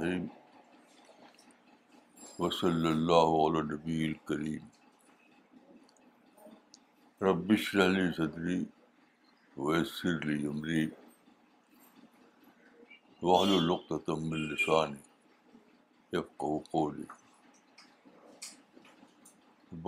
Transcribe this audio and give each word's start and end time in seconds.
الرحیم 0.00 0.26
وصلی 2.40 2.86
اللہ 2.88 3.30
علیہ 3.46 3.62
نبی 3.70 4.04
الکریم 4.06 4.68
ربش 7.24 7.74
علی 7.84 8.04
صدری 8.16 8.58
ویسر 9.64 10.12
علی 10.22 10.46
عمری 10.46 10.86
وحل 13.22 13.54
القط 13.56 13.92
تم 14.06 14.32
السانی 14.32 16.16
یب 16.18 16.32
قولی 16.72 17.04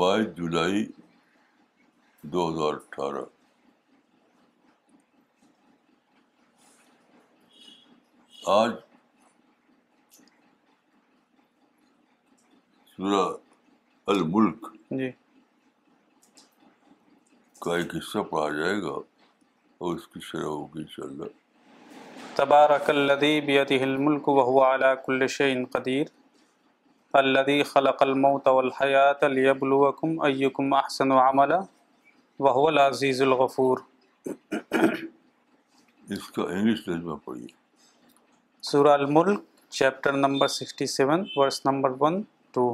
بائیس 0.00 0.36
جولائی 0.36 0.84
دو 2.32 2.48
ہزار 2.50 2.74
اٹھارہ 2.82 3.24
آج 8.62 8.72
سورہ 13.00 13.20
الملک 14.12 14.66
جی 14.98 15.06
کا 17.64 17.74
ایک 17.76 17.94
حصہ 17.96 18.22
پڑھا 18.30 18.48
جائے 18.58 18.80
گا 18.82 18.90
اور 18.96 19.92
اس 19.94 20.02
کی 20.14 20.20
شرح 20.24 20.44
ہوگی 20.44 20.80
ان 20.80 20.86
شاء 20.94 21.02
اللہ 21.04 21.30
تبارہ 22.36 22.76
کلدی 22.86 23.34
بیتی 23.46 23.76
ہل 23.82 23.96
ملک 24.08 24.24
وہو 24.38 24.56
اعلیٰ 24.64 24.92
کل 25.06 25.20
شعین 25.36 25.60
قدیر 25.76 26.06
اللہ 27.22 27.62
خلق 27.70 27.98
الموت 28.08 28.44
تو 28.44 28.56
الحیات 28.58 29.20
علی 29.30 29.44
ابلوکم 29.54 30.10
ایم 30.30 30.70
احسن 30.82 31.10
و 31.12 31.14
وہو 32.48 32.64
العزیز 32.66 33.18
الغفور 33.28 33.76
اس 34.26 36.26
کا 36.34 36.42
انگلش 36.42 36.78
ترجمہ 36.84 37.16
پڑھیے 37.24 37.46
سورہ 38.72 38.92
الملک 39.00 39.40
chapter 39.80 40.12
number 40.28 40.48
sixty 40.58 40.86
seven 40.98 41.20
verse 41.36 41.58
number 41.66 41.90
one 42.00 42.14
two 42.54 42.64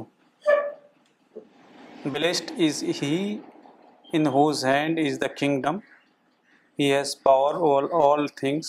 blessed 2.13 2.51
is 2.65 2.83
he 3.01 3.13
in 4.17 4.27
whose 4.33 4.63
hand 4.65 4.99
is 4.99 5.19
the 5.21 5.27
kingdom 5.39 5.77
he 6.79 6.91
has 6.93 7.15
power 7.23 7.53
over 7.55 7.83
all 8.03 8.27
things 8.35 8.67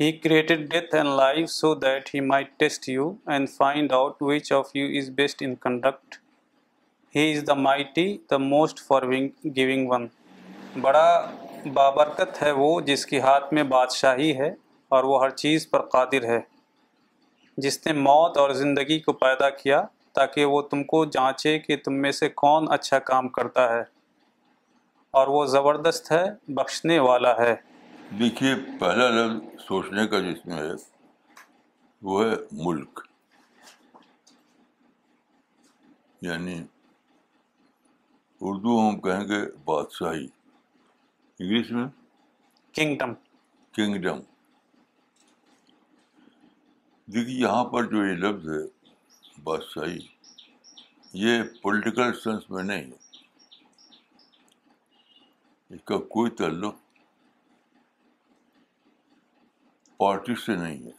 he 0.00 0.10
created 0.18 0.60
death 0.70 0.94
and 0.94 1.08
life 1.16 1.50
so 1.50 1.74
that 1.82 2.14
he 2.14 2.20
may 2.30 2.44
test 2.58 2.88
you 2.88 3.10
and 3.34 3.50
find 3.56 3.92
out 3.92 4.22
which 4.28 4.52
of 4.58 4.70
you 4.76 4.86
is 5.00 5.10
best 5.16 5.42
in 5.46 5.54
conduct 5.64 6.14
he 7.16 7.30
is 7.36 7.44
the 7.46 7.54
mighty 7.68 8.06
the 8.30 8.38
most 8.46 8.80
forgiving 9.56 9.88
one 9.90 10.06
بڑا 10.80 11.04
بابرکت 11.74 12.42
ہے 12.42 12.50
وہ 12.62 12.80
جس 12.90 13.06
کی 13.06 13.20
ہاتھ 13.20 13.54
میں 13.54 13.62
بادشاہی 13.76 14.34
ہے 14.38 14.52
اور 14.94 15.04
وہ 15.10 15.22
ہر 15.24 15.30
چیز 15.44 15.70
پر 15.70 15.86
قادر 15.96 16.24
ہے 16.34 16.40
جس 17.64 17.86
نے 17.86 17.92
موت 18.02 18.36
اور 18.38 18.50
زندگی 18.64 18.98
کو 19.08 19.12
پیدا 19.24 19.48
کیا 19.62 19.82
تاکہ 20.20 20.44
وہ 20.52 20.60
تم 20.70 20.82
کو 20.84 20.98
جانچے 21.12 21.58
کہ 21.58 21.76
تم 21.84 21.94
میں 22.00 22.10
سے 22.12 22.28
کون 22.40 22.64
اچھا 22.72 22.98
کام 23.10 23.28
کرتا 23.36 23.62
ہے 23.72 23.80
اور 25.18 25.26
وہ 25.34 25.44
زبردست 25.52 26.10
ہے 26.12 26.22
بخشنے 26.56 26.98
والا 27.04 27.30
ہے 27.38 27.54
دیکھیے 28.18 28.54
پہلا 28.80 29.06
لفظ 29.14 29.62
سوچنے 29.66 30.06
کا 30.14 30.18
جس 30.26 30.44
میں 30.46 30.56
ہے 30.56 30.66
ہے 30.66 30.74
وہ 32.10 32.24
ملک 32.66 33.00
یعنی 36.28 36.58
اردو 38.50 38.78
ہم 38.88 39.00
کہیں 39.08 39.24
گے 39.28 39.40
بادشاہی 39.72 40.26
انگلش 41.38 41.70
میں 41.78 41.86
کنگڈم 42.76 43.14
کنگڈم 43.76 44.20
دیکھیے 47.14 47.38
یہاں 47.42 47.64
پر 47.74 47.90
جو 47.94 48.04
یہ 48.06 48.14
لفظ 48.26 48.48
ہے 48.56 48.60
بادشاہی 49.44 49.98
یہ 51.18 51.42
پولیٹیکل 51.62 52.12
سینس 52.22 52.48
میں 52.50 52.62
نہیں 52.62 52.84
ہے 52.90 53.08
اس 55.74 55.80
کا 55.86 55.96
کوئی 56.10 56.30
تعلق 56.38 56.74
پارٹی 59.98 60.34
سے 60.44 60.54
نہیں 60.56 60.86
ہے 60.86 60.90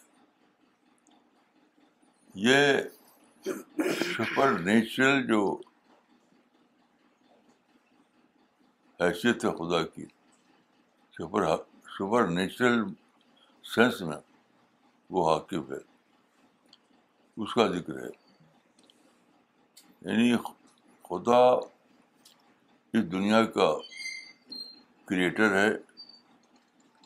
یہ 2.48 3.48
سپر 3.48 4.60
نیچرل 4.66 5.26
جو 5.28 5.42
حیثیت 9.02 9.46
ہے 9.46 9.52
خدا 9.58 9.84
کی 9.96 10.06
سپر 11.18 11.46
سپر 11.98 12.28
نیچرل 12.32 12.84
سینس 13.76 14.02
میں 14.10 14.18
وہ 15.14 15.32
حاکم 15.34 15.72
ہے 15.72 15.80
اس 17.44 17.54
کا 17.54 17.68
ذکر 17.72 18.04
ہے 18.04 18.10
یعنی 20.06 20.38
خدا 21.04 21.40
اس 22.94 23.02
دنیا 23.12 23.44
کا 23.56 23.70
کریٹر 25.08 25.56
ہے 25.56 25.68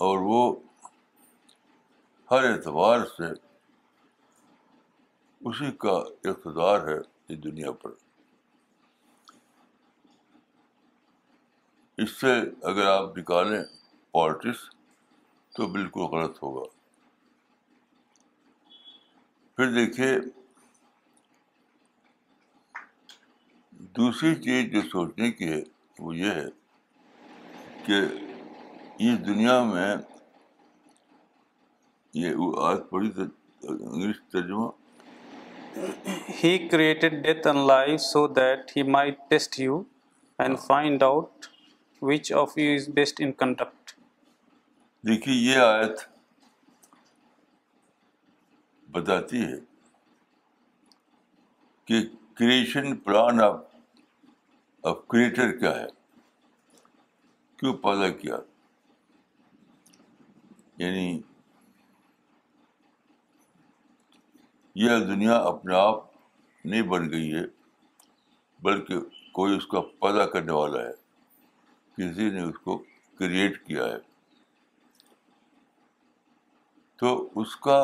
اور 0.05 0.17
وہ 0.29 0.39
ہر 2.31 2.43
اعتبار 2.51 3.03
سے 3.17 3.29
اسی 5.49 5.71
کا 5.79 5.91
اقتدار 6.29 6.87
ہے 6.87 6.97
اس 6.99 7.43
دنیا 7.43 7.71
پر 7.81 7.89
اس 12.03 12.11
سے 12.21 12.33
اگر 12.69 12.85
آپ 12.95 13.17
نکالیں 13.17 13.61
پالٹکس 14.13 14.63
تو 15.55 15.67
بالکل 15.75 16.07
غلط 16.15 16.41
ہوگا 16.43 16.63
پھر 19.55 19.71
دیکھیے 19.73 20.11
دوسری 23.97 24.33
چیز 24.43 24.63
جو 24.71 24.81
سوچنے 24.91 25.31
کی 25.31 25.47
ہے 25.49 25.61
وہ 26.05 26.15
یہ 26.17 26.31
ہے 26.37 26.47
کہ 27.85 27.99
اس 29.07 29.19
دنیا 29.27 29.53
میں 29.63 29.93
یہ 32.23 32.33
وہ 32.39 32.49
آج 32.67 32.77
پڑھی 32.89 33.11
انگلش 33.21 34.19
ترجمہ 34.31 34.67
he 36.43 36.57
created 36.71 37.13
death 37.23 37.47
and 37.47 37.59
life 37.67 38.01
so 38.01 38.25
that 38.39 38.75
he 38.77 38.83
may 38.97 39.11
test 39.29 39.59
you 39.59 39.81
and 40.43 40.59
find 40.67 41.03
out 41.03 41.45
which 42.09 42.31
of 42.41 42.57
you 42.57 42.73
is 42.75 42.87
best 42.95 43.21
in 43.25 43.31
conduct 43.43 43.91
دیکھیے 45.07 45.35
یہ 45.35 45.59
آیت 45.63 45.99
بتاتی 48.97 49.41
ہے 49.45 49.55
کہ 51.87 52.01
کریشن 52.39 52.95
پلان 53.05 53.41
آف 53.43 53.55
اب 54.89 54.95
کریٹر 55.09 55.51
کیا 55.59 55.69
ہے 55.75 55.85
کیوں 57.59 57.71
پیدا 57.83 58.09
کیا 58.17 58.35
یعنی 60.77 61.05
یہ 64.83 65.05
دنیا 65.07 65.37
اپنے 65.53 65.75
آپ 65.75 66.03
نہیں 66.65 66.81
بن 66.91 67.09
گئی 67.11 67.33
ہے 67.33 67.41
بلکہ 68.69 68.99
کوئی 69.39 69.55
اس 69.55 69.67
کا 69.73 69.81
پیدا 70.01 70.25
کرنے 70.35 70.51
والا 70.59 70.81
ہے 70.87 70.91
کسی 71.97 72.29
نے 72.33 72.43
اس 72.43 72.59
کو 72.63 72.77
کریٹ 73.19 73.57
کیا 73.65 73.85
ہے 73.91 73.97
تو 76.99 77.15
اس 77.41 77.55
کا 77.67 77.79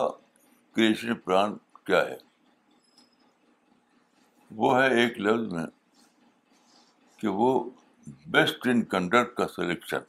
کریشن 0.76 1.16
پران 1.26 1.58
کیا 1.86 2.06
ہے 2.10 2.18
وہ 4.62 4.76
ہے 4.82 4.88
ایک 5.02 5.20
لفظ 5.28 5.54
میں 5.54 5.66
کہ 7.22 7.28
وہ 7.38 7.48
بیسٹ 8.34 8.68
ان 8.68 8.82
کنڈکٹ 8.92 9.36
کا 9.38 9.48
سلیکشن 9.56 10.00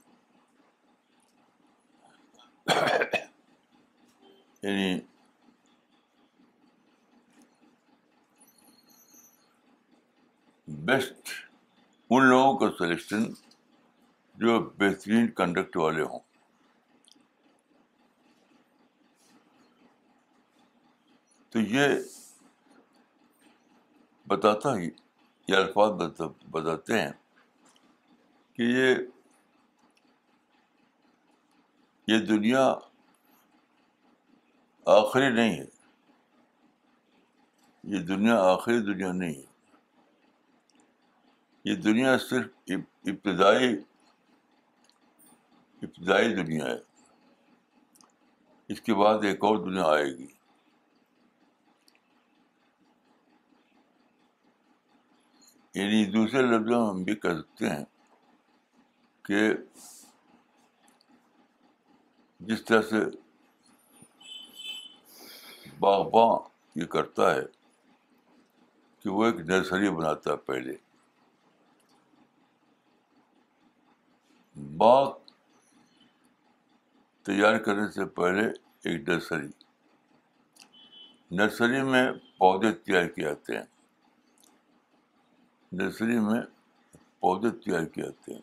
یعنی 4.63 5.01
بیسٹ 10.87 11.33
ان 12.11 12.27
لوگوں 12.29 12.57
کا 12.59 12.71
سلیکشن 12.79 13.25
جو 14.45 14.59
بہترین 14.79 15.31
کنڈکٹ 15.43 15.77
والے 15.77 16.03
ہوں 16.13 16.19
تو 21.53 21.61
یہ 21.75 21.97
بتاتا 24.29 24.77
ہی 24.81 24.91
یہ 25.49 25.57
الفاظ 25.57 25.93
بتاتے 26.51 27.01
ہیں 27.01 27.11
کہ 28.57 28.63
یہ 28.63 28.95
یہ 32.13 32.19
دنیا 32.27 32.65
آخری 34.97 35.29
نہیں 35.33 35.59
ہے 35.59 35.65
یہ 37.95 38.03
دنیا 38.07 38.37
آخری 38.53 38.79
دنیا 38.93 39.13
نہیں 39.13 39.33
ہے 39.35 39.51
یہ 41.71 41.75
دنیا 41.83 42.17
صرف 42.29 42.73
ابتدائی 42.77 43.73
ابتدائی 45.83 46.35
دنیا 46.35 46.65
ہے 46.67 46.79
اس 48.73 48.81
کے 48.81 48.95
بعد 49.03 49.25
ایک 49.31 49.45
اور 49.45 49.57
دنیا 49.69 49.85
آئے 49.93 50.07
گی 50.19 50.27
یعنی 55.75 56.05
دوسرے 56.13 56.43
لفظوں 56.43 56.81
میں 56.81 56.89
ہم 56.89 57.03
بھی 57.05 57.15
کہہ 57.21 57.37
سکتے 57.39 57.69
ہیں 57.71 57.85
کہ 59.25 59.39
جس 62.49 62.65
طرح 62.65 62.83
سے 62.91 62.99
باغباں 65.81 66.27
یہ 66.79 66.87
کرتا 66.97 67.35
ہے 67.35 67.41
کہ 69.03 69.11
وہ 69.11 69.25
ایک 69.27 69.37
نرسری 69.49 69.91
بناتا 69.91 70.31
ہے 70.31 70.37
پہلے 70.51 70.73
باغ 74.79 75.11
تیار 77.27 77.59
کرنے 77.65 77.91
سے 77.93 78.05
پہلے 78.21 78.47
ایک 78.49 79.09
نرسری 79.09 79.47
نرسری 81.37 81.83
میں 81.91 82.11
پودے 82.39 82.73
تیار 82.73 83.07
کیے 83.09 83.25
جاتے 83.25 83.57
ہیں 83.57 83.65
نرسری 85.79 86.19
میں 86.21 86.41
پودے 87.21 87.51
تیار 87.61 87.85
کیے 87.93 88.05
جاتے 88.05 88.33
ہیں 88.35 88.41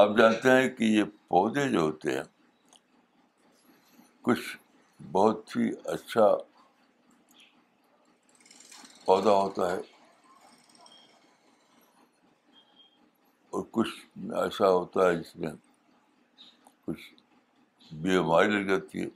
آپ 0.00 0.16
جانتے 0.18 0.50
ہیں 0.50 0.68
کہ 0.76 0.84
یہ 0.84 1.04
پودے 1.28 1.68
جو 1.72 1.80
ہوتے 1.80 2.14
ہیں 2.16 2.22
کچھ 4.24 4.56
بہت 5.12 5.54
ہی 5.56 5.68
اچھا 5.92 6.26
پودا 9.04 9.34
ہوتا 9.42 9.70
ہے 9.70 9.76
اور 13.52 13.64
کچھ 13.70 13.94
ایسا 14.44 14.70
ہوتا 14.70 15.08
ہے 15.08 15.14
جس 15.20 15.34
میں 15.44 15.52
کچھ 16.86 17.94
بیماری 18.08 18.50
لگ 18.58 18.68
جاتی 18.70 19.02
ہے 19.04 19.08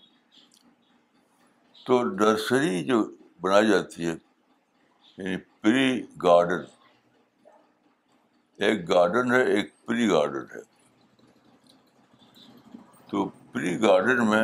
تو 1.86 2.02
نرسری 2.10 2.84
جو 2.84 3.04
بنائی 3.40 3.68
جاتی 3.68 4.04
ہے 4.08 4.14
یعنی 5.16 5.36
پری 5.62 5.88
گارڈن 6.22 6.62
ایک 8.64 8.76
گارڈن 8.88 9.32
ہے 9.32 9.40
ایک 9.54 9.66
پری 9.86 10.04
گارڈن 10.10 10.44
ہے 10.54 10.60
تو 13.10 13.16
پری 13.52 13.72
گارڈن 13.82 14.18
میں 14.30 14.42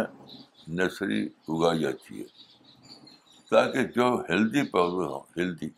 نرسری 0.77 1.21
اگائی 1.25 1.79
جاتی 1.81 2.13
ہے 2.21 2.25
تاکہ 3.51 3.81
جو 3.95 4.07
ہیلدی 4.29 4.63
پودے 4.71 5.05
ہوں 5.13 5.21
ہیلدی 5.37 5.69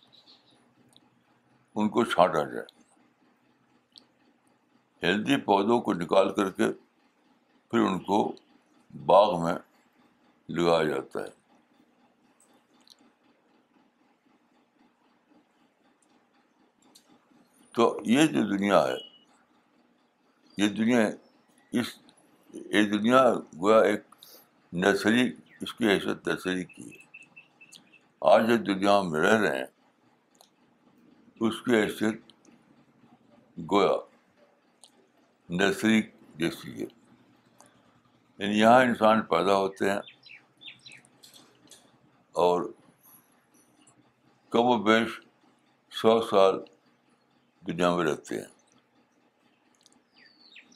ان 1.77 1.85
کو 1.97 2.01
چھانٹا 2.05 2.43
جائے 2.53 2.67
ہیلدی 5.03 5.37
پودوں 5.45 5.81
کو 5.87 5.93
نکال 5.95 6.31
کر 6.35 6.51
کے 6.57 6.69
پھر 7.71 7.79
ان 7.87 7.99
کو 8.05 8.21
باغ 9.07 9.43
میں 9.45 9.57
لگایا 10.57 10.85
جاتا 10.89 11.21
ہے 11.25 11.37
تو 17.79 17.85
یہ 18.07 18.27
جو 18.27 18.43
دنیا 18.49 18.79
ہے 18.87 18.95
یہ 20.63 20.69
دنیا 20.77 21.01
اس 21.79 21.89
یہ 22.75 22.87
دنیا 22.91 23.19
گویا 23.61 23.77
ایک 23.91 24.15
نرسری 24.85 25.29
اس 25.63 25.75
کی 25.75 25.89
حیثیت 25.89 26.27
نرسری 26.29 26.65
کی 26.73 26.89
ہے 26.93 27.93
آج 28.31 28.49
جو 28.49 28.57
دنیا 28.73 29.01
میں 29.11 29.21
رہ 29.21 29.37
رہے 29.41 29.59
ہیں 29.59 29.67
اس 31.49 31.61
کی 31.65 31.75
حیثیت 31.77 32.21
گویا 33.73 33.93
نرسری 35.61 36.01
جیسی 36.39 36.73
ہے 36.81 36.87
یعنی 38.39 38.59
یہاں 38.61 38.81
انسان 38.87 39.23
پیدا 39.35 39.57
ہوتے 39.59 39.91
ہیں 39.91 39.99
اور 42.49 42.67
کم 44.53 44.67
و 44.73 44.77
بیش 44.91 45.19
سو 46.01 46.21
سال 46.31 46.59
دنیا 47.69 47.89
میں 47.97 48.05
رہتے 48.05 48.37
ہیں 48.39 48.45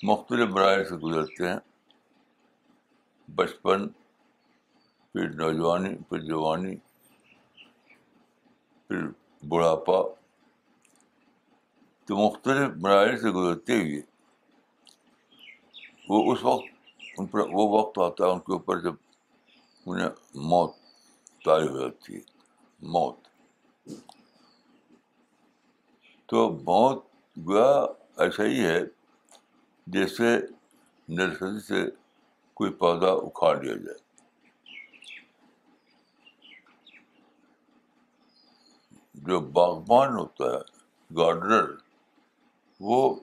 مختلف 0.09 0.49
مراحل 0.53 0.85
سے 0.89 0.97
گزرتے 1.05 1.49
ہیں 1.49 1.56
بچپن 3.37 3.87
پھر 5.12 5.29
نوجوانی 5.39 5.94
پھر 6.09 6.21
جوانی 6.27 6.75
پھر 8.89 9.06
بڑھاپا 9.49 10.00
تو 12.06 12.17
مختلف 12.17 12.77
مراحل 12.83 13.19
سے 13.21 13.31
گزرتے 13.38 13.79
ہوئے 13.83 14.00
وہ 16.09 16.33
اس 16.33 16.45
وقت 16.45 17.19
ان 17.19 17.27
پر 17.27 17.41
وہ 17.53 17.69
وقت 17.79 17.99
آتا 18.11 18.25
ہے 18.27 18.31
ان 18.33 18.38
کے 18.47 18.53
اوپر 18.53 18.81
جب 18.85 18.95
انہیں 19.87 20.09
موت 20.50 20.75
پائے 21.45 21.69
ہو 21.69 21.79
جاتی 21.81 22.15
ہے 22.17 22.21
موت 22.99 23.31
تو 26.31 26.49
بہت 26.65 26.99
گیا 27.49 27.71
ایسا 28.25 28.45
ہی 28.47 28.65
ہے 28.65 28.79
جیسے 29.95 30.37
نرسری 31.17 31.61
سے 31.67 31.83
کوئی 32.57 32.73
پودا 32.83 33.09
اکھاڑ 33.27 33.57
لیا 33.63 33.75
جائے 33.85 34.01
جو 39.27 39.41
باغبان 39.59 40.15
ہوتا 40.17 40.45
ہے 40.53 40.61
گارڈنر 41.17 41.65
وہ 42.85 43.15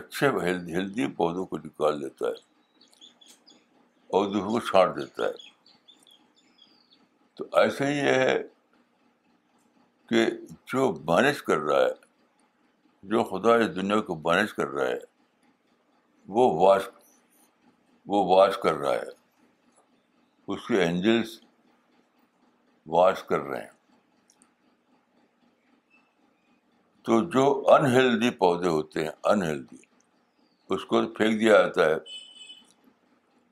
اچھے 0.00 0.28
ہیلدی 0.42 1.06
پودوں 1.16 1.44
کو 1.46 1.58
نکال 1.58 2.00
دیتا 2.02 2.28
ہے 2.28 2.40
اور 4.16 4.26
دوسرے 4.32 4.48
کو 4.48 4.60
چھانٹ 4.70 4.96
دیتا 4.96 5.24
ہے 5.24 5.50
تو 7.36 7.44
ایسا 7.60 7.88
ہی 7.88 7.96
یہ 7.96 8.12
ہے 8.24 8.36
کہ 10.08 10.26
جو 10.72 10.92
مینج 11.08 11.42
کر 11.42 11.58
رہا 11.58 11.80
ہے 11.84 12.01
جو 13.10 13.22
خدا 13.28 13.54
اس 13.60 13.70
دنیا 13.76 14.00
کو 14.06 14.14
مینج 14.24 14.52
کر 14.54 14.66
رہا 14.72 14.86
ہے 14.88 14.98
وہ 16.34 16.44
واش 16.60 16.82
وہ 18.10 18.24
واش 18.34 18.56
کر 18.62 18.74
رہا 18.82 18.92
ہے 18.92 19.10
اس 20.52 20.66
کے 20.66 20.82
اینجلس 20.82 21.38
واش 22.94 23.22
کر 23.28 23.40
رہے 23.40 23.60
ہیں 23.60 23.70
تو 27.04 27.20
جو 27.30 27.44
انہیلدی 27.74 28.30
پودے 28.42 28.68
ہوتے 28.68 29.04
ہیں 29.04 29.10
انہیلدی 29.30 29.76
اس 30.74 30.84
کو 30.90 31.06
پھینک 31.16 31.40
دیا 31.40 31.58
جاتا 31.62 31.86
ہے 31.86 31.94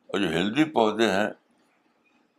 اور 0.07 0.21
جو 0.21 0.29
ہیلدی 0.33 0.65
پودے 0.79 1.11
ہیں 1.11 1.27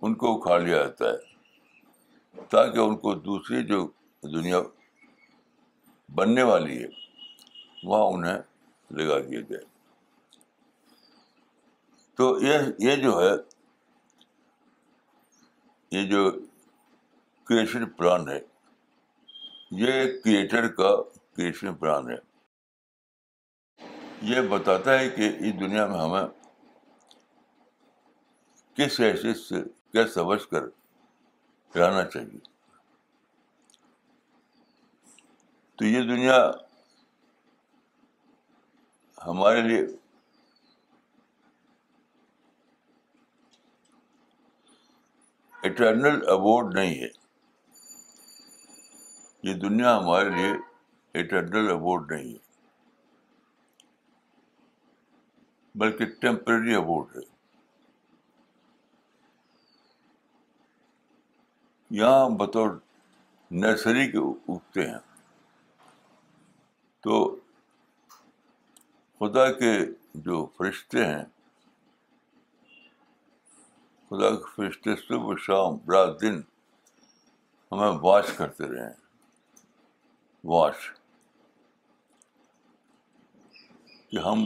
ان 0.01 0.13
کو 0.21 0.35
اکھاڑ 0.37 0.59
لیا 0.59 0.77
جاتا 0.83 1.09
ہے 1.09 2.43
تاکہ 2.51 2.79
ان 2.79 2.95
کو 2.97 3.13
دوسری 3.27 3.63
جو 3.67 3.85
دنیا 4.33 4.61
بننے 6.15 6.43
والی 6.43 6.81
ہے 6.83 6.87
وہاں 7.87 8.03
انہیں 8.13 8.37
لگا 8.97 9.19
دیے 9.27 9.41
گئے 9.49 9.59
تو 12.17 12.25
یہ 12.81 12.95
جو 13.03 13.19
ہے 13.21 13.29
یہ 15.97 16.05
جو 16.09 16.29
کریشن 17.45 17.85
پلان 17.97 18.27
ہے 18.29 18.39
یہ 19.79 20.05
کریٹر 20.23 20.67
کا 20.79 20.95
کریشن 21.35 21.73
پلان 21.79 22.09
ہے 22.09 22.15
یہ 24.29 24.41
بتاتا 24.49 24.99
ہے 24.99 25.09
کہ 25.09 25.29
اس 25.47 25.59
دنیا 25.59 25.85
میں 25.87 25.99
ہمیں 25.99 26.27
کس 28.75 28.99
حیثیت 29.01 29.37
سے 29.37 29.61
کیا 29.91 30.07
سمجھ 30.13 30.41
کر 30.49 30.63
رہنا 31.77 32.03
چاہیے 32.09 32.39
تو 35.77 35.85
یہ 35.85 36.01
دنیا 36.09 36.35
ہمارے 39.27 39.61
لیے 39.61 39.79
اٹرنل 45.67 46.21
اوارڈ 46.35 46.73
نہیں 46.75 46.95
ہے 47.01 47.07
یہ 49.49 49.53
دنیا 49.65 49.97
ہمارے 49.97 50.29
لیے 50.35 50.51
اٹرنل 51.21 51.69
اوارڈ 51.71 52.11
نہیں 52.11 52.31
ہے 52.33 52.39
بلکہ 55.83 56.05
ٹیمپرری 56.21 56.73
اوارڈ 56.75 57.15
ہے 57.15 57.21
یہاں 61.99 62.27
بطور 62.39 62.75
نرسری 63.61 64.09
کے 64.11 64.17
اگتے 64.51 64.87
ہیں 64.87 64.97
تو 67.03 67.23
خدا 69.21 69.43
کے 69.53 69.71
جو 70.25 70.37
فرشتے 70.57 71.03
ہیں 71.05 71.23
خدا 74.09 74.29
کے 74.35 74.47
فرشتے 74.55 74.95
صبح 75.01 75.33
شام 75.41 75.77
رات 75.91 76.19
دن 76.21 76.39
ہمیں 77.71 77.99
واش 78.03 78.31
کرتے 78.37 78.67
رہے 78.71 78.85
ہیں 78.87 80.45
واش 80.53 80.89
کہ 84.09 84.19
ہم 84.27 84.45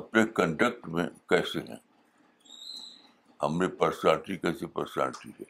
اپنے 0.00 0.24
کنڈکٹ 0.36 0.88
میں 0.96 1.06
کیسے 1.28 1.60
ہیں 1.68 1.78
ہم 3.42 3.58
نے 3.62 3.68
پرسنالٹی 3.80 4.36
کیسی 4.44 4.66
پرسنالٹی 4.76 5.30
ہے 5.40 5.44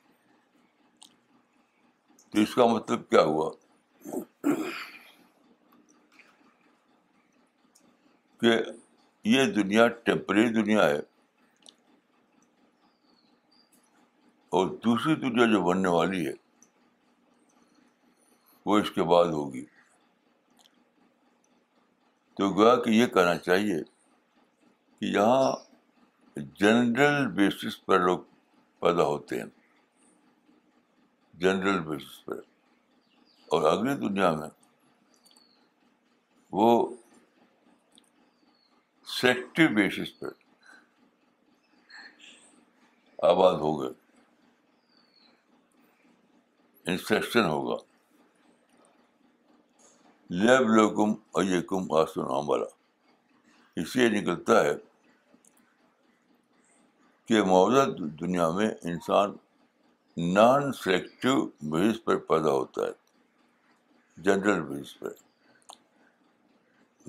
تو 2.31 2.41
اس 2.41 2.55
کا 2.55 2.67
مطلب 2.75 3.09
کیا 3.11 3.23
ہوا 3.33 3.51
کہ 8.41 8.51
یہ 9.35 9.47
دنیا 9.55 9.87
ٹیمپری 10.07 10.49
دنیا 10.63 10.89
ہے 10.91 10.99
اور 14.59 14.67
دوسری 14.85 15.15
دنیا 15.23 15.47
جو 15.53 15.61
بننے 15.65 15.89
والی 15.97 16.27
ہے 16.27 16.33
وہ 18.67 18.79
اس 18.79 18.91
کے 18.91 19.03
بعد 19.13 19.27
ہوگی 19.39 19.65
تو 22.37 22.49
گویا 22.57 22.75
کہ 22.83 22.91
یہ 22.91 23.07
کہنا 23.15 23.37
چاہیے 23.49 23.79
کہ 24.99 25.05
یہاں 25.17 26.41
جنرل 26.61 27.27
بیسس 27.37 27.85
پر 27.87 28.01
لوگ 28.05 28.19
پیدا 28.81 29.05
ہوتے 29.07 29.41
ہیں 29.41 29.47
جنرل 31.41 31.81
بیسس 31.89 32.25
پر 32.25 32.41
اور 33.55 33.71
اگلی 33.73 33.95
دنیا 34.09 34.31
میں 34.41 34.49
وہ 36.59 36.69
سیکٹری 39.17 39.67
بیسس 39.75 40.19
پہ 40.21 40.27
آباد 43.27 43.55
ہو 43.61 43.69
گئے 43.81 43.89
انسٹرکشن 46.93 47.45
ہوگا 47.45 47.77
لیب 50.45 50.69
لوکم 50.75 51.15
ایکم 51.41 51.93
آسن 52.01 52.31
عمالا 52.37 52.67
اس 53.83 53.95
لیے 53.97 54.09
نکلتا 54.19 54.63
ہے 54.65 54.75
کہ 57.29 57.43
موجود 57.53 57.99
دنیا 58.21 58.51
میں 58.59 58.69
انسان 58.93 59.33
نان 60.35 60.73
سلیکٹو 60.83 61.35
بیس 61.71 62.05
پر 62.05 62.17
پیدا 62.31 62.51
ہوتا 62.59 62.87
ہے 62.87 64.23
جنرل 64.29 64.63
بیس 64.69 64.99
پر 64.99 65.13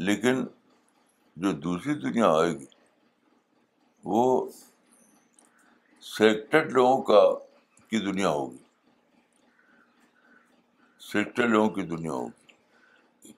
لیکن 0.07 0.43
جو 1.41 1.51
دوسری 1.63 1.93
دنیا 2.03 2.29
آئے 2.39 2.51
گی 2.59 2.65
وہ 4.11 4.23
سلیکٹڈ 6.15 6.71
لوگوں 6.77 7.01
کا 7.09 7.21
کی 7.89 7.99
دنیا 8.05 8.29
ہوگی 8.37 8.57
سلیکٹڈ 11.11 11.49
لوگوں 11.51 11.69
کی 11.75 11.81
دنیا 11.95 12.13
ہوگی 12.13 13.31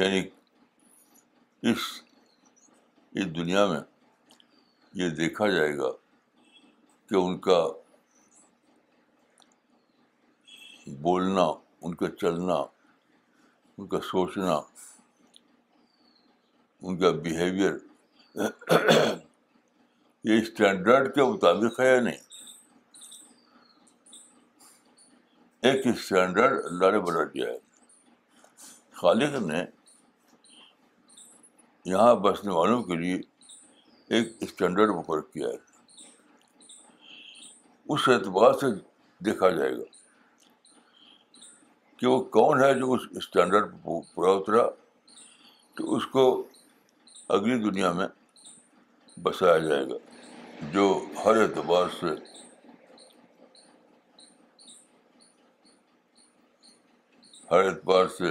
یعنی 0.00 0.22
اس 1.70 1.82
اس 3.18 3.34
دنیا 3.36 3.66
میں 3.72 3.80
یہ 5.04 5.08
دیکھا 5.20 5.48
جائے 5.58 5.76
گا 5.78 5.90
کہ 7.08 7.14
ان 7.26 7.38
کا 7.46 7.62
بولنا 11.02 11.46
ان 11.82 11.94
کا 12.00 12.10
چلنا 12.20 12.62
ان 13.80 13.86
کا 13.88 13.98
سوچنا 14.04 14.54
ان 16.86 16.98
کا 17.00 17.10
بیہیویئر 17.24 17.76
یہ 20.24 20.40
اسٹینڈرڈ 20.40 21.14
کے 21.14 21.22
مطابق 21.32 21.78
ہے 21.80 21.86
یا 21.92 22.00
نہیں 22.00 22.18
ایک 25.70 25.86
اسٹینڈرڈ 25.92 26.58
اللہ 26.70 26.90
نے 26.92 26.98
بنا 27.06 27.24
دیا 27.34 27.48
ہے 27.48 27.56
خالق 29.00 29.36
نے 29.46 29.64
یہاں 31.92 32.14
بسنے 32.26 32.52
والوں 32.54 32.82
کے 32.90 32.96
لیے 33.04 33.16
ایک 34.16 34.32
اسٹینڈرڈ 34.46 34.90
مقرر 34.96 35.20
کیا 35.32 35.48
ہے 35.48 35.68
اس 37.94 38.08
اعتبار 38.14 38.52
سے 38.60 38.66
دیکھا 39.26 39.50
جائے 39.56 39.72
گا 39.76 39.88
کہ 42.00 42.06
وہ 42.06 42.20
کون 42.34 42.62
ہے 42.62 42.72
جو 42.74 42.92
اس 42.92 43.00
اسٹینڈرڈ 43.16 43.72
پورا 43.84 44.30
اترا 44.36 44.62
تو 45.76 45.94
اس 45.96 46.04
کو 46.12 46.22
اگلی 47.36 47.58
دنیا 47.62 47.90
میں 47.98 48.06
بسایا 49.22 49.58
جائے 49.66 49.84
گا 49.88 49.96
جو 50.74 50.84
ہر 51.24 51.40
اعتبار 51.40 51.88
سے 52.00 52.06
ہر 57.50 57.68
اعتبار 57.68 58.06
سے 58.18 58.30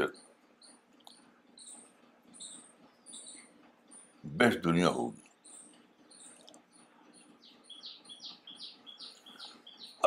بیسٹ 4.39 4.63
دنیا 4.63 4.89
ہوگی 4.97 5.27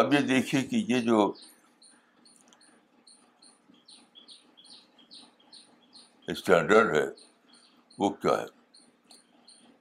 اب 0.03 0.13
یہ 0.15 0.21
دیکھیے 0.35 0.63
کہ 0.69 0.85
یہ 0.93 1.01
جو 1.11 1.33
اسٹینڈرڈ 6.31 6.95
ہے 6.97 7.05
وہ 7.99 8.09
کیا 8.23 8.33
ہے 8.41 8.47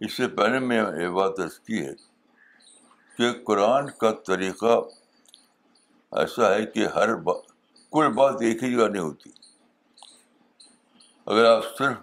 اس 0.06 0.14
سے 0.18 0.28
پہلے 0.38 0.60
میں 0.60 0.78
یہ 1.02 1.08
بات 1.18 1.40
ایس 1.40 1.60
کی 1.68 1.86
ہے 1.86 1.94
کہ 3.18 3.32
قرآن 3.46 3.90
کا 4.00 4.12
طریقہ 4.28 4.80
ایسا 6.20 6.54
ہے 6.54 6.66
کہ 6.74 6.88
ہر 6.96 7.16
با 7.28 7.34
کوئی 7.96 8.10
بات 8.14 8.42
ایک 8.48 8.64
ہی 8.64 8.72
جگہ 8.76 8.88
نہیں 8.90 9.02
ہوتی 9.02 9.30
اگر 11.34 11.46
آپ 11.46 11.64
صرف 11.78 11.98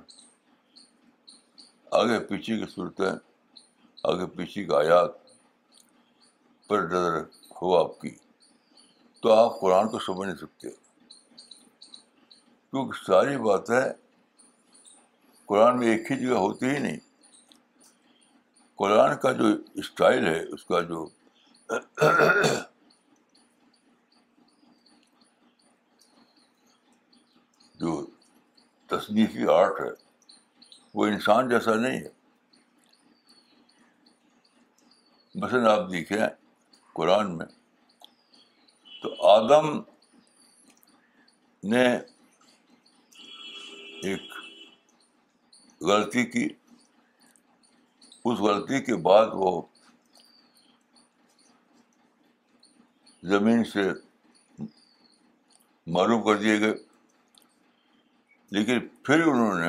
آگے 2.01 2.19
پیچھے 2.29 2.59
کی 2.59 2.67
صورتیں 2.75 3.11
آگے 4.13 4.27
پیچھے 4.37 4.65
کی 4.65 4.75
آیات 4.77 5.13
پر 6.69 6.83
نظر 6.91 7.21
ہو 7.63 7.77
آپ 7.79 8.01
کی 8.01 8.15
تو 9.23 9.33
آپ 9.33 9.59
قرآن 9.61 9.89
کو 9.91 9.99
سمجھ 10.07 10.27
نہیں 10.29 10.37
سکتے 10.39 10.69
کیونکہ 12.71 13.05
ساری 13.07 13.37
باتیں 13.47 13.81
قرآن 15.49 15.79
میں 15.81 15.87
ایک 15.89 16.11
ہی 16.13 16.17
جگہ 16.25 16.39
ہوتی 16.45 16.67
ہی 16.71 16.79
نہیں 16.79 16.97
قرآن 18.79 19.17
کا 19.23 19.31
جو 19.39 19.45
اسٹائل 19.83 20.27
ہے 20.27 20.41
اس 20.57 20.65
کا 20.73 20.81
جو 20.91 21.07
جو 27.81 27.95
تصنیفی 28.95 29.47
آرٹ 29.55 29.81
ہے 29.81 29.91
وہ 30.99 31.07
انسان 31.07 31.49
جیسا 31.49 31.75
نہیں 31.87 31.99
ہے 32.05 32.17
مثلاً 35.43 35.67
آپ 35.79 35.91
دیکھیں 35.93 36.19
قرآن 36.95 37.37
میں 37.39 37.47
تو 39.03 39.15
آدم 39.37 39.79
نے 41.73 41.87
ایک 44.09 44.33
غلطی 45.87 46.25
کی 46.31 46.47
اس 48.25 48.39
غلطی 48.39 48.81
کے 48.85 48.95
بعد 49.09 49.27
وہ 49.41 49.61
زمین 53.33 53.63
سے 53.73 53.81
معلوم 55.95 56.23
کر 56.25 56.37
دیے 56.39 56.59
گئے 56.61 56.75
لیکن 58.57 58.87
پھر 59.05 59.23
انہوں 59.27 59.55
نے 59.59 59.67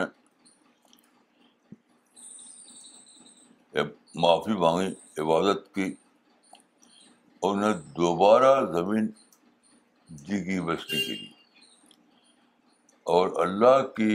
معافی 4.22 4.54
مانگی 4.60 4.94
عبادت 5.22 5.74
کی 5.76 5.94
اور 7.46 7.56
انہیں 7.56 7.74
دوبارہ 7.96 8.54
زمین 8.72 9.08
کی 10.28 10.60
بستی 10.66 11.06
کی 11.06 11.28
اور 13.18 13.30
اللہ 13.46 13.82
کی 13.96 14.14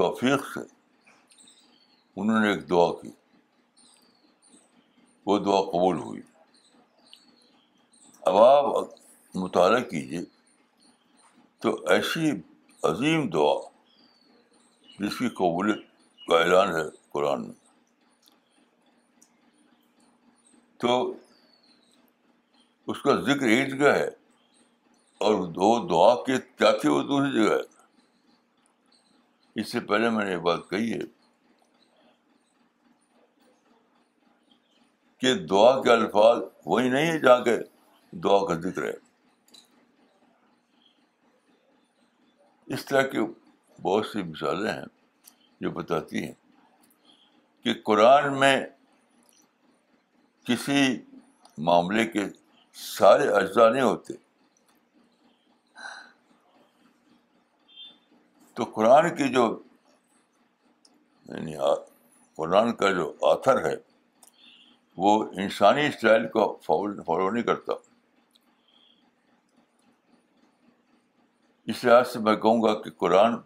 توفیق 0.00 0.44
سے 0.54 0.60
انہوں 2.20 2.38
نے 2.40 2.50
ایک 2.50 2.68
دعا 2.68 2.86
کی 3.00 3.10
وہ 5.26 5.36
دعا 5.44 5.60
قبول 5.70 5.96
ہوئی 6.04 6.20
اب 8.30 8.36
آپ 8.36 8.94
مطالعہ 9.42 9.80
کیجیے 9.90 10.20
تو 11.62 11.74
ایسی 11.94 12.30
عظیم 12.90 13.28
دعا 13.34 13.52
جس 14.98 15.18
کی 15.18 15.28
قبول 15.42 15.72
کا 16.28 16.38
اعلان 16.42 16.74
ہے 16.76 16.84
قرآن 17.16 17.42
میں 17.46 19.18
تو 20.84 20.96
اس 22.90 23.02
کا 23.02 23.18
ذکر 23.30 23.48
ایک 23.58 23.74
جگہ 23.76 23.92
ہے 23.98 24.08
اور 25.26 25.42
دو 25.60 25.70
دعا 25.92 26.14
کے 26.26 26.38
کیا 26.58 26.70
تھی 26.80 26.88
وہ 26.94 27.02
دوسری 27.12 27.32
جگہ 27.42 27.52
ہے 27.56 27.68
اس 29.58 29.72
سے 29.72 29.80
پہلے 29.88 30.08
میں 30.10 30.24
نے 30.24 30.30
یہ 30.32 30.36
بات 30.50 30.68
کہی 30.70 30.92
ہے 30.92 30.98
کہ 35.20 35.34
دعا 35.46 35.70
کے 35.82 35.90
الفاظ 35.92 36.38
وہی 36.66 36.88
نہیں 36.88 37.06
ہے 37.10 37.18
جہاں 37.20 37.38
کے 37.44 37.56
دعا 38.24 38.44
کا 38.46 38.54
ذکر 38.68 38.84
ہے 38.88 38.92
اس 42.74 42.84
طرح 42.86 43.02
کی 43.14 43.18
بہت 43.82 44.06
سی 44.06 44.22
مثالیں 44.22 44.72
ہیں 44.72 44.84
جو 45.60 45.70
بتاتی 45.70 46.22
ہیں 46.24 46.32
کہ 47.64 47.72
قرآن 47.84 48.38
میں 48.40 48.56
کسی 50.46 50.82
معاملے 51.68 52.06
کے 52.12 52.20
سارے 52.88 53.28
اجزاء 53.40 53.68
نہیں 53.70 53.82
ہوتے 53.82 54.14
تو 58.60 58.64
قرآن 58.72 59.08
کی 59.16 59.28
جو 59.32 59.42
یعنی 61.28 61.54
قرآن 62.36 62.72
کا 62.80 62.90
جو 62.96 63.06
آتھر 63.26 63.64
ہے 63.66 63.72
وہ 65.04 65.12
انسانی 65.42 65.84
اسٹائل 65.86 66.26
کو 66.34 66.42
فالو 66.66 67.30
نہیں 67.30 67.42
کرتا 67.44 67.72
اس 71.72 71.84
لحاظ 71.84 72.08
سے 72.12 72.18
میں 72.26 72.34
کہوں 72.44 72.62
گا 72.62 72.74
کہ 72.82 72.90
قرآن 73.04 73.36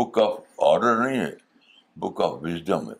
بک 0.00 0.18
آف 0.22 0.60
آرڈر 0.72 0.96
نہیں 1.04 1.20
ہے 1.20 1.30
بک 2.06 2.20
آف 2.26 2.32
وزڈم 2.42 2.90
ہے 2.90 2.94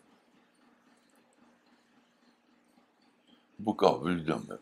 بک 3.63 3.83
آف 3.91 3.99
وزڈم 4.05 4.49
ہے 4.51 4.57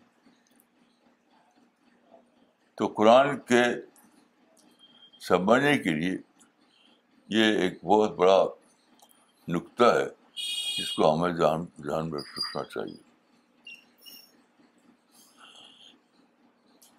تو 2.78 2.88
قرآن 2.98 3.38
کے 3.52 3.64
سمجھنے 5.28 5.78
کے 5.84 5.90
لیے 6.00 6.18
یہ 7.38 7.60
ایک 7.62 7.84
بہت 7.84 8.12
بڑا 8.18 8.44
نقطہ 9.54 9.84
ہے 9.96 10.06
جس 10.78 10.92
کو 10.96 11.14
ہمیں 11.14 11.32
جان 11.40 12.10
میں 12.10 12.20
رکھنا 12.20 12.64
چاہیے 12.74 13.10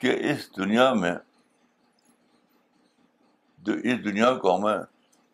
کہ 0.00 0.12
اس 0.32 0.48
دنیا 0.56 0.92
میں 0.94 1.14
اس 3.84 4.04
دنیا 4.04 4.32
کو 4.42 4.54
ہمیں 4.56 4.78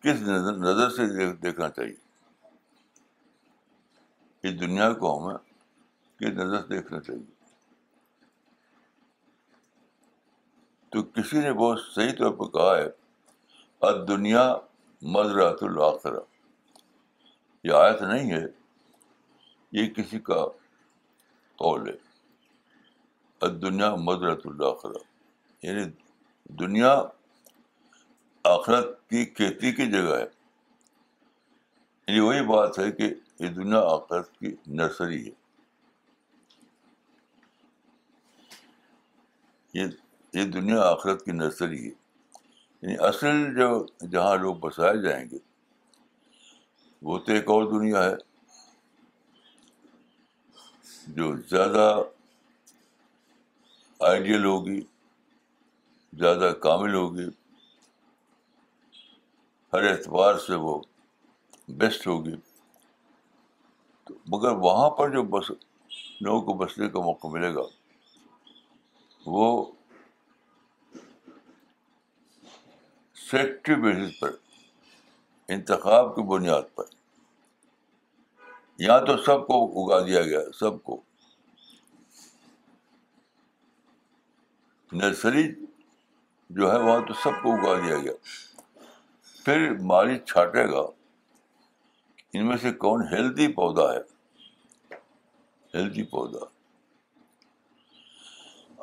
کس 0.03 0.21
نظر 0.61 0.89
سے 0.95 1.05
دیکھنا 1.41 1.69
چاہیے 1.75 1.95
اس 4.47 4.59
دنیا 4.59 4.91
کو 5.01 5.17
ہمیں 5.17 5.37
نظر 6.21 6.65
دیکھنا 6.67 6.99
چاہیے 6.99 7.23
تو 10.91 11.01
کسی 11.03 11.39
نے 11.41 11.51
بہت 11.53 11.79
صحیح 11.95 12.11
طور 12.17 12.33
پر 12.37 12.47
کہا 12.57 12.77
ہے 12.77 12.93
دنیا 14.07 14.43
مدرعت 15.15 15.61
الآخرہ 15.63 16.19
یہ 17.67 17.73
آیت 17.79 18.01
نہیں 18.01 18.31
ہے 18.31 18.45
یہ 19.79 19.89
کسی 19.93 20.19
کا 20.29 20.43
قول 21.63 21.87
ہے 21.89 23.49
دنیا 23.61 23.93
مدرت 24.05 24.41
الآخرہ 24.47 25.03
یعنی 25.65 25.83
دنیا 26.59 26.91
آخرت 28.55 28.87
کی 29.09 29.25
کھیتی 29.39 29.71
کی 29.71 29.85
جگہ 29.91 30.17
ہے 30.17 30.25
یعنی 32.07 32.19
وہی 32.19 32.41
بات 32.47 32.79
ہے 32.79 32.91
کہ 32.91 33.13
یہ 33.43 33.49
دنیا 33.53 33.79
آخرت 33.93 34.31
کی 34.39 34.55
نرسری 34.79 35.25
ہے 35.27 35.31
یہ 39.75 39.85
یہ 40.33 40.43
دنیا 40.51 40.81
آخرت 40.89 41.23
کی 41.25 41.31
نرسری 41.31 41.77
ہی 41.77 41.85
ہے 41.87 41.91
یعنی 42.81 42.95
اصل 43.07 43.53
جو 43.55 43.67
جہاں 44.11 44.35
لوگ 44.43 44.55
بسائے 44.65 45.01
جائیں 45.03 45.23
گے 45.31 45.37
وہ 47.07 47.17
تو 47.25 47.31
ایک 47.33 47.49
اور 47.55 47.63
دنیا 47.71 48.03
ہے 48.05 48.15
جو 51.17 51.35
زیادہ 51.49 51.87
آئیڈیل 54.11 54.45
ہوگی 54.45 54.79
زیادہ 56.19 56.51
کامل 56.61 56.93
ہوگی 56.95 57.27
ہر 59.73 59.89
اعتبار 59.91 60.37
سے 60.47 60.55
وہ 60.67 60.79
بیسٹ 61.81 62.07
ہوگی 62.07 62.35
تو 64.07 64.13
مگر 64.35 64.57
وہاں 64.67 64.89
پر 64.99 65.11
جو 65.17 65.23
بس 65.37 65.51
لوگوں 66.21 66.41
کو 66.47 66.53
بسنے 66.65 66.89
کا 66.95 67.01
موقع 67.09 67.27
ملے 67.33 67.53
گا 67.55 67.67
وہ 69.33 69.45
بیسس 73.31 74.19
پر 74.19 74.31
انتخاب 75.53 76.15
کی 76.15 76.21
بنیاد 76.27 76.75
پر 76.75 76.83
یہاں 78.83 78.99
تو 79.05 79.15
سب 79.25 79.45
کو 79.47 79.57
اگا 79.83 79.99
دیا 80.05 80.21
گیا 80.21 80.39
سب 80.59 80.81
کو 80.83 81.01
نرسری 85.01 85.45
جو 86.59 86.71
ہے 86.71 86.77
وہاں 86.79 86.99
تو 87.07 87.13
سب 87.23 87.41
کو 87.43 87.53
اگا 87.59 87.75
دیا 87.85 87.97
گیا 88.03 88.11
پھر 89.45 89.69
مالی 89.93 90.17
چھاٹے 90.25 90.65
گا 90.71 90.81
ان 92.37 92.47
میں 92.47 92.57
سے 92.61 92.71
کون 92.85 93.03
ہیلدی 93.13 93.47
پودا 93.53 93.91
ہے 93.93 93.99
ہیلدی 95.73 96.03
پودا 96.11 96.45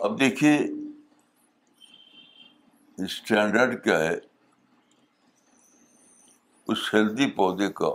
اب 0.06 0.18
دیکھیے 0.20 0.56
اسٹینڈرڈ 3.04 3.74
کیا 3.82 3.98
ہے 3.98 4.14
اس 6.72 6.78
ہیلدی 6.94 7.30
پودے 7.36 7.68
کا 7.80 7.90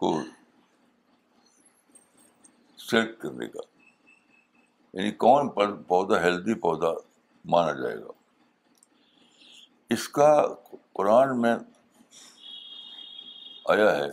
کو 0.00 0.10
سیٹ 2.90 3.18
کرنے 3.22 3.46
کا 3.56 3.62
یعنی 4.98 5.10
کون 5.24 5.48
پودا 5.88 6.22
ہیلدی 6.24 6.54
پودا 6.68 6.92
مانا 7.56 7.72
جائے 7.80 7.96
گا 8.02 8.12
اس 9.96 10.08
کا 10.20 10.30
قرآن 11.00 11.40
میں 11.40 11.54
آیا 13.74 13.94
ہے 13.96 14.10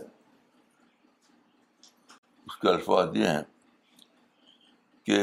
اس 2.46 2.58
کے 2.62 2.70
الفاظ 2.70 3.16
یہ 3.18 3.28
ہیں 3.28 3.44
کہ 5.06 5.22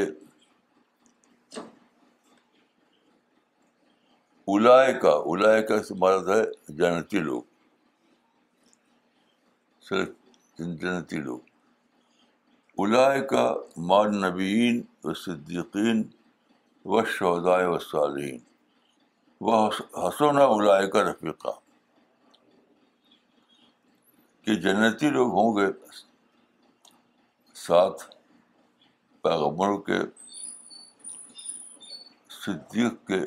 الائے 4.55 4.93
کا 4.99 5.09
الائے 5.31 5.61
کا 5.67 5.75
مرد 5.99 6.27
ہے 6.29 6.41
جنتی 6.77 7.19
لوگ 7.27 7.41
صرف 9.89 10.57
جنتی 10.81 11.17
لوگ 11.27 12.83
الائے 12.83 13.21
کا 13.31 13.43
مان 13.89 14.19
نبین 14.21 14.81
و 15.07 15.13
صدیقین 15.21 16.03
و 16.95 17.03
شہدائے 17.15 17.65
و 17.67 17.77
صالحین 17.87 18.39
وہ 19.47 19.59
حسون 20.07 20.41
الائے 20.41 20.87
کا 20.95 21.03
رفیقہ 21.09 21.55
کہ 24.45 24.55
جنتی 24.65 25.09
لوگ 25.19 25.31
ہوں 25.39 25.55
گے 25.57 25.67
ساتھ 27.65 28.03
پیغمبروں 29.23 29.77
کے 29.91 29.99
صدیق 32.45 32.93
کے 33.07 33.19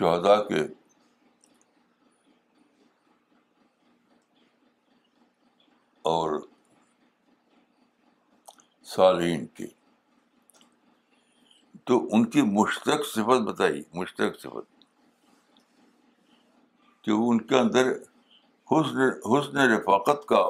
شہدا 0.00 0.34
کے 0.44 0.60
اور 6.10 6.38
سالین 8.94 9.44
کی 9.56 9.66
تو 11.90 11.98
ان 12.16 12.24
کی 12.30 12.42
مشتق 12.52 13.04
صفت 13.14 13.44
بتائی 13.50 13.82
مشتق 14.00 14.40
صفت 14.42 14.82
کہ 17.04 17.12
وہ 17.12 17.30
ان 17.32 17.40
کے 17.52 17.58
اندر 17.58 17.92
حسن 18.72 18.98
حسن 19.34 19.58
رفاقت 19.74 20.26
کا 20.34 20.42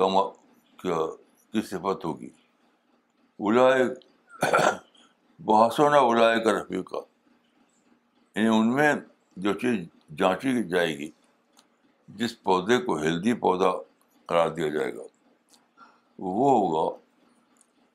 کما 0.00 0.28
کی 0.82 1.62
صفت 1.72 2.04
ہوگی 2.04 2.30
الا 3.50 3.68
بحثوں 5.46 5.88
نہ 5.90 5.96
اولائے 6.06 6.38
کا 6.44 6.52
رفیع 6.52 6.80
یعنی 6.98 8.48
ان 8.56 8.74
میں 8.74 8.94
جو 9.44 9.52
چیز 9.58 9.84
جانچی 10.18 10.62
جائے 10.68 10.96
گی 10.98 11.10
جس 12.18 12.42
پودے 12.42 12.78
کو 12.84 12.96
ہیلدی 13.02 13.32
پودا 13.40 13.70
قرار 14.26 14.48
دیا 14.54 14.68
جائے 14.78 14.94
گا 14.96 15.02
وہ 16.18 16.50
ہوگا 16.50 16.88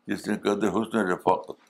جس 0.07 0.27
نے 0.27 0.35
کہتے 0.43 0.67
حسن 0.79 0.97
رفاقت 1.11 1.61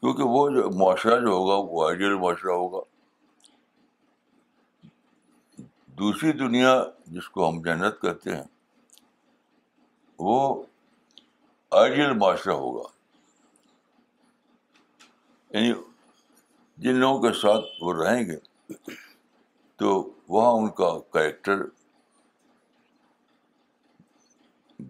کیونکہ 0.00 0.22
وہ 0.36 0.48
جو 0.54 0.68
معاشرہ 0.78 1.18
جو 1.20 1.28
ہوگا 1.32 1.54
وہ 1.70 1.86
آئیڈیل 1.88 2.14
معاشرہ 2.18 2.52
ہوگا 2.64 2.80
دوسری 5.98 6.32
دنیا 6.44 6.74
جس 7.16 7.28
کو 7.36 7.48
ہم 7.48 7.60
جنت 7.64 8.00
کہتے 8.02 8.34
ہیں 8.36 8.44
وہ 10.28 10.38
آئیڈیل 11.80 12.12
معاشرہ 12.18 12.52
ہوگا 12.64 12.88
یعنی 15.56 15.72
جن 16.84 16.94
لوگوں 17.00 17.20
کے 17.22 17.32
ساتھ 17.40 17.64
وہ 17.82 17.92
رہیں 17.98 18.22
گے 18.28 18.36
تو 19.82 19.88
وہاں 20.34 20.50
ان 20.60 20.68
کا 20.80 20.88
کریکٹر 21.12 21.62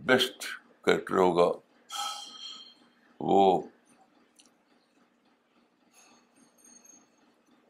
بیسٹ 0.09 0.47
کریکٹر 0.87 1.17
ہوگا 1.17 1.47
وہ 3.29 3.45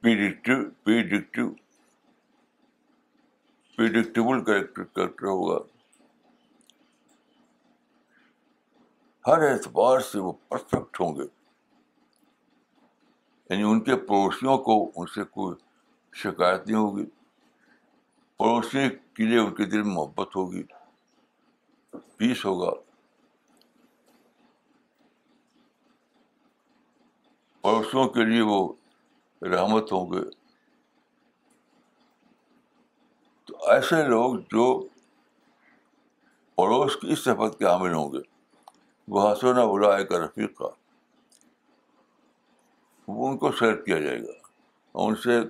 کریکٹر 0.02 0.60
کریکٹر 4.46 5.26
ہوگا 5.28 5.58
ہر 9.26 9.50
اعتبار 9.52 10.00
سے 10.12 10.18
وہ 10.18 10.32
پرفیکٹ 10.48 11.00
ہوں 11.00 11.16
گے 11.16 11.26
یعنی 13.50 13.62
ان 13.62 13.80
کے 13.84 13.96
پڑوسیوں 14.06 14.56
کو 14.66 14.74
ان 14.96 15.06
سے 15.14 15.24
کوئی 15.24 15.54
شکایت 16.22 16.66
نہیں 16.66 16.76
ہوگی 16.76 17.04
پڑوسی 18.38 18.88
کے 19.16 19.24
لیے 19.24 19.38
ان 19.38 19.52
کے 19.54 19.64
دل 19.74 19.82
میں 19.82 19.94
محبت 19.94 20.36
ہوگی 20.36 20.62
پیس 22.16 22.44
ہوگا 22.46 22.70
پڑوسیوں 27.62 28.08
کے 28.16 28.24
لیے 28.24 28.40
وہ 28.50 28.58
رحمت 29.54 29.92
ہوں 29.92 30.10
گے 30.12 30.22
تو 33.46 33.70
ایسے 33.72 34.02
لوگ 34.08 34.34
جو 34.52 34.66
پڑوس 36.56 36.96
کی 37.00 37.12
اس 37.12 37.24
صفت 37.24 37.58
کے 37.58 37.64
عامل 37.72 37.92
ہوں 37.94 38.12
گے 38.12 38.18
وہ 39.14 39.30
حسن 39.32 39.66
بلا 39.72 39.94
ایک 39.96 40.12
رفیق 40.12 40.56
کا 40.58 40.68
ان 43.08 43.36
کو 43.38 43.50
سیٹ 43.58 43.84
کیا 43.84 43.98
جائے 44.00 44.18
گا 44.22 44.32
اور 45.00 45.10
ان 45.10 45.16
سے 45.24 45.40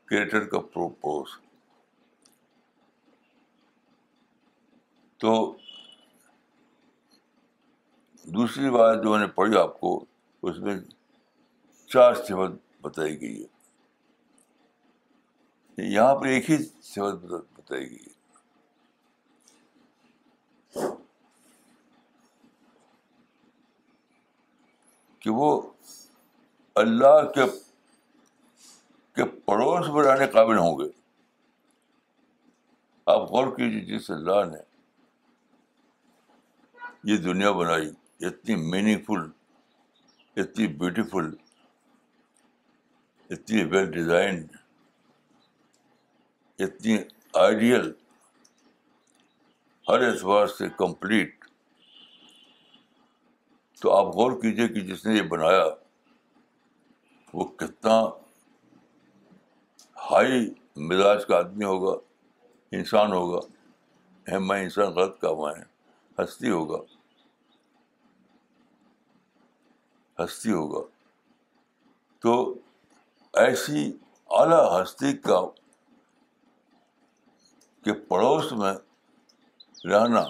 کریٹر 0.06 0.44
کا 0.52 0.58
پڑوس 0.72 1.37
تو 5.20 5.35
دوسری 8.35 8.70
بات 8.70 9.02
جو 9.02 9.11
میں 9.11 9.18
نے 9.18 9.26
پڑھی 9.35 9.56
آپ 9.58 9.78
کو 9.80 9.94
اس 10.50 10.58
میں 10.66 10.74
چار 11.92 12.14
صفت 12.28 12.61
بتائی 12.85 13.20
گئی 13.20 13.42
ہے 13.42 13.48
یہاں 15.92 16.14
پر 16.14 16.26
ایک 16.26 16.50
ہی 16.50 16.56
بتائی 17.28 17.90
گئی 17.90 18.04
ہے 18.06 18.11
کہ 25.22 25.30
وہ 25.30 25.50
اللہ 26.80 27.20
کے 27.35 27.42
کے 29.16 29.24
پڑوس 29.44 29.88
میں 29.94 30.02
رہنے 30.04 30.26
قابل 30.32 30.58
ہوں 30.58 30.78
گے 30.78 30.85
آپ 33.14 33.22
غور 33.30 33.54
کیجیے 33.56 33.80
جس 33.87 34.11
اللہ 34.11 34.44
نے 34.50 34.58
یہ 37.11 37.16
دنیا 37.26 37.50
بنائی 37.58 37.90
اتنی 38.28 38.54
میننگ 38.70 39.02
فل 39.06 39.26
اتنی 40.40 40.66
بیوٹیفل 40.82 41.30
اتنی 43.37 43.64
ویل 43.70 43.90
ڈیزائنڈ 43.90 44.56
اتنی 46.66 46.96
آئیڈیل 47.44 47.92
ہر 49.88 50.06
اعتبار 50.08 50.46
سے 50.58 50.68
کمپلیٹ 50.78 51.44
تو 53.82 53.94
آپ 53.96 54.14
غور 54.16 54.40
کیجیے 54.42 54.68
کہ 54.74 54.80
جس 54.92 55.06
نے 55.06 55.14
یہ 55.16 55.22
بنایا 55.37 55.62
وہ 57.35 57.45
کتنا 57.59 58.01
ہائی 60.11 60.49
مزاج 60.88 61.25
کا 61.27 61.37
آدمی 61.37 61.64
ہوگا 61.64 61.95
انسان 62.77 63.12
ہوگا 63.12 63.38
ہے 64.33 64.38
میں 64.49 64.62
انسان 64.62 64.92
غلط 64.95 65.18
کا 65.21 65.29
ہوا 65.29 65.53
ہے 65.59 65.62
ہستی 66.23 66.51
ہوگا 66.51 66.77
ہستی 70.23 70.53
ہوگا 70.53 70.81
تو 72.23 72.35
ایسی 73.45 73.90
اعلیٰ 74.38 74.61
ہستی 74.81 75.12
کا 75.29 75.40
کہ 77.85 77.92
پڑوس 78.09 78.53
میں 78.62 78.73
رہنا 79.92 80.23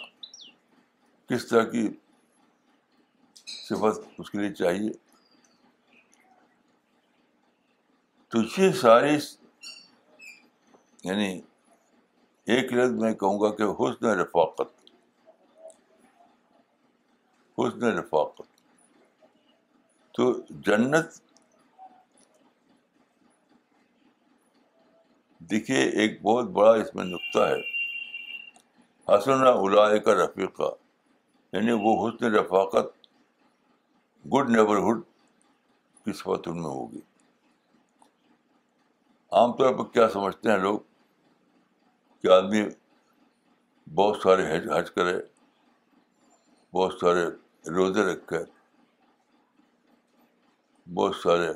کس 1.29 1.47
طرح 1.49 1.65
کی 1.71 1.88
صفت 3.69 4.01
اس 4.19 4.31
کے 4.31 4.38
لیے 4.38 4.53
چاہیے 4.55 4.91
تو 8.33 8.38
یہ 8.57 8.71
ساری 8.81 9.16
یعنی 11.05 11.27
ایک 12.55 12.73
لفظ 12.73 12.92
میں 13.01 13.12
کہوں 13.23 13.40
گا 13.40 13.51
کہ 13.57 13.62
حسن 13.81 14.07
رفاقت 14.21 14.88
حسن 17.59 17.85
رفاقت 17.99 18.40
تو 20.16 20.31
جنت 20.66 21.18
دیکھیے 25.51 25.83
ایک 26.03 26.21
بہت 26.23 26.49
بڑا 26.59 26.73
اس 26.81 26.95
میں 26.95 27.05
نقطہ 27.05 27.47
ہے 27.53 27.61
حسن 29.14 29.45
کا 30.07 30.14
رفیقہ 30.25 30.71
یعنی 31.53 31.73
وہ 31.85 31.95
حسن 32.09 32.35
رفاقت 32.35 32.97
گڈ 34.35 34.51
نیبرہڈ 34.57 35.03
کی 36.05 36.12
صفت 36.12 36.49
ان 36.49 36.62
میں 36.62 36.71
ہوگی 36.71 37.11
عام 39.40 39.53
طور 39.59 39.75
پر 39.75 39.85
کیا 39.92 40.09
سمجھتے 40.12 40.51
ہیں 40.51 40.57
لوگ 40.59 40.79
کہ 42.23 42.29
آدمی 42.33 42.61
بہت 44.01 44.16
سارے 44.23 44.42
حج 44.51 44.68
حج 44.73 44.90
کرے 44.97 45.14
بہت 46.75 46.92
سارے 47.01 47.25
روزے 47.77 48.03
رکھے 48.12 48.42
بہت 50.95 51.16
سارے 51.23 51.53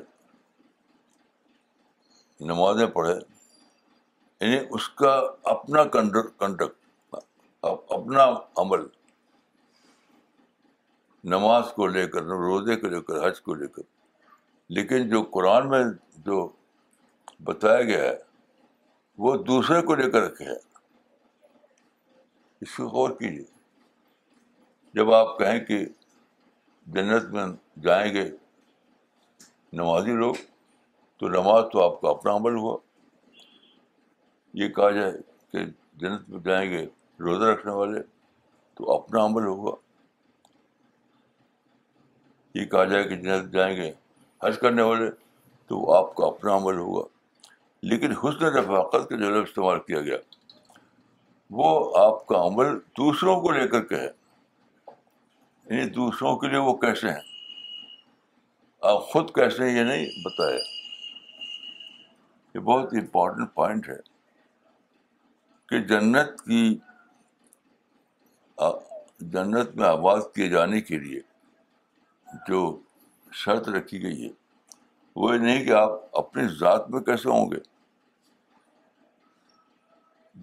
نمازیں 2.53 2.85
پڑھے 2.97 3.13
یعنی 3.13 4.59
اس 4.75 4.89
کا 5.01 5.13
اپنا 5.55 5.83
کنڈکٹ 5.93 6.63
اپنا 7.91 8.25
عمل 8.61 8.85
نماز 11.35 11.71
کو 11.75 11.87
لے 11.97 12.07
کر 12.07 12.23
روزے 12.49 12.75
کو 12.79 12.87
لے 12.95 13.01
کر 13.07 13.27
حج 13.27 13.41
کو 13.41 13.53
لے 13.61 13.67
کر 13.75 13.87
لیکن 14.77 15.09
جو 15.09 15.21
قرآن 15.33 15.69
میں 15.69 15.83
جو 16.25 16.47
بتایا 17.45 17.81
گیا 17.87 18.03
ہے 18.03 18.15
وہ 19.23 19.35
دوسرے 19.43 19.81
کو 19.85 19.95
لے 19.95 20.09
کر 20.11 20.21
رکھے 20.21 20.45
ہیں 20.45 20.55
اس 22.61 22.75
کو 22.75 22.87
غور 22.89 23.09
کیجیے 23.19 23.43
جب 24.95 25.13
آپ 25.13 25.37
کہیں 25.39 25.59
کہ 25.65 25.77
جنت 26.93 27.29
میں 27.33 27.45
جائیں 27.85 28.13
گے 28.13 28.29
نمازی 29.77 30.13
لوگ 30.15 30.35
تو 31.19 31.27
نماز 31.29 31.63
تو 31.71 31.83
آپ 31.83 31.99
کا 32.01 32.09
اپنا 32.09 32.35
عمل 32.35 32.55
ہوا 32.57 32.77
یہ 34.61 34.67
کہا 34.73 34.89
جائے 34.91 35.11
کہ 35.51 35.65
جنت 36.01 36.29
میں 36.29 36.39
جائیں 36.45 36.69
گے 36.71 36.85
روزہ 37.25 37.45
رکھنے 37.45 37.71
والے 37.73 38.01
تو 38.77 38.91
اپنا 38.95 39.25
عمل 39.25 39.45
ہوا 39.45 39.75
یہ 42.55 42.65
کہا 42.65 42.83
جائے 42.91 43.03
کہ 43.03 43.15
جنت 43.15 43.51
جائیں 43.53 43.75
گے 43.77 43.91
حج 44.43 44.57
کرنے 44.59 44.81
والے 44.81 45.09
تو 45.67 45.91
آپ 45.93 46.13
کا 46.15 46.25
اپنا 46.25 46.55
عمل 46.57 46.77
ہوا 46.77 47.03
لیکن 47.89 48.11
حسن 48.23 48.45
رفاقت 48.57 49.09
کا 49.09 49.15
جو 49.15 49.29
لفظ 49.29 49.49
استعمال 49.49 49.79
کیا 49.87 50.01
گیا 50.01 50.15
وہ 51.57 51.97
آپ 51.97 52.25
کا 52.27 52.41
عمل 52.45 52.77
دوسروں 52.97 53.39
کو 53.41 53.51
لے 53.51 53.67
کر 53.67 53.83
کے 53.87 53.95
ہے 53.95 54.07
یعنی 55.75 55.89
دوسروں 55.93 56.35
کے 56.39 56.47
لیے 56.47 56.57
وہ 56.59 56.73
کیسے 56.77 57.09
ہیں 57.09 57.21
آپ 58.91 59.03
خود 59.11 59.29
کیسے 59.35 59.63
ہیں 59.69 59.77
یہ 59.77 59.83
نہیں 59.83 60.05
بتایا 60.25 60.57
یہ 62.55 62.59
بہت 62.59 62.93
امپورٹنٹ 63.01 63.53
پوائنٹ 63.53 63.89
ہے 63.89 63.97
کہ 65.69 65.79
جنت 65.87 66.41
کی 66.45 66.77
جنت 69.31 69.75
میں 69.77 69.87
آباد 69.87 70.19
کیے 70.35 70.47
جانے 70.49 70.81
کے 70.89 70.97
لیے 70.99 71.19
جو 72.47 72.59
شرط 73.45 73.67
رکھی 73.69 74.01
گئی 74.03 74.23
ہے 74.25 74.29
وہ 75.21 75.33
یہ 75.33 75.39
نہیں 75.39 75.63
کہ 75.65 75.71
آپ 75.73 75.91
اپنی 76.19 76.43
ذات 76.59 76.89
میں 76.93 76.99
کیسے 77.05 77.29
ہوں 77.29 77.49
گے 77.51 77.57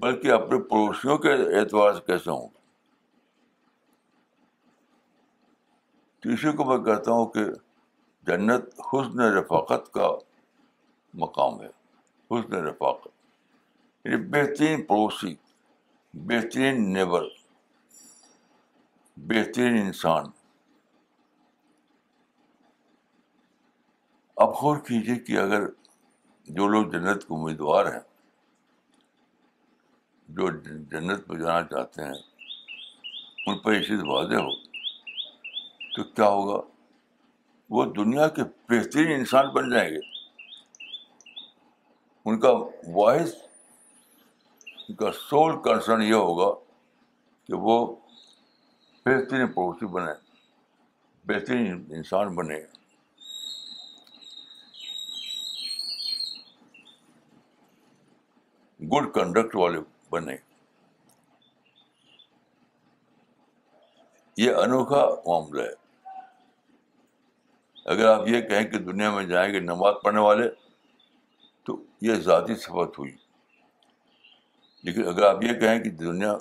بلکہ 0.05 0.33
اپنے 0.33 0.59
پڑوسیوں 0.71 1.17
کے 1.27 1.33
اعتبار 1.59 1.93
سے 1.95 2.01
کیسے 2.07 2.31
ہوں 2.31 2.47
گے 2.49 2.63
تیسرے 6.23 6.53
کو 6.61 6.65
میں 6.73 6.79
کہتا 6.85 7.13
ہوں 7.13 7.27
کہ 7.37 7.45
جنت 8.31 8.69
حسن 8.93 9.21
رفاقت 9.39 9.91
کا 9.95 10.09
مقام 11.25 11.61
ہے 11.63 11.69
حسن 12.31 12.55
رفاقت 12.67 13.09
یعنی 14.07 14.23
بہترین 14.33 14.83
پڑوسی 14.87 15.35
بہترین 16.33 16.93
نیبر 16.93 17.29
بہترین 19.29 19.79
انسان 19.87 20.31
اب 24.42 24.53
غور 24.61 24.77
کیجیے 24.87 25.14
کہ 25.27 25.37
اگر 25.38 25.66
جو 26.57 26.66
لوگ 26.68 26.87
جنت 26.92 27.27
کے 27.27 27.35
امیدوار 27.35 27.87
ہیں 27.92 28.01
جو 30.38 30.49
جنت 30.92 31.29
میں 31.31 31.38
جانا 31.40 31.62
چاہتے 31.70 32.05
ہیں 32.05 32.14
ان 33.49 33.59
پر 33.62 33.73
ایشے 33.73 33.94
واضح 34.11 34.35
ہو 34.42 34.51
تو 35.94 36.05
کیا 36.14 36.29
ہوگا 36.29 36.61
وہ 37.77 37.85
دنیا 37.97 38.27
کے 38.38 38.42
بہترین 38.70 39.12
انسان 39.18 39.49
بن 39.55 39.70
جائیں 39.70 39.88
گے 39.92 40.01
ان 42.31 42.40
کا 42.40 42.51
واحد 42.94 43.29
ان 44.88 44.94
کا 44.97 45.11
سول 45.29 45.53
کنسرن 45.64 46.03
یہ 46.03 46.14
ہوگا 46.14 46.53
کہ 47.47 47.55
وہ 47.68 47.81
بہترین 49.07 49.47
پڑوسی 49.53 49.87
بنے 49.94 50.12
بہترین 51.29 51.85
انسان 51.97 52.35
بنے 52.35 52.61
گڈ 58.92 59.12
کنڈکٹ 59.14 59.55
والے 59.57 59.79
بنے 60.12 60.35
یہ 64.42 64.55
انوکھا 64.62 65.05
معاملہ 65.27 65.62
ہے 65.62 65.83
اگر 67.92 68.07
آپ 68.12 68.27
یہ 68.29 68.40
کہیں 68.49 68.64
کہ 68.70 68.79
دنیا 68.90 69.11
میں 69.14 69.25
جائیں 69.33 69.53
گے 69.55 69.61
نماز 69.61 69.94
پڑھنے 70.03 70.20
والے 70.20 70.49
تو 71.66 71.77
یہ 72.07 72.14
ذاتی 72.29 72.55
صفت 72.64 72.99
ہوئی 72.99 73.12
لیکن 74.85 75.07
اگر 75.09 75.27
آپ 75.29 75.42
یہ 75.44 75.53
کہیں 75.61 75.79
کہ 75.83 75.90
دنیا 76.05 76.37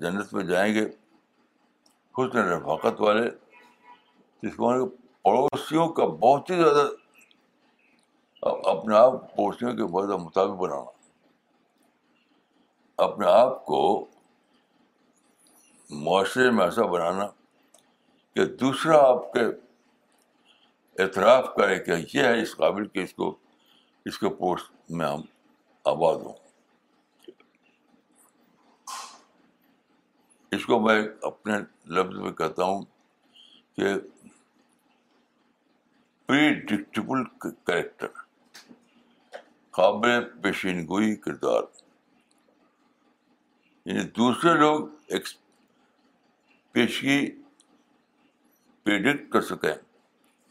جنت 0.00 0.32
میں 0.34 0.44
جائیں 0.44 0.72
گے 0.74 0.84
حسن 2.18 2.38
رفاقت 2.48 3.00
والے 3.00 3.26
اس 4.48 4.54
کو 4.56 4.72
پڑوسیوں 5.28 5.88
کا 5.98 6.04
بہت 6.24 6.50
ہی 6.50 6.56
زیادہ 6.62 6.88
اپنے 8.74 8.94
آپ 8.96 9.20
پڑوسیوں 9.36 9.72
کے 9.76 9.86
زیادہ 9.96 10.16
مطابق 10.22 10.56
بنانا 10.62 10.98
اپنے 13.04 13.26
آپ 13.26 13.64
کو 13.66 13.78
معاشرے 16.06 16.50
میں 16.56 16.64
ایسا 16.64 16.84
بنانا 16.86 17.26
کہ 18.34 18.44
دوسرا 18.62 18.96
آپ 19.06 19.32
کے 19.32 19.44
اعتراف 21.02 21.44
کرے 21.56 21.78
کہ 21.84 21.92
یہ 22.14 22.24
ہے 22.28 22.40
اس 22.42 22.54
قابل 22.56 22.86
کہ 22.96 23.02
اس 23.08 23.14
کو 23.22 23.28
اس 24.10 24.18
کے 24.18 24.28
پوسٹ 24.40 24.70
میں 24.98 25.06
ہم 25.06 25.20
آباد 25.94 26.18
ہوں 26.26 26.34
اس 30.56 30.66
کو 30.66 30.78
میں 30.88 31.00
اپنے 31.32 31.56
لفظ 31.96 32.18
میں 32.24 32.32
کہتا 32.44 32.64
ہوں 32.70 32.82
کہ 33.76 33.94
پری 36.26 36.52
ڈکٹیبل 36.72 37.22
قابل 39.76 40.24
پیشین 40.42 40.86
گوئی 40.88 41.14
کردار 41.26 41.62
یعنی 43.90 44.02
دوسرے 44.16 44.52
لوگ 44.58 44.88
ایک 45.12 45.26
پیشگی 46.72 47.18
پریڈکٹ 48.84 49.30
کر 49.32 49.40
سکیں 49.48 49.74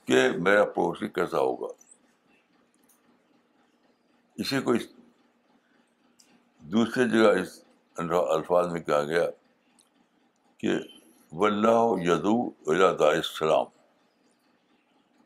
کہ 0.08 0.28
میرا 0.46 0.64
پڑوسی 0.76 1.08
کیسا 1.18 1.40
ہوگا 1.42 1.68
اسی 4.44 4.60
کو 4.66 4.74
دوسرے 6.74 7.08
جگہ 7.16 7.32
اس 7.42 7.60
الفاظ 8.34 8.72
میں 8.72 8.82
کہا 8.90 9.02
گیا 9.14 9.26
کہ 10.60 10.76
اللہ 11.46 12.04
یدو 12.08 12.38
دار 12.78 13.14
السلام 13.14 13.66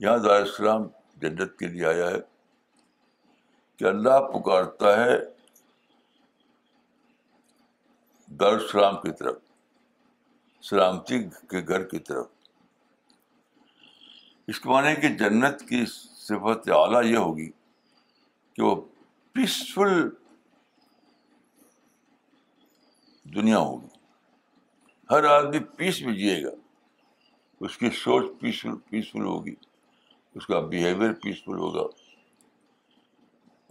یہاں 0.05 0.17
دار 0.27 0.39
السلام 0.41 0.87
جنت 1.21 1.57
کے 1.59 1.67
لیے 1.75 1.85
آیا 1.95 2.09
ہے 2.11 2.19
کہ 3.77 3.85
اللہ 3.95 4.19
پکارتا 4.33 4.97
ہے 5.03 5.17
گر 8.41 8.59
سلام 8.71 8.95
کی 9.01 9.11
طرف 9.19 9.35
سلامتی 10.69 11.17
کے 11.49 11.59
گھر 11.67 11.83
کی 11.87 11.99
طرف 12.09 12.27
اس 14.51 14.59
کے 14.59 14.69
معنی 14.69 14.93
کہ 15.01 15.07
جنت 15.17 15.61
کی 15.69 15.83
صفت 15.91 16.69
اعلیٰ 16.77 17.03
یہ 17.05 17.15
ہوگی 17.17 17.49
کہ 18.55 18.61
وہ 18.63 18.73
پیسفل 19.33 20.07
دنیا 23.35 23.57
ہوگی 23.57 23.87
ہر 25.11 25.23
آدمی 25.35 25.59
پیس 25.77 26.01
میں 26.05 26.13
جیے 26.15 26.41
گا 26.43 26.51
اس 27.65 27.77
کی 27.77 27.89
سوچ 28.03 28.31
پیسفل 28.39 28.75
پیسفل 28.89 29.25
ہوگی 29.33 29.55
اس 30.35 30.47
کا 30.47 30.59
بیہیویئر 30.73 31.13
پیسفل 31.23 31.57
ہوگا 31.65 31.85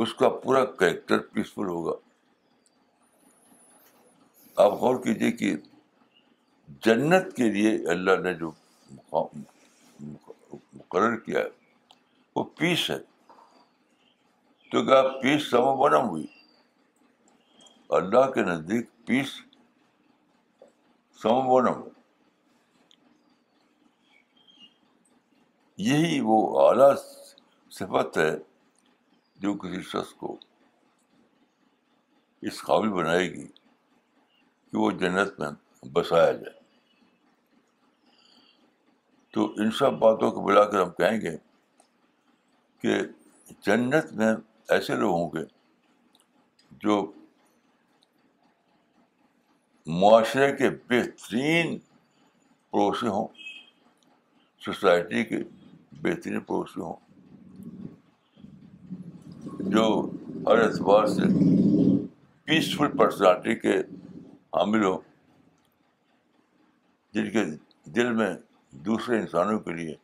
اس 0.03 0.14
کا 0.22 0.29
پورا 0.42 0.64
کریکٹر 0.64 1.18
پیسفل 1.33 1.66
ہوگا 1.68 1.92
آپ 4.62 4.72
غور 4.81 4.96
کیجیے 5.03 5.29
کہ 5.38 5.51
جنت 6.85 7.25
کے 7.37 7.46
لیے 7.53 7.70
اللہ 7.92 8.16
نے 8.25 8.33
جو 8.40 8.48
مقرر 9.12 11.14
کیا 11.25 11.38
ہے 11.38 11.48
وہ 12.37 12.42
پیس 12.59 12.83
ہے 12.90 12.98
تو 14.72 14.77
کیا 14.90 15.01
پیس 15.22 15.42
بنا 15.81 15.98
ہوئی 16.11 16.27
اللہ 18.01 18.25
کے 18.35 18.42
نزدیک 18.51 18.85
پیس 19.07 19.31
ہوئی 21.25 21.88
یہی 25.88 26.14
وہ 26.29 26.38
اعلیٰ 26.66 26.92
صفت 27.79 28.09
ہے 28.18 28.31
جو 29.44 29.51
کسی 29.64 29.81
شخص 29.92 30.12
کو 30.22 30.31
اس 32.51 32.57
قابل 32.68 32.90
بنائے 33.01 33.27
گی 33.35 33.46
کہ 34.72 34.78
وہ 34.78 34.90
جنت 35.00 35.38
میں 35.40 35.48
بسایا 35.94 36.30
جائے 36.32 36.61
تو 39.35 39.44
ان 39.62 39.70
سب 39.78 39.92
باتوں 39.98 40.30
کو 40.32 40.40
بلا 40.46 40.64
کر 40.70 40.80
ہم 40.82 40.90
کہیں 40.98 41.20
گے 41.20 41.37
کہ 42.82 42.98
جنت 43.66 44.12
میں 44.20 44.35
ایسے 44.76 44.96
لوگ 44.96 45.14
ہوں 45.14 45.30
گے 45.35 45.44
جو 46.82 47.00
معاشرے 50.00 50.50
کے 50.56 50.70
بہترین 50.88 51.78
پڑوسی 52.70 53.06
ہوں 53.06 53.26
سوسائٹی 54.64 55.24
کے 55.30 55.38
بہترین 56.02 56.40
پڑوسی 56.50 56.80
ہوں 56.80 57.90
جو 59.74 59.85
ہر 60.48 60.62
اعتبار 60.62 61.06
سے 61.16 61.32
پیسفل 62.44 62.96
پرسنالٹی 62.98 63.54
کے 63.58 63.78
حامل 64.56 64.82
ہوں 64.84 64.98
جن 67.14 67.30
کے 67.32 67.42
دل 67.96 68.12
میں 68.14 68.32
دوسرے 68.86 69.18
انسانوں 69.20 69.58
کے 69.60 69.72
لیے 69.76 69.94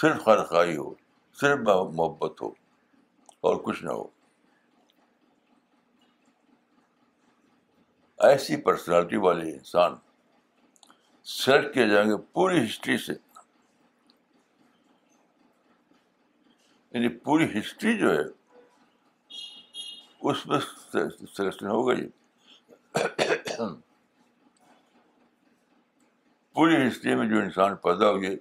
صرف 0.00 0.24
خرخائی 0.24 0.76
ہو 0.76 0.92
صرف 1.40 1.58
محبت 1.66 2.40
ہو 2.42 2.48
اور 3.48 3.56
کچھ 3.64 3.82
نہ 3.84 3.90
ہو 3.90 4.04
ایسی 8.28 8.56
پرسنالٹی 8.62 9.16
والے 9.26 9.50
انسان 9.52 9.94
سلیکٹ 11.36 11.72
کیے 11.74 11.86
جائیں 11.88 12.08
گے 12.10 12.16
پوری 12.38 12.64
ہسٹری 12.64 12.96
سے 13.06 13.12
یعنی 16.92 17.08
پوری 17.28 17.58
ہسٹری 17.58 17.96
جو 17.98 18.12
ہے 18.16 18.22
اس 20.30 20.46
میں 20.46 20.58
سلیکشن 20.60 21.66
ہو 21.66 21.86
گئی 21.88 22.06
جی۔ 22.06 23.68
پوری 26.54 26.76
ہسٹری 26.86 27.14
میں 27.14 27.26
جو 27.28 27.38
انسان 27.38 27.74
پیدا 27.82 28.10
ہوئے 28.10 28.36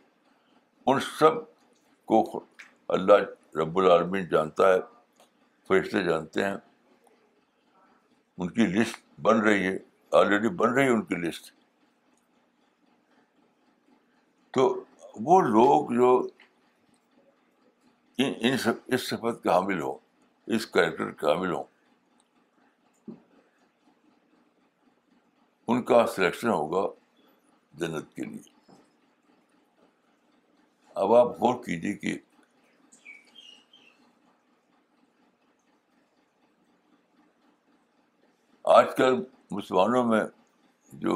ان 0.92 1.00
سب 1.20 1.36
کو 2.12 2.24
اللہ 2.96 3.58
رب 3.58 3.78
العالمین 3.80 4.26
جانتا 4.32 4.74
ہے 4.74 4.80
فرشتے 5.68 6.04
جانتے 6.04 6.44
ہیں 6.46 6.54
ان 8.38 8.50
کی 8.54 8.66
لسٹ 8.80 8.98
بن 9.28 9.40
رہی 9.48 9.68
ہے 9.68 9.78
آلریڈی 10.20 10.50
بن 10.62 10.74
رہی 10.74 10.84
ہے 10.86 10.90
ان 10.94 11.02
کی 11.12 11.16
لسٹ 11.28 11.52
تو 14.58 14.66
وہ 15.26 15.40
لوگ 15.48 15.92
جو 15.96 16.10
ان 18.28 18.58
سب 18.64 18.94
اس 18.94 19.10
صفت 19.10 19.42
کے 19.44 19.50
حامل 19.50 19.82
ہوں 19.82 19.98
اس 20.56 20.66
کریکٹر 20.76 21.12
کے 21.22 21.28
حامل 21.28 21.52
ہوں 21.54 21.64
ان 25.72 25.82
کا 25.92 26.06
سلیکشن 26.16 26.48
ہوگا 26.50 26.88
جنت 27.80 28.14
کے 28.16 28.24
لیے 28.24 28.58
اب 31.02 31.14
آپ 31.16 31.28
غور 31.42 31.64
کیجیے 31.64 31.94
کہ 32.04 32.18
آج 38.78 38.96
کل 38.98 39.24
مسلمانوں 39.58 40.04
میں 40.06 40.22
جو 41.04 41.16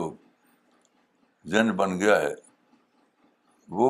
زین 1.55 1.71
بن 1.81 1.99
گیا 1.99 2.19
ہے 2.21 2.33
وہ 3.79 3.89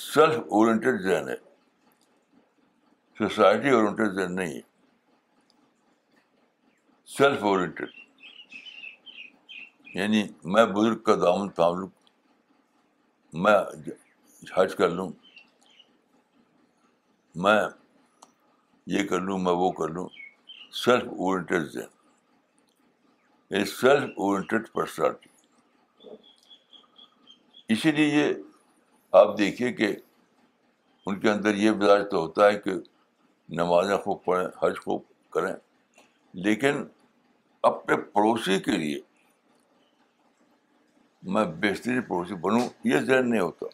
سیلف 0.00 0.38
اورینٹیڈ 0.58 1.04
ہے 1.28 1.34
سوسائٹی 3.18 3.70
اورینٹیڈ 3.74 4.18
نہیں 4.30 4.54
ہے 4.54 4.60
سیلف 7.18 7.44
اورینٹیڈ 7.50 7.95
یعنی 9.96 10.22
میں 10.54 10.64
بزرگ 10.76 10.98
کا 11.04 11.14
دامن 11.20 11.48
لوں 11.78 11.86
میں 13.44 13.54
حج 14.56 14.74
کر 14.78 14.88
لوں 14.96 15.08
میں 17.44 17.56
یہ 18.96 19.06
کر 19.12 19.20
لوں 19.28 19.38
میں 19.44 19.52
وہ 19.60 19.70
کر 19.78 19.88
لوں 19.94 20.06
سیلف 20.82 21.06
اورینٹیڈ 21.16 21.74
یعنی 21.76 23.64
سیلف 23.72 24.10
اورینٹیڈ 24.26 24.68
پرسنالٹی 24.74 26.08
اسی 27.74 27.92
لیے 28.00 28.28
آپ 29.22 29.36
دیکھیے 29.38 29.72
کہ 29.80 29.94
ان 31.06 31.18
کے 31.20 31.30
اندر 31.30 31.54
یہ 31.64 31.70
مزاج 31.80 32.04
تو 32.10 32.18
ہوتا 32.26 32.46
ہے 32.50 32.58
کہ 32.66 32.74
نمازیں 33.64 33.96
خوب 34.04 34.24
پڑھیں 34.24 34.46
حج 34.62 34.78
خوب 34.84 35.02
کریں 35.34 35.52
لیکن 36.48 36.84
اپنے 37.72 37.96
پڑوسی 38.16 38.58
کے 38.70 38.78
لیے 38.84 39.00
میں 41.34 41.44
بہترین 41.62 42.00
پڑوسی 42.08 42.34
بنوں 42.42 42.66
یہ 42.86 42.98
ذہن 43.06 43.30
نہیں 43.30 43.40
ہوتا 43.40 43.66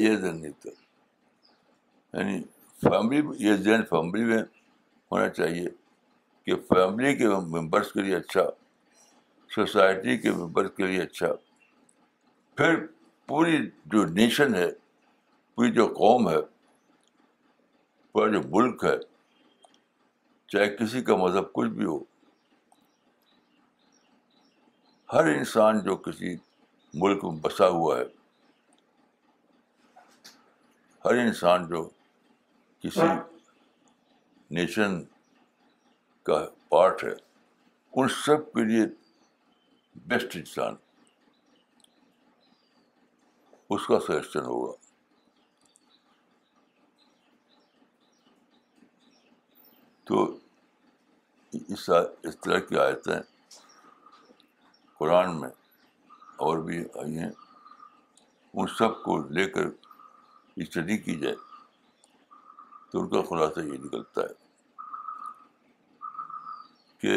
یہ 0.00 0.14
ذہن 0.16 0.40
نہیں 0.40 0.50
ہوتا 0.52 0.70
یعنی 2.18 2.40
فیملی 2.84 3.20
یہ 3.46 3.56
ذہن 3.66 3.82
فیملی 3.90 4.24
میں 4.32 4.38
ہونا 5.12 5.28
چاہیے 5.28 5.66
کہ 6.46 6.56
فیملی 6.68 7.14
کے 7.16 7.28
ممبرس 7.28 7.92
کے 7.92 8.02
لیے 8.02 8.14
اچھا 8.16 8.42
سوسائٹی 9.54 10.16
کے 10.18 10.30
ممبرس 10.38 10.70
کے 10.76 10.86
لیے 10.86 11.02
اچھا 11.02 11.32
پھر 12.56 12.84
پوری 13.28 13.58
جو 13.92 14.04
نیشن 14.20 14.54
ہے 14.54 14.68
پوری 15.54 15.70
جو 15.72 15.86
قوم 15.98 16.28
ہے 16.28 16.40
پورا 18.12 18.30
جو 18.32 18.40
ملک 18.56 18.84
ہے 18.84 18.96
چاہے 20.52 20.68
کسی 20.76 21.02
کا 21.02 21.16
مذہب 21.16 21.52
کچھ 21.52 21.68
بھی 21.76 21.84
ہو 21.84 21.98
ہر 25.12 25.24
انسان 25.30 25.80
جو 25.84 25.94
کسی 26.04 26.34
ملک 27.00 27.24
میں 27.24 27.40
بسا 27.42 27.66
ہوا 27.68 27.96
ہے 27.98 28.04
ہر 31.04 31.18
انسان 31.24 31.66
جو 31.68 31.82
کسی 32.82 33.06
نیشن 34.58 34.94
کا 36.26 36.38
پارٹ 36.68 37.04
ہے 37.04 37.10
ان 37.10 38.08
سب 38.24 38.46
کے 38.52 38.64
لیے 38.68 38.84
بیسٹ 40.12 40.36
انسان 40.36 40.74
اس 43.74 43.86
کا 43.86 43.98
سجیشن 44.06 44.44
ہوگا 44.44 44.72
تو 50.08 50.24
اس 51.68 51.88
طرح 52.44 52.58
کی 52.68 52.78
آیتیں 52.86 53.18
قرآن 55.02 55.38
میں 55.40 55.48
اور 56.46 56.58
بھی 56.66 56.76
آئی 57.02 57.18
ہیں 57.18 57.30
ان 58.54 58.66
سب 58.78 59.02
کو 59.02 59.16
لے 59.38 59.44
کر 59.54 59.64
اسٹڈی 60.64 60.96
کی 61.06 61.14
جائے 61.22 61.34
تو 62.90 63.00
ان 63.00 63.08
کا 63.14 63.22
خلاصہ 63.30 63.60
یہ 63.70 63.80
نکلتا 63.86 64.22
ہے 64.22 66.06
کہ 67.02 67.14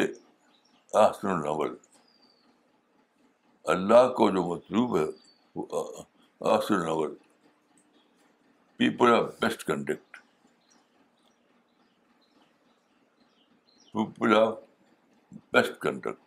آسن 1.04 1.28
العمل 1.36 1.74
اللہ 3.76 4.08
کو 4.16 4.30
جو 4.38 4.42
مطلوب 4.48 4.96
ہے 4.98 5.04
وہ 5.58 5.82
آسن 6.56 6.74
العمل 6.74 7.14
people 8.80 9.14
are 9.18 9.22
best 9.40 9.64
conduct 9.72 10.22
people 13.92 14.34
of 14.42 14.54
best 15.52 15.80
conduct 15.86 16.25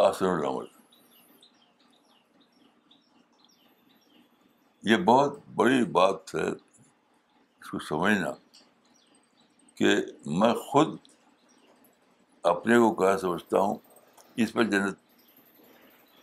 آسر 0.00 0.26
العمل 0.26 0.64
یہ 4.90 4.96
بہت 5.04 5.36
بڑی 5.54 5.84
بات 5.98 6.32
ہے 6.34 6.44
اس 6.48 7.66
کو 7.70 7.78
سمجھنا 7.88 8.30
کہ 9.78 9.90
میں 10.38 10.52
خود 10.70 10.88
اپنے 12.52 12.74
کو 12.78 12.88
کہا 13.00 13.14
سمجھتا 13.18 13.58
ہوں 13.60 13.74
اس 14.42 14.50
پر 14.52 14.64
جنت 14.70 14.96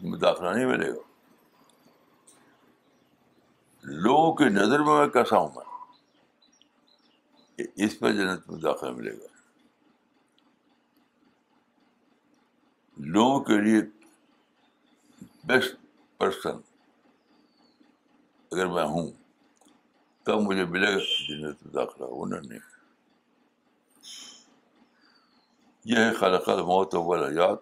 میں 0.01 0.19
داخلہ 0.19 0.49
نہیں 0.55 0.65
ملے 0.67 0.89
گا 0.95 1.01
لوگوں 4.03 4.31
کی 4.35 4.45
نظر 4.53 4.79
میں 4.85 4.95
میں 4.99 5.07
کیسا 5.13 5.37
ہوں 5.37 5.49
میں 5.55 5.65
اس 7.85 7.93
پر 7.99 8.09
جنت 8.13 8.41
میں 8.49 8.59
داخلہ 8.61 8.91
ملے 8.95 9.13
گا 9.19 9.37
لوگوں 12.99 13.39
کے 13.43 13.59
لیے 13.61 13.81
بیسٹ 15.47 15.75
پرسن 16.19 16.57
اگر 18.51 18.65
میں 18.73 18.83
ہوں 18.85 19.09
تب 20.25 20.39
مجھے 20.47 20.63
ملے 20.69 20.87
گا 20.93 21.35
میں 21.41 21.51
داخلہ 21.75 22.05
ہونا 22.05 22.39
نہیں 22.47 22.59
یہ 25.91 25.97
ہے 25.97 26.55
موت 26.71 26.95
حیات 26.95 27.59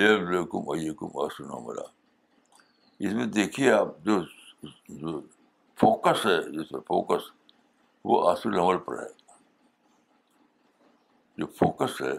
لیب 0.00 0.28
لیکم 0.30 0.70
ایکم 0.70 1.18
آسو 1.24 1.44
نمرا 1.44 1.84
اس 3.06 3.12
میں 3.18 3.26
دیکھیے 3.38 3.70
آپ 3.72 3.98
جو 4.04 5.18
فوکس 5.80 6.24
ہے 6.26 6.36
جس 6.58 6.68
پر 6.72 6.80
فوکس 6.88 7.30
وہ 8.10 8.28
آصو 8.30 8.48
عمل 8.64 8.78
پر 8.86 8.98
ہے 9.02 9.06
جو 11.38 11.46
فوکس 11.60 12.00
ہے 12.02 12.12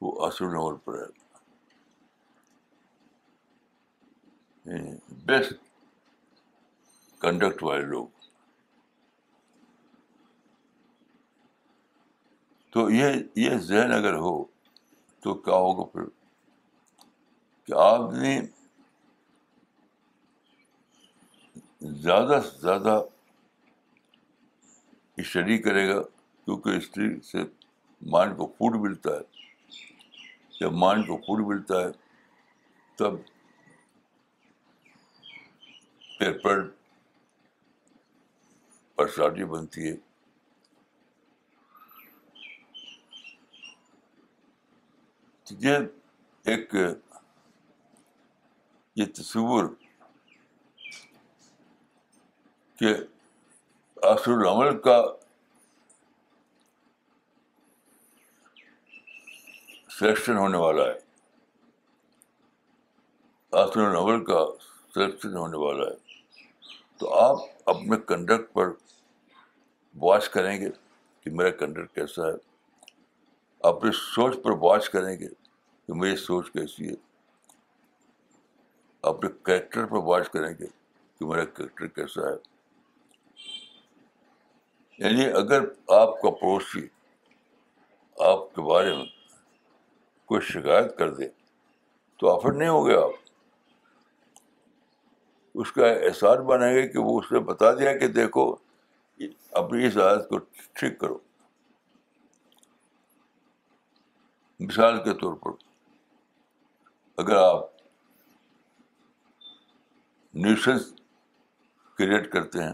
وہ 0.00 0.14
آصو 0.26 0.46
عمل 0.46 0.76
پر 0.84 0.98
ہے 1.00 1.21
بیسٹ 4.66 5.52
کنڈکٹ 7.20 7.62
والے 7.62 7.84
لوگ 7.86 8.06
تو 12.72 12.88
یہ 12.90 13.14
یہ 13.36 13.56
ذہن 13.68 13.92
اگر 13.92 14.14
ہو 14.26 14.34
تو 15.22 15.34
کیا 15.46 15.54
ہوگا 15.54 15.84
پھر 15.92 16.04
کہ 17.66 17.72
آپ 17.82 18.12
نے 18.12 18.40
زیادہ 22.02 22.40
سے 22.44 22.60
زیادہ 22.60 23.00
اسٹڈی 25.20 25.58
کرے 25.62 25.88
گا 25.88 26.00
کیونکہ 26.44 26.76
اسٹڈی 26.76 27.20
سے 27.30 27.42
مائنڈ 28.12 28.36
کو 28.36 28.46
فوڈ 28.58 28.76
ملتا 28.86 29.14
ہے 29.16 30.60
جب 30.60 30.72
مائنڈ 30.84 31.06
کو 31.06 31.16
فوڈ 31.26 31.46
ملتا 31.46 31.82
ہے 31.84 31.90
تب 32.98 33.14
پیپر 36.22 36.60
پر 38.96 39.06
شادی 39.16 39.44
بنتی 39.52 39.88
ہے 39.90 39.94
یہ 45.60 45.78
ایک 46.50 46.74
یہ 48.96 49.04
تصور 49.14 49.64
کہ 52.78 52.94
اصل 54.12 54.32
العمل 54.32 54.78
کا 54.84 54.96
سلیکشن 59.98 60.36
ہونے 60.36 60.58
والا 60.66 60.84
ہے 60.84 60.96
آسر 63.62 63.80
العمل 63.88 64.24
کا 64.24 64.44
سلیکشن 64.94 65.36
ہونے 65.36 65.56
والا 65.66 65.90
ہے 65.90 66.01
تو 67.02 67.14
آپ 67.18 67.36
اپنے 67.68 67.96
کنڈکٹ 68.06 68.52
پر 68.54 68.68
واچ 70.02 70.28
کریں 70.34 70.60
گے 70.60 70.68
کہ 71.22 71.30
میرا 71.36 71.50
کنڈکٹ 71.60 71.94
کیسا 71.94 72.26
ہے 72.26 72.32
اپنی 73.68 73.90
سوچ 74.00 74.34
پر 74.42 74.50
واچ 74.66 74.88
کریں 74.90 75.12
گے 75.20 75.28
کہ 75.28 75.94
میری 76.00 76.16
سوچ 76.16 76.50
کیسی 76.52 76.88
ہے 76.88 76.94
اپنے 79.10 79.30
کریکٹر 79.42 79.86
پر 79.94 80.02
واچ 80.10 80.28
کریں 80.32 80.48
گے 80.58 80.66
کہ 81.18 81.26
میرا 81.28 81.44
کریکٹر 81.56 81.86
کیسا 81.96 82.28
ہے 82.28 82.36
یعنی 85.04 85.26
اگر 85.42 85.64
آپ 86.00 86.20
کا 86.20 86.30
پڑوسی 86.40 86.86
آپ 88.28 88.54
کے 88.54 88.68
بارے 88.70 88.94
میں 88.96 89.04
کوئی 90.28 90.40
شکایت 90.52 90.96
کر 90.98 91.14
دے 91.14 91.28
تو 92.20 92.34
آفر 92.36 92.52
نہیں 92.52 92.68
ہو 92.68 92.86
گیا 92.86 93.00
آپ 93.04 93.21
اس 95.60 95.72
کا 95.72 95.86
احساس 95.88 96.38
بنائیں 96.48 96.74
گے 96.74 96.86
کہ 96.88 96.98
وہ 96.98 97.18
اس 97.18 97.32
نے 97.32 97.38
بتا 97.50 97.72
دیا 97.78 97.92
کہ 97.98 98.06
دیکھو 98.08 98.44
اپنی 99.60 99.86
اس 99.86 99.96
عادت 100.04 100.28
کو 100.28 100.38
ٹھیک 100.80 100.98
کرو 101.00 101.18
مثال 104.68 105.02
کے 105.04 105.12
طور 105.20 105.34
پر 105.44 105.50
اگر 107.22 107.36
آپ 107.36 107.64
نیوسنس 110.44 110.92
کریٹ 111.98 112.30
کرتے 112.32 112.62
ہیں 112.62 112.72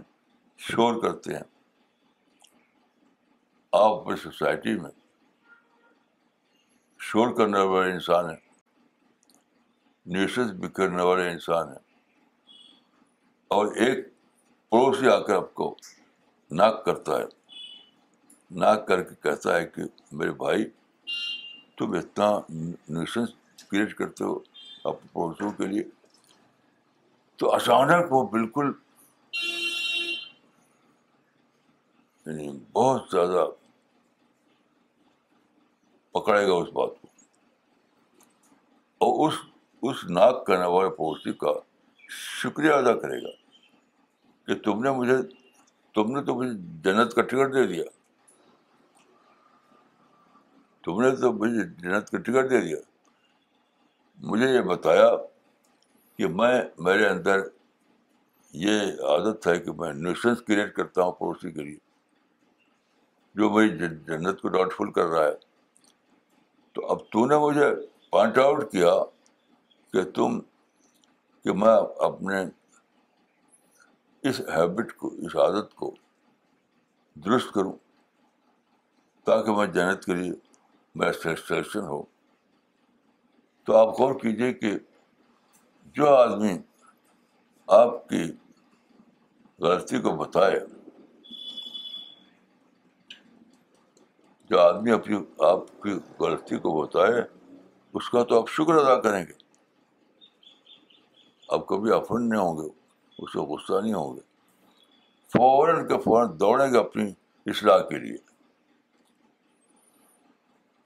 شور 0.68 1.00
کرتے 1.02 1.34
ہیں 1.34 1.42
آپ 3.80 3.92
اپنی 4.00 4.16
سوسائٹی 4.22 4.74
میں 4.80 4.90
شور 7.10 7.34
کرنے 7.36 7.60
والے 7.72 7.92
انسان 7.92 8.30
ہیں 8.30 8.46
بھی 10.60 10.68
کرنے 10.78 11.02
والے 11.02 11.28
انسان 11.30 11.68
ہیں 11.68 11.86
اور 13.56 13.66
ایک 13.84 13.98
پڑوسی 14.70 15.08
آ 15.08 15.18
کر 15.26 15.34
آپ 15.34 15.52
کو 15.54 15.74
ناک 16.56 16.84
کرتا 16.84 17.18
ہے 17.18 17.24
ناک 18.60 18.86
کر 18.88 19.02
کے 19.02 19.14
کہتا 19.22 19.56
ہے 19.56 19.64
کہ 19.66 19.82
میرے 20.20 20.32
بھائی 20.42 20.64
تم 21.78 21.92
اتنا 21.98 22.26
نیوسنس 22.48 23.30
کریٹ 23.70 23.94
کرتے 23.98 24.24
ہو 24.24 24.34
اپنے 24.90 25.08
پڑوسیوں 25.12 25.50
کے 25.58 25.66
لیے 25.66 25.82
تو 27.40 27.52
اچانک 27.54 28.12
وہ 28.12 28.22
بالکل 28.32 28.72
یعنی 32.26 32.50
بہت 32.72 33.06
زیادہ 33.12 33.46
پکڑے 36.18 36.46
گا 36.46 36.52
اس 36.62 36.68
بات 36.72 37.00
کو 37.00 37.08
اور 39.06 39.28
اس 39.28 39.38
اس 39.88 40.04
ناک 40.10 40.44
کرنے 40.46 40.66
والے 40.76 40.90
پڑوسی 40.96 41.32
کا 41.44 41.52
شکریہ 42.40 42.72
ادا 42.72 42.92
کرے 42.98 43.20
گا 43.22 43.37
کہ 44.48 44.54
تم 44.64 44.82
نے 44.82 44.90
مجھے 44.98 45.14
تم 45.94 46.10
نے 46.16 46.20
تو 46.24 46.34
مجھے 46.34 46.50
جنت 46.84 47.14
کا 47.14 47.22
ٹکٹ 47.30 47.54
دے 47.54 47.66
دیا 47.72 47.82
تم 50.84 51.00
نے 51.02 51.10
تو 51.20 51.32
مجھے 51.40 51.64
جنت 51.82 52.08
کا 52.10 52.18
ٹکٹ 52.18 52.50
دے 52.50 52.60
دیا 52.68 52.76
مجھے 54.30 54.48
یہ 54.50 54.60
بتایا 54.70 55.08
کہ 56.18 56.28
میں 56.40 56.52
میرے 56.86 57.06
اندر 57.08 57.40
یہ 58.64 59.02
عادت 59.12 59.46
ہے 59.46 59.58
کہ 59.64 59.72
میں 59.82 59.92
نیوشنس 59.94 60.40
کریٹ 60.46 60.74
کرتا 60.76 61.02
ہوں 61.04 61.12
پڑوسی 61.20 61.50
کے 61.52 61.62
لیے 61.62 61.76
جو 63.40 63.50
میری 63.56 63.78
جنت 64.06 64.40
کو 64.42 64.48
ڈاؤٹ 64.56 64.72
فل 64.76 64.90
کر 65.00 65.06
رہا 65.14 65.24
ہے 65.26 65.34
تو 66.74 66.86
اب 66.92 67.08
تو 67.12 67.26
نے 67.28 67.38
مجھے 67.46 67.74
پوائنٹ 68.10 68.38
آؤٹ 68.44 68.70
کیا 68.72 68.94
کہ 69.92 70.04
تم 70.20 70.38
کہ 71.42 71.52
میں 71.64 71.76
اپنے 72.10 72.44
اس 74.26 74.40
ہیبٹ 74.56 74.92
کو 74.98 75.08
اس 75.26 75.34
عادت 75.36 75.74
کو 75.76 75.90
درست 77.24 77.52
کروں 77.54 77.72
تاکہ 79.26 79.56
میں 79.56 79.66
جنت 79.74 80.04
کے 80.04 80.14
لیے 80.14 80.32
میرا 80.98 81.12
سیٹسفیکشن 81.22 81.84
ہو 81.88 82.00
تو 83.66 83.76
آپ 83.76 83.88
غور 83.98 84.14
کیجیے 84.20 84.52
کہ 84.54 84.70
جو 85.96 86.08
آدمی 86.14 86.56
آپ 87.80 88.06
کی 88.08 88.22
غلطی 89.64 90.00
کو 90.02 90.10
بتائے 90.16 90.58
جو 94.50 94.60
آدمی 94.60 94.90
اپنی 94.92 95.16
آپ 95.50 95.60
کی 95.82 95.98
غلطی 96.20 96.56
کو 96.66 96.80
بتائے 96.80 97.22
اس 97.94 98.08
کا 98.10 98.22
تو 98.28 98.40
آپ 98.40 98.48
شکر 98.56 98.76
ادا 98.84 99.00
کریں 99.00 99.22
گے 99.28 99.38
آپ 101.54 101.66
کبھی 101.66 101.92
افنڈ 101.94 102.32
نہیں 102.32 102.40
ہوں 102.40 102.56
گے 102.62 102.66
اس 103.22 103.32
کو 103.32 103.42
غصہ 103.52 103.80
نہیں 103.82 103.94
ہوں 103.94 104.16
گے 104.16 104.20
فوراً 105.32 105.86
کے 105.88 105.98
فوراً 106.04 106.36
دوڑیں 106.40 106.72
گے 106.72 106.78
اپنی 106.78 107.10
اصلاح 107.52 107.78
کے 107.88 107.98
لیے 107.98 108.16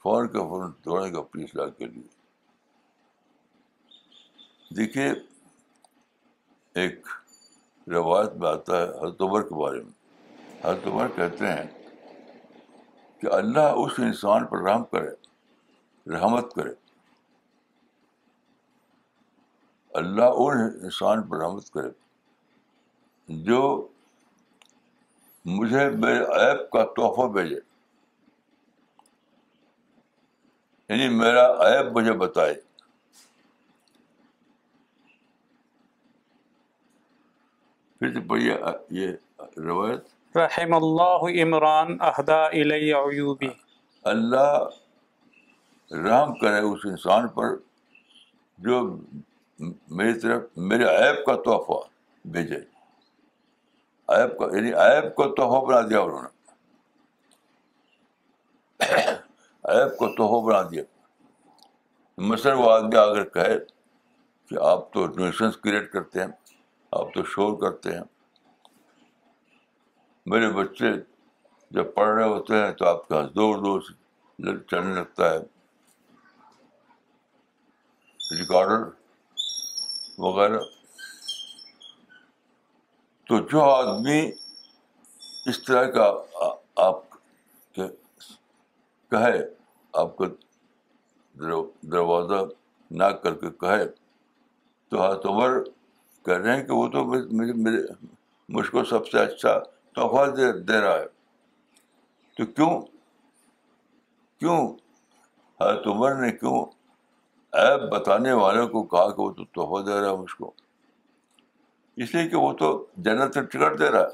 فوراً 0.03 0.29
فوراً 0.33 0.71
کے 0.71 0.81
دوڑیں 0.85 1.13
گے 1.13 1.19
اپنی 1.19 1.45
اصلاح 1.45 1.67
کے 1.79 1.87
لیے 1.87 2.09
دیکھیے 4.77 5.11
ایک 6.85 7.07
روایت 7.93 8.35
میں 8.41 8.49
آتا 8.49 8.81
ہے 8.81 8.87
ہر 9.01 9.23
عمر 9.27 9.43
کے 9.49 9.55
بارے 9.63 9.83
میں 9.85 10.63
ہر 10.65 10.87
عمر 10.89 11.09
کہتے 11.17 11.53
ہیں 11.53 11.67
کہ 13.21 13.33
اللہ 13.35 13.75
اس 13.85 13.99
انسان 14.07 14.47
پر 14.53 14.63
رحم 14.69 14.85
کرے 14.93 15.11
رحمت 16.15 16.53
کرے 16.55 16.71
اللہ 20.01 20.41
ان 20.45 20.59
انسان 20.83 21.23
پر 21.29 21.39
رحمت 21.45 21.71
کرے 21.73 21.89
جو 23.29 23.87
مجھے 25.45 25.89
میرے 25.99 26.25
ایپ 26.41 26.69
کا 26.71 26.85
تحفہ 26.97 27.27
بھیجے 27.33 27.57
یعنی 30.89 31.09
میرا 31.17 31.47
ایپ 31.69 31.93
مجھے 31.97 32.13
بتائے 32.25 32.55
پھر 37.99 38.21
پڑھیے 38.29 38.57
یہ 39.01 39.11
روایت 39.57 40.37
رحم 40.37 40.73
اللہ 40.75 41.25
عمران 41.43 41.97
اہدا 42.09 42.43
اللہ 44.05 44.59
رحم 46.07 46.35
کرے 46.39 46.59
اس 46.61 46.81
انسان 46.91 47.29
پر 47.35 47.55
جو 48.69 48.81
میری 49.99 50.19
طرف 50.21 50.43
میرے 50.71 50.89
ایپ 50.99 51.25
کا 51.27 51.35
تحفہ 51.45 51.81
بھیجے 52.33 52.59
ایپ 54.11 54.37
کو 54.37 54.45
یعنی 54.57 54.73
ایپ 54.85 55.15
کو 55.15 55.27
توحفہ 55.35 55.67
بنا 55.67 55.81
دیا 55.89 56.01
انہوں 56.01 56.23
نے 56.23 56.31
ایپ 59.75 59.91
کو 59.99 60.07
توحفہ 60.17 60.45
بنا 60.47 60.63
دیا 60.71 60.83
مثلاً 62.31 62.55
وہ 62.59 62.69
آدمی 62.71 62.97
اگر 62.99 63.25
کہے 63.35 63.57
کہ 64.49 64.55
آپ 64.69 64.81
تو 64.93 65.01
نیوشنس 65.17 65.55
کریٹ 65.65 65.87
کرتے 65.93 66.21
ہیں 66.21 66.33
آپ 66.99 67.07
تو 67.15 67.21
شور 67.35 67.53
کرتے 67.61 67.89
ہیں 67.97 68.03
میرے 70.33 70.49
بچے 70.57 70.89
جب 71.77 71.87
پڑھ 71.95 72.09
رہے 72.15 72.27
ہوتے 72.29 72.55
ہیں 72.65 72.73
تو 72.79 72.85
آپ 72.89 73.01
کا 73.09 73.21
دور 73.35 73.57
دور 73.65 73.81
سے 73.89 73.93
چلنے 74.71 74.95
لگتا 74.95 75.33
ہے 75.33 75.39
ریکارڈر 78.39 78.81
وغیرہ 80.23 80.59
تو 83.33 83.39
جو 83.51 83.61
آدمی 83.65 84.21
اس 85.51 85.63
طرح 85.65 85.85
کا 85.91 86.05
آپ 86.87 86.97
کہے 87.75 89.39
آپ 90.01 90.15
کو 90.17 90.25
دروازہ 91.93 92.43
نہ 92.99 93.05
کر 93.23 93.35
کے 93.41 93.51
کہے 93.61 93.85
تو 94.89 95.01
ہاتھ 95.03 95.27
عمر 95.27 95.59
کہہ 96.25 96.37
رہے 96.41 96.57
ہیں 96.57 96.65
کہ 96.67 96.73
وہ 96.81 96.87
تو 96.95 97.05
میرے 97.11 97.81
مجھ 98.57 98.69
کو 98.71 98.85
سب 98.93 99.09
سے 99.11 99.19
اچھا 99.19 99.59
تحفہ 99.97 100.27
دے 100.37 100.53
دے 100.73 100.81
رہا 100.81 100.99
ہے 100.99 101.07
تو 102.39 102.47
کیوں 102.53 102.71
کیوں 104.41 104.59
حضرت 105.61 105.87
عمر 105.95 106.15
نے 106.21 106.31
کیوں 106.43 106.65
ایپ 107.65 107.91
بتانے 107.95 108.33
والوں 108.43 108.69
کو 108.75 108.83
کہا 108.93 109.09
کہ 109.11 109.21
وہ 109.23 109.31
تو 109.39 109.45
تحفہ 109.55 109.83
دے 109.87 110.01
رہا 110.01 110.11
ہے 110.11 110.17
مجھ 110.17 110.35
کو 110.39 110.53
اس 112.01 112.15
لیے 112.15 112.29
کہ 112.29 112.37
وہ 112.37 112.53
تو 112.59 112.69
جنت 113.07 113.35
سے 113.35 113.41
ٹکٹ 113.47 113.79
دے 113.79 113.89
رہا 113.93 114.07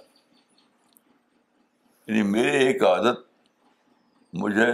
یعنی 2.07 2.23
میری 2.31 2.65
ایک 2.67 2.83
عادت 2.85 3.19
مجھے 4.43 4.67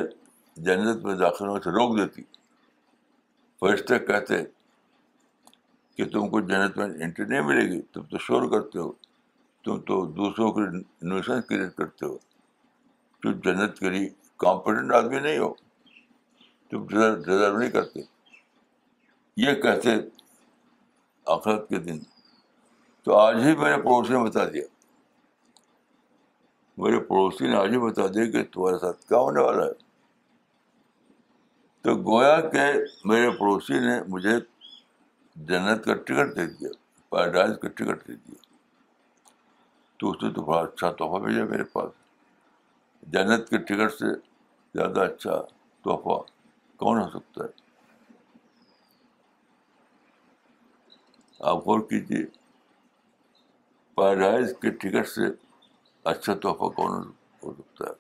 جنت 0.69 1.05
میں 1.05 1.15
داخل 1.17 1.49
ہونے 1.49 1.61
سے 1.65 1.71
روک 1.71 1.97
دیتی 1.99 2.23
فرشتے 3.61 3.99
کہتے 4.07 4.43
کہ 5.97 6.05
تم 6.13 6.29
کو 6.31 6.41
جنت 6.51 6.77
میں 6.79 6.87
انٹری 6.87 7.25
نہیں 7.27 7.43
ملے 7.49 7.67
گی 7.73 7.81
تم 7.93 8.05
تو 8.11 8.19
شور 8.27 8.51
کرتے 8.51 8.79
ہو 8.79 8.91
تم 9.65 9.81
تو 9.89 10.05
دوسروں 10.17 10.51
کے 10.53 10.69
لیے 10.71 11.41
کریٹ 11.49 11.75
کرتے 11.77 12.07
ہو 12.07 12.17
تم 13.23 13.39
جنت 13.45 13.79
کے 13.79 13.91
لیے 13.91 14.09
کمپٹنٹ 14.45 14.93
آدمی 14.95 15.19
نہیں 15.21 15.39
ہو 15.39 15.53
تم 16.71 16.87
ڈیزرو 16.87 17.57
نہیں 17.59 17.71
کرتے 17.71 18.01
یہ 19.47 19.55
کہتے 19.63 19.91
آخرت 21.37 21.69
کے 21.69 21.79
دن 21.89 21.99
تو 23.05 23.15
آج 23.21 23.37
ہی 23.45 23.55
میرے 23.57 23.77
پڑوسی 23.83 24.13
نے 24.13 24.23
بتا 24.25 24.45
دیا 24.53 24.63
میرے 26.83 26.99
پڑوسی 27.09 27.47
نے 27.49 27.57
آج 27.57 27.73
ہی 27.73 27.79
بتا 27.79 28.07
دیا 28.15 28.25
کہ 28.33 28.43
تمہارے 28.53 28.77
ساتھ 28.85 29.01
کیا 29.09 29.19
ہونے 29.19 29.41
والا 29.45 29.65
ہے 29.65 29.73
تو 31.83 31.95
گویا 32.11 32.41
کے 32.53 32.65
میرے 33.09 33.29
پڑوسی 33.39 33.79
نے 33.81 33.99
مجھے 34.15 34.37
جنت 35.51 35.85
کا 35.85 35.95
ٹکٹ 36.07 36.35
دے 36.37 36.47
دیا 36.53 36.71
پیراڈائز 37.11 37.53
کا 37.63 37.69
ٹکٹ 37.69 38.07
دے 38.09 38.15
دیا 38.15 38.41
تو 39.99 40.11
اس 40.11 40.23
نے 40.23 40.31
تو 40.35 40.43
بڑا 40.45 40.61
اچھا 40.61 40.91
تحفہ 41.03 41.21
بھیجا 41.25 41.45
میرے 41.51 41.65
پاس 41.73 41.91
جنت 43.13 43.49
کے 43.51 43.59
ٹکٹ 43.73 43.93
سے 43.99 44.15
زیادہ 44.79 45.01
اچھا 45.11 45.41
تحفہ 45.85 46.19
کون 46.85 46.99
ہو 47.03 47.09
سکتا 47.19 47.45
ہے 47.45 47.63
آپ 51.51 51.67
غور 51.67 51.81
کیجیے 51.91 52.23
کے 53.97 54.71
ٹکٹ 54.71 55.09
سے 55.09 55.27
اچھا 56.11 56.35
تحفہ 56.43 56.69
کون 56.77 57.05
ہو 57.43 57.53
سکتا 57.55 57.85
ہے 57.89 57.93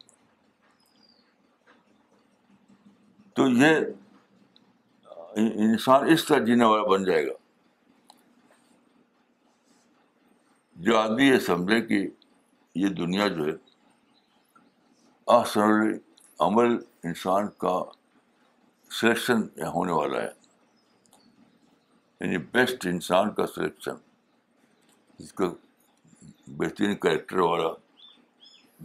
تو 3.35 3.47
یہ 3.49 5.37
انسان 5.65 6.09
اس 6.13 6.25
طرح 6.27 6.45
جینے 6.45 6.65
والا 6.65 6.83
بن 6.91 7.05
جائے 7.05 7.27
گا 7.27 7.33
جو 10.87 10.97
آدمی 10.99 11.27
یہ 11.29 11.39
سمجھے 11.47 11.81
کہ 11.87 12.07
یہ 12.83 12.89
دنیا 13.01 13.27
جو 13.39 13.45
ہے 13.47 13.57
اصل 15.39 15.61
عمل 16.47 16.77
انسان 17.11 17.49
کا 17.59 17.79
سلیکشن 19.01 19.43
ہونے 19.75 19.93
والا 19.93 20.23
ہے 20.23 20.31
یعنی 22.21 22.39
بیسٹ 22.53 22.87
انسان 22.87 23.31
کا 23.35 23.47
سلیکشن 23.55 23.95
جس 25.19 25.33
بہترین 26.59 26.95
کریکٹر 27.03 27.39
والا 27.39 27.69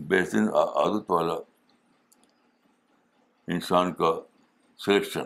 بہترین 0.09 0.47
عادت 0.61 1.11
والا 1.11 1.33
انسان 3.55 3.91
کا 3.99 4.13
سلیکشن 4.85 5.25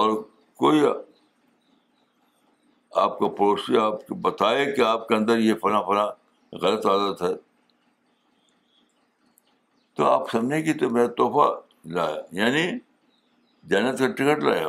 اور 0.00 0.10
کوئی 0.64 0.80
آپ 3.04 3.18
کا 3.18 3.28
پڑوسی 3.38 3.76
آپ 3.82 4.06
کو 4.06 4.14
بتائے 4.28 4.70
کہ 4.72 4.80
آپ 4.86 5.06
کے 5.08 5.14
اندر 5.14 5.38
یہ 5.38 5.54
فلاں 5.62 5.82
فلاں 5.86 6.06
غلط 6.62 6.86
عادت 6.92 7.22
ہے 7.22 7.34
تو 9.96 10.06
آپ 10.10 10.30
سمجھیں 10.30 10.64
گے 10.64 10.72
تو 10.80 10.90
میرا 10.90 11.06
تحفہ 11.22 11.48
لایا 11.94 12.16
یعنی 12.42 12.66
جنت 13.70 13.98
کا 13.98 14.06
ٹکٹ 14.20 14.44
لایا 14.44 14.68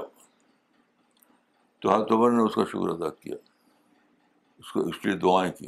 تو 1.81 1.91
ہاتھ 1.91 2.11
نے 2.35 2.41
اس 2.43 2.53
کا 2.55 2.63
شکر 2.71 2.89
ادا 2.93 3.09
کیا 3.21 3.35
اس 4.59 4.71
کو 4.71 4.79
اس 4.87 5.05
لیے 5.05 5.15
دعائیں 5.27 5.51
کی 5.59 5.67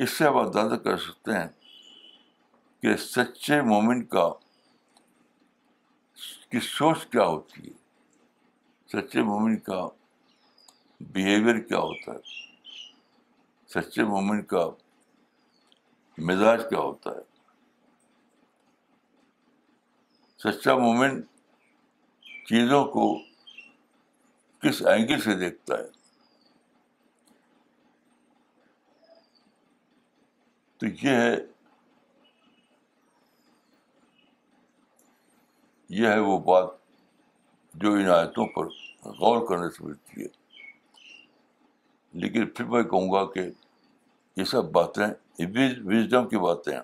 اس 0.00 0.10
سے 0.18 0.26
آپ 0.26 0.36
اندازہ 0.38 0.74
کر 0.84 0.96
سکتے 0.96 1.32
ہیں 1.38 1.48
کہ 2.82 2.96
سچے 2.96 3.60
مومنٹ 3.62 4.08
کا 4.10 4.28
کی 6.50 6.60
سوچ 6.66 7.04
کیا 7.12 7.24
ہوتی 7.26 7.66
ہے 7.66 7.72
سچے 8.92 9.22
مومنٹ 9.22 9.62
کا 9.64 9.86
بیہیویئر 11.12 11.58
کیا 11.68 11.78
ہوتا 11.78 12.12
ہے 12.12 12.40
سچے 13.74 14.04
مومنٹ 14.04 14.46
کا 14.48 14.64
مزاج 16.28 16.62
کیا 16.70 16.78
ہوتا 16.78 17.10
ہے 17.10 17.20
سچا 20.44 20.74
مومنٹ 20.78 21.24
چیزوں 22.48 22.84
کو 22.94 23.08
کس 24.62 24.82
اینگل 24.86 25.20
سے 25.20 25.34
دیکھتا 25.38 25.78
ہے 25.78 25.86
تو 30.82 30.88
یہ 30.88 31.14
ہے 31.16 31.34
یہ 35.98 36.06
ہے 36.08 36.18
وہ 36.28 36.38
بات 36.46 36.68
جو 37.82 37.92
ان 37.94 38.08
آیتوں 38.14 38.46
پر 38.54 38.66
غور 39.18 39.46
کرنے 39.48 39.68
سے 39.76 39.84
ملتی 39.84 40.20
ہے 40.22 40.26
لیکن 42.22 42.46
پھر 42.56 42.64
میں 42.74 42.82
کہوں 42.90 43.10
گا 43.12 43.24
کہ 43.34 43.40
یہ 44.40 44.44
سب 44.54 44.72
باتیں 44.78 45.06
وزڈم 45.86 46.28
کی 46.28 46.38
باتیں 46.46 46.72
ہیں 46.72 46.80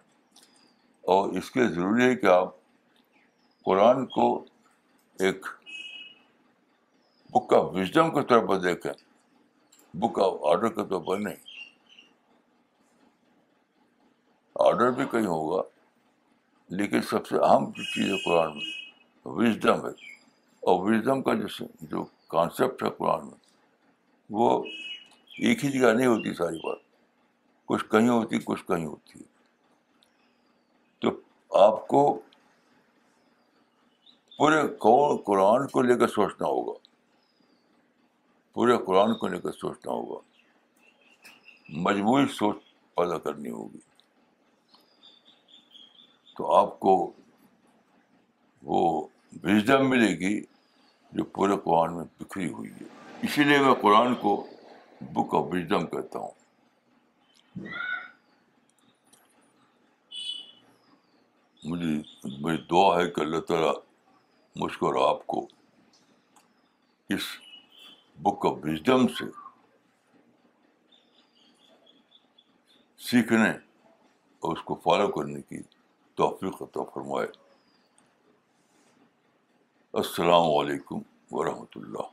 اور 1.17 1.29
اس 1.39 1.51
کے 1.51 1.67
ضروری 1.75 2.05
ہے 2.05 2.15
کہ 2.23 2.27
آپ 2.37 2.55
قرآن 3.65 4.07
کو 4.15 4.29
ایک 5.27 5.47
بک 7.33 7.53
آف 7.61 7.71
وزڈم 7.75 8.15
کے 8.15 8.23
طور 8.33 8.47
پر 8.49 8.61
دیکھیں 8.69 8.93
بک 10.01 10.21
آف 10.29 10.45
آرڈر 10.53 10.69
کے 10.81 10.89
طور 10.89 11.03
پر 11.09 11.19
نہیں 11.29 11.48
آڈر 14.67 14.91
بھی 14.91 15.05
کہیں 15.11 15.27
ہوگا 15.27 15.61
لیکن 16.79 17.03
سب 17.11 17.27
سے 17.27 17.37
اہم 17.45 17.65
جو 17.77 17.83
چیز 17.93 18.11
ہے 18.13 18.17
قرآن 18.25 18.53
میں 18.57 19.33
وزڈم 19.37 19.85
ہے 19.87 19.91
اور 20.71 20.83
وزڈم 20.89 21.23
کا 21.29 21.33
جو 21.91 22.05
کانسیپٹ 22.31 22.83
ہے 22.85 22.89
قرآن 22.97 23.27
میں 23.27 23.37
وہ 24.39 24.51
ایک 25.49 25.65
ہی 25.65 25.71
جگہ 25.79 25.93
نہیں 25.93 26.07
ہوتی 26.07 26.35
ساری 26.35 26.57
بات 26.65 26.79
کچھ 27.69 27.85
کہیں 27.91 28.09
ہوتی 28.09 28.39
کچھ 28.45 28.65
کہیں 28.69 28.85
ہوتی 28.87 29.19
ہے 29.19 29.25
تو 31.01 31.11
آپ 31.67 31.87
کو 31.89 32.03
پورے 34.39 34.63
قرآن 35.27 35.67
کو 35.73 35.83
لے 35.83 35.99
کر 35.99 36.09
سوچنا 36.09 36.47
ہوگا 36.49 36.73
پورے 38.55 38.77
قرآن 38.87 39.15
کو 39.19 39.29
لے 39.29 39.41
کر 39.41 39.53
سوچنا 39.61 39.93
ہوگا 39.93 40.21
مجموعی 41.89 42.27
سوچ 42.39 42.57
پیدا 42.97 43.19
کرنی 43.25 43.51
ہوگی 43.51 43.87
تو 46.39 46.51
آپ 46.55 46.79
کو 46.81 46.91
وہ 48.73 48.81
وزڈم 49.45 49.89
ملے 49.91 50.09
گی 50.19 50.39
جو 51.19 51.25
پورے 51.37 51.53
قرآن 51.65 51.95
میں 51.97 52.05
بکھری 52.21 52.49
ہوئی 52.59 52.71
ہے 52.71 52.85
اسی 53.27 53.45
لیے 53.45 53.59
میں 53.63 53.73
قرآن 53.81 54.15
کو 54.21 54.35
بک 55.15 55.35
آف 55.35 55.45
وزڈم 55.55 55.87
کہتا 55.95 56.19
ہوں 56.19 56.31
مجھے 61.71 62.31
میری 62.45 62.57
دعا 62.71 62.89
ہے 62.99 63.09
کہ 63.17 63.21
اللہ 63.21 63.41
تعالیٰ 63.49 63.73
مجھ 64.61 64.77
کو 64.79 64.87
اور 64.91 64.99
آپ 65.09 65.27
کو 65.33 65.47
اس 67.15 67.27
بک 68.29 68.47
آف 68.51 68.59
وزڈم 68.65 69.09
سے 69.19 69.25
سیکھنے 73.11 73.51
اور 74.41 74.57
اس 74.57 74.63
کو 74.71 74.75
فالو 74.85 75.09
کرنے 75.19 75.43
کی 75.49 75.63
توفیق 76.19 76.55
عطا 76.63 76.85
فرمائے 76.95 77.27
السلام 80.01 80.47
علیکم 80.59 81.01
و 81.37 81.45
رحمت 81.45 81.77
اللہ 81.77 82.09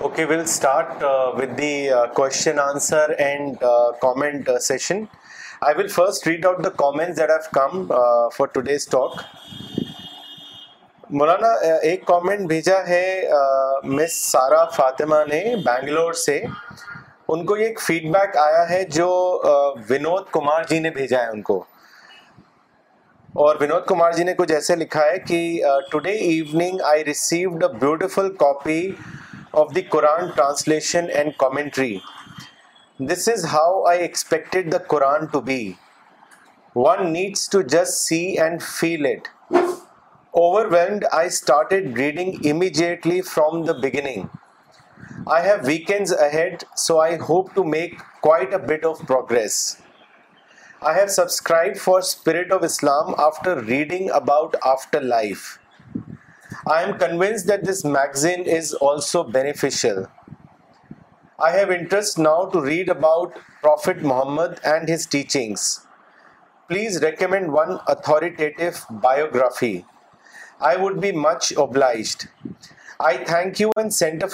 okay 0.00 0.24
we'll 0.28 0.40
start 0.40 1.02
with 1.38 1.56
the 1.58 1.72
Q 2.14 2.24
answer 2.62 3.10
and 3.18 3.62
comment 4.02 4.50
session 4.62 5.04
I 5.66 5.78
will 5.78 5.88
first 6.00 6.26
read 6.26 6.46
out 6.46 6.64
the 6.64 6.70
comment 6.84 7.20
come 7.52 7.86
for 8.36 8.46
today 8.54 8.76
talk 8.90 9.20
مولانا 11.12 11.48
ایک 11.88 12.04
کامنٹ 12.04 12.46
بھیجا 12.48 12.76
ہے 12.86 13.28
مس 13.88 14.12
سارا 14.30 14.64
فاطمہ 14.76 15.16
نے 15.28 15.40
بینگلور 15.64 16.12
سے 16.24 16.40
ان 16.46 17.44
کو 17.46 17.56
یہ 17.56 17.64
ایک 17.66 17.80
فیڈ 17.80 18.04
بیک 18.14 18.36
آیا 18.42 18.68
ہے 18.70 18.82
جو 18.94 19.06
ونود 19.90 20.24
کمار 20.32 20.62
جی 20.70 20.78
نے 20.78 20.90
بھیجا 20.96 21.20
ہے 21.22 21.30
ان 21.32 21.42
کو 21.50 21.58
اور 23.46 23.56
ونود 23.60 23.84
کمار 23.88 24.12
جی 24.12 24.24
نے 24.24 24.34
کچھ 24.38 24.52
ایسے 24.52 24.76
لکھا 24.76 25.02
ہے 25.10 25.18
کہ 25.28 25.40
today 25.90 26.12
evening 26.26 26.80
I 26.90 27.04
received 27.04 27.62
a 27.64 27.72
beautiful 27.78 28.32
copy 28.40 28.80
of 29.62 29.74
the 29.74 29.82
Quran 29.94 30.26
translation 30.34 31.10
and 31.14 31.32
commentary 31.38 31.96
this 33.12 33.28
is 33.32 33.44
how 33.52 33.82
I 33.90 34.00
expected 34.02 34.72
the 34.72 34.78
Quran 34.88 35.26
to 35.32 35.40
be 35.50 35.60
one 36.74 37.12
needs 37.12 37.48
to 37.50 37.60
just 37.62 38.00
see 38.04 38.22
and 38.40 38.62
feel 38.62 39.06
it 39.14 39.34
Overwhelmed, 40.38 41.06
I 41.14 41.28
started 41.28 41.96
reading 41.96 42.44
immediately 42.44 43.22
from 43.22 43.64
the 43.64 43.72
beginning. 43.72 44.28
I 45.26 45.40
have 45.40 45.66
weekends 45.66 46.12
ahead, 46.12 46.64
so 46.74 47.00
I 47.00 47.16
hope 47.16 47.54
to 47.54 47.64
make 47.64 47.98
quite 48.20 48.52
a 48.52 48.58
bit 48.58 48.84
of 48.84 48.98
progress. 49.06 49.80
I 50.82 50.92
have 50.92 51.10
subscribed 51.10 51.78
for 51.78 52.02
Spirit 52.02 52.52
of 52.52 52.68
Islam 52.68 53.14
after 53.16 53.62
reading 53.62 54.10
about 54.10 54.56
afterlife. 54.72 55.58
I 56.66 56.82
am 56.82 56.98
convinced 56.98 57.46
that 57.46 57.64
this 57.64 57.82
magazine 57.82 58.42
is 58.42 58.74
also 58.74 59.24
beneficial. 59.24 60.06
I 61.38 61.52
have 61.52 61.70
interest 61.70 62.18
now 62.18 62.44
to 62.52 62.60
read 62.60 62.90
about 62.90 63.40
Prophet 63.62 64.02
Muhammad 64.02 64.60
and 64.62 64.86
his 64.86 65.06
teachings. 65.06 65.80
Please 66.68 67.00
recommend 67.00 67.52
one 67.52 67.80
authoritative 67.88 68.84
biography. 68.90 69.76
I 70.68 70.76
would 70.80 70.96
be 71.00 71.10
much 71.12 71.52
obliged 71.58 72.14
I 73.06 73.16
thank 73.26 73.60
you 73.60 73.68
and 73.78 73.92
send a 73.92 74.26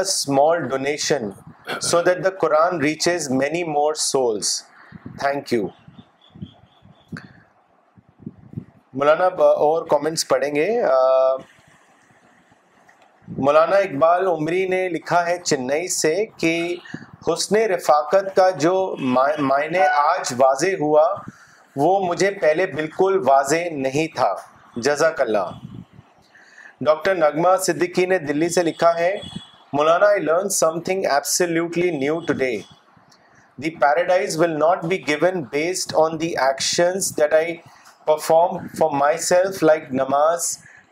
small 0.00 0.62
donation 0.68 1.30
so 1.90 2.00
that 2.02 2.24
the 2.24 2.50
reaches 2.82 3.30
many 3.30 3.62
more 3.70 3.94
souls 4.00 4.62
thank 5.20 5.52
you 5.52 5.66
Maulana 8.92 9.26
اور 9.68 9.86
comments 9.90 10.26
پڑھیں 10.28 10.54
گے 10.54 10.70
مولانا 13.44 13.76
اقبال 13.86 14.26
عمری 14.26 14.66
نے 14.68 14.88
لکھا 14.88 15.26
ہے 15.26 15.38
چنئی 15.44 15.88
سے 16.00 16.14
کہ 16.40 16.54
حسن 17.26 17.56
رفاقت 17.72 18.34
کا 18.36 18.48
جو 18.64 18.72
معنی 19.48 19.78
آج 19.98 20.32
واضح 20.38 20.74
ہوا 20.80 21.04
وہ 21.76 21.98
مجھے 22.06 22.30
پہلے 22.40 22.66
بالکل 22.76 23.18
واضح 23.28 23.68
نہیں 23.82 24.06
تھا 24.14 24.34
جزاک 24.84 25.20
اللہ 25.20 25.50
ڈاکٹر 26.88 27.14
نغمہ 27.14 27.54
صدیقی 27.66 28.06
نے 28.12 28.18
دلی 28.18 28.48
سے 28.58 28.62
لکھا 28.62 28.90
ہے 28.98 29.14
مولانا 29.72 30.06
I 30.06 30.20
learn 30.20 30.48
something 30.88 31.04
absolutely 31.10 31.90
new 31.98 32.18
today 32.28 32.56
the 33.62 33.70
paradise 33.80 34.36
will 34.40 34.58
not 34.58 34.84
be 34.92 34.98
given 35.06 35.42
based 35.52 35.94
on 36.04 36.20
the 36.20 36.32
actions 36.48 37.12
that 37.18 37.34
I 37.34 37.56
perform 38.06 38.66
for 38.78 38.90
myself 39.28 39.62
like 39.62 39.92
نماز 40.02 40.50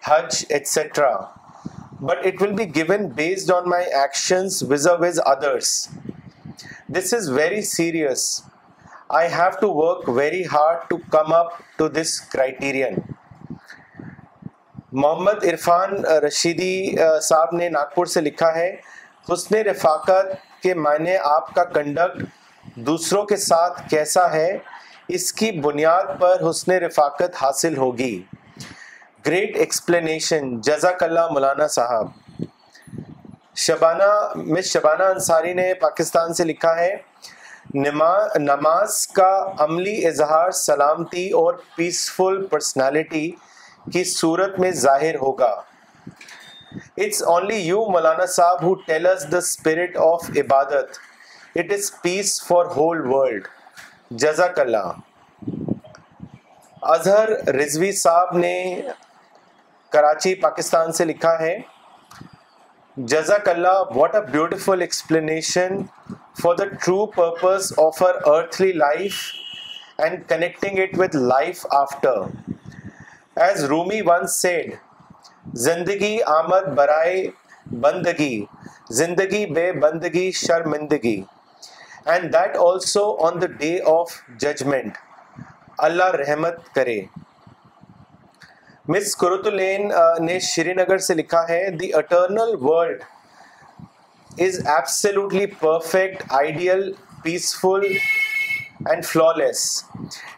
حج 0.09 0.45
etcetera 0.49 1.15
but 2.01 2.27
it 2.27 2.43
will 2.43 2.53
be 2.63 2.65
given 2.75 3.07
based 3.17 3.51
on 3.53 3.69
my 3.71 3.93
actions 4.05 4.63
وزرو 4.71 5.05
with 5.05 5.21
others 5.33 5.77
this 6.95 7.13
is 7.15 7.29
very 7.31 7.61
serious 7.63 8.23
I 9.17 9.27
have 9.33 9.51
to 9.61 9.69
work 9.75 10.09
very 10.15 10.43
hard 10.53 10.79
to 10.89 10.97
come 11.11 11.33
up 11.35 11.53
to 11.79 11.87
this 11.89 12.21
criterion 12.33 12.95
Muhammad 14.93 15.45
Irfan 15.51 15.95
Rashidi 16.27 16.73
صاحب 17.23 17.55
نے 17.57 17.69
ناگپور 17.77 18.07
سے 18.15 18.21
لکھا 18.21 18.55
ہے 18.55 18.71
حسن 19.33 19.55
رفاقت 19.69 20.35
کے 20.63 20.73
معنی 20.87 21.15
آپ 21.35 21.55
کا 21.55 21.65
کنڈکٹ 21.77 22.77
دوسروں 22.89 23.25
کے 23.33 23.37
ساتھ 23.51 23.81
کیسا 23.91 24.31
ہے 24.33 24.51
اس 25.19 25.33
کی 25.43 25.51
بنیاد 25.65 26.19
پر 26.21 26.49
حسن 26.49 26.73
رفاقت 26.87 27.43
حاصل 27.43 27.77
ہوگی 27.85 28.15
گریٹ 29.27 29.57
ایکسپلینیشن 29.67 30.61
جزاک 30.71 31.03
اللہ 31.03 31.33
مولانا 31.33 31.67
صاحب 31.81 32.09
شبانہ 33.63 34.13
مس 34.53 34.67
شبانہ 34.73 35.05
انصاری 35.13 35.53
نے 35.55 35.73
پاکستان 35.81 36.35
سے 36.35 36.45
لکھا 36.45 36.75
ہے 36.77 36.91
نماز 38.45 38.95
کا 39.17 39.33
عملی 39.65 39.95
اظہار 40.07 40.51
سلامتی 40.59 41.27
اور 41.41 41.55
پیسفل 41.77 42.41
پرسنالٹی 42.53 43.25
کی 43.93 44.05
صورت 44.13 44.59
میں 44.61 44.71
ظاہر 44.85 45.15
ہوگا 45.23 45.49
اٹس 46.77 47.23
اونلی 47.35 47.57
یو 47.61 47.85
مولانا 47.93 48.27
صاحب 48.37 48.63
who 48.65 48.73
tells 48.87 49.27
the 49.33 49.39
spirit 49.47 49.97
of 50.07 50.31
عبادت 50.45 50.97
it 51.59 51.73
is 51.79 51.91
peace 52.03 52.33
for 52.47 52.71
whole 52.77 53.03
world 53.13 53.49
جزاک 54.25 54.59
اللہ 54.61 54.89
اظہر 56.97 57.29
رضوی 57.63 57.93
صاحب 58.05 58.37
نے 58.39 58.55
کراچی 59.97 60.35
پاکستان 60.49 60.93
سے 61.01 61.05
لکھا 61.13 61.39
ہے 61.41 61.57
جزاک 62.97 63.49
اللہ 63.49 63.93
what 63.95 64.15
a 64.15 64.21
beautiful 64.31 64.81
explanation 64.83 65.77
for 66.43 66.55
the 66.59 66.65
true 66.69 67.05
purpose 67.17 67.73
of 67.83 68.03
our 68.05 68.15
earthly 68.33 68.71
life 68.79 69.15
and 70.05 70.23
connecting 70.29 70.79
it 70.83 70.99
with 70.99 71.15
life 71.25 71.65
after 71.79 72.19
as 73.45 73.65
Rumi 73.71 74.01
once 74.07 74.27
said 74.39 74.75
زندگی 75.67 76.17
آمد 76.39 76.67
برائے 76.77 77.23
بندگی 77.81 78.45
زندگی 79.03 79.45
بے 79.55 79.71
بندگی 79.83 80.31
شرمندگی 80.47 81.21
and 82.07 82.33
that 82.33 82.57
also 82.67 83.09
on 83.27 83.41
the 83.43 83.47
day 83.59 83.77
of 83.99 84.17
judgment 84.41 84.99
اللہ 85.91 86.11
رحمت 86.27 86.75
کرے 86.75 87.01
مس 88.91 89.15
الین 89.23 89.93
uh, 89.95 90.19
نے 90.25 90.39
شری 90.45 90.73
نگر 90.75 90.99
سے 91.07 91.15
لکھا 91.15 91.41
ہے 91.49 91.61
the 91.81 91.91
eternal 91.95 92.55
world 92.61 93.03
is 94.47 94.59
absolutely 94.69 95.45
perfect 95.61 96.23
ideal 96.39 96.91
peaceful 97.25 97.87
and 98.87 99.05
flawless 99.07 99.61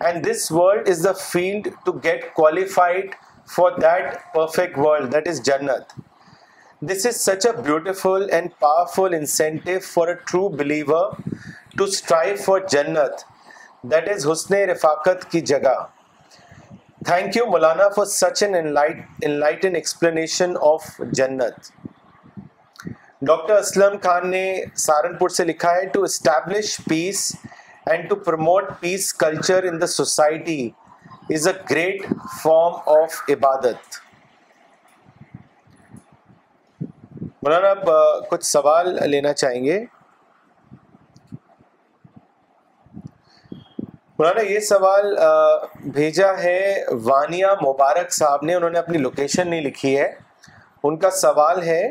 and 0.00 0.26
this 0.26 0.50
world 0.53 0.88
is 0.90 1.05
the 1.05 1.12
field 1.20 1.68
to 1.84 1.92
get 2.05 2.26
qualified 2.34 3.14
for 3.55 3.78
that 3.80 4.12
perfect 4.34 4.78
world 4.84 5.12
that 5.14 5.28
is 5.28 5.42
جنت 5.48 5.96
this 6.90 7.07
is 7.07 7.20
such 7.24 7.46
a 7.53 7.53
beautiful 7.62 8.26
and 8.32 8.50
powerful 8.66 9.14
incentive 9.20 9.78
for 9.92 10.09
a 10.09 10.14
true 10.30 10.48
believer 10.61 11.12
to 11.78 11.84
strive 11.94 12.36
for 12.44 12.59
جنت 12.76 13.24
that 13.94 14.09
is 14.16 14.26
حسن 14.32 14.55
رفاقت 14.70 15.30
کی 15.30 15.40
جگہ 15.55 15.80
thank 17.07 17.36
you 17.36 17.44
Maulana 17.50 17.88
for 17.94 18.05
such 18.07 18.42
and 18.42 18.78
explanation 19.74 20.53
of 20.70 20.84
جنت 21.16 21.70
doctor 23.26 23.55
Aslam 23.57 23.96
Khan 24.03 24.28
نے 24.30 24.42
سہارنپور 24.84 25.28
سے 25.36 25.44
لکھا 25.44 25.74
ہے 25.74 25.84
to 25.94 26.03
establish 26.05 26.76
peace 26.88 27.24
and 27.90 28.09
to 28.09 28.14
promote 28.28 28.70
peace 28.80 29.12
culture 29.24 29.64
in 29.70 29.80
the 29.80 29.86
society 29.94 30.61
is 31.34 31.46
a 31.48 31.53
great 31.70 32.07
form 32.42 32.76
of 32.98 33.20
عبادت 33.36 33.98
مولانا 37.22 37.70
آپ 37.70 38.28
کچھ 38.30 38.44
سوال 38.50 38.96
لینا 39.11 39.32
چاہیں 39.32 39.62
گے 39.64 39.84
مولانا 44.18 44.40
یہ 44.50 44.58
سوال 44.60 45.14
بھیجا 45.92 46.32
ہے 46.38 46.84
وانیہ 47.04 47.46
مبارک 47.62 48.12
صاحب 48.12 48.42
نے 48.44 48.54
انہوں 48.54 48.70
نے 48.70 48.78
اپنی 48.78 48.98
لوکیشن 48.98 49.48
نہیں 49.50 49.60
لکھی 49.64 49.96
ہے 49.98 50.10
ان 50.88 50.96
کا 51.04 51.10
سوال 51.20 51.62
ہے 51.62 51.82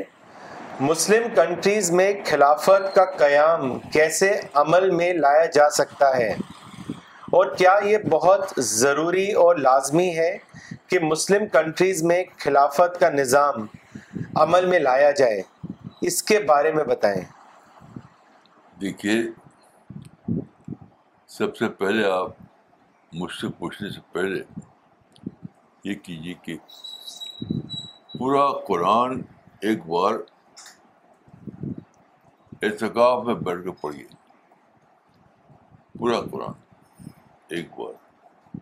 مسلم 0.90 1.24
کنٹریز 1.36 1.90
میں 1.92 2.12
خلافت 2.26 2.94
کا 2.96 3.06
قیام 3.18 3.78
کیسے 3.94 4.32
عمل 4.64 4.90
میں 5.00 5.12
لایا 5.24 5.46
جا 5.54 5.70
سکتا 5.78 6.16
ہے 6.18 6.30
اور 7.40 7.56
کیا 7.58 7.76
یہ 7.86 7.98
بہت 8.10 8.54
ضروری 8.76 9.30
اور 9.46 9.56
لازمی 9.70 10.10
ہے 10.18 10.32
کہ 10.90 11.00
مسلم 11.04 11.48
کنٹریز 11.54 12.04
میں 12.12 12.24
خلافت 12.44 13.00
کا 13.00 13.10
نظام 13.20 13.66
عمل 14.46 14.66
میں 14.74 14.80
لایا 14.80 15.12
جائے 15.20 15.42
اس 16.12 16.24
کے 16.32 16.40
بارے 16.48 16.72
میں 16.74 16.84
بتائیں 16.94 17.22
دیکھیے 18.82 19.20
سب 21.42 21.56
سے 21.58 21.68
پہلے 21.78 22.04
آپ 22.06 22.28
مجھ 23.20 23.32
سے 23.34 23.48
پوچھنے 23.58 23.90
سے 23.90 24.00
پہلے 24.14 24.42
یہ 25.84 25.94
کیجیے 26.04 26.34
کہ 26.44 26.56
پورا 28.18 28.44
قرآن 28.68 29.22
ایک 29.70 29.86
بار 29.88 30.18
اعتکاف 32.68 33.24
میں 33.26 33.34
بیٹھ 33.48 33.64
کے 33.64 33.72
پڑھیے 33.82 34.04
پورا 36.00 36.20
قرآن 36.32 36.54
ایک 37.56 37.72
بار 37.78 38.62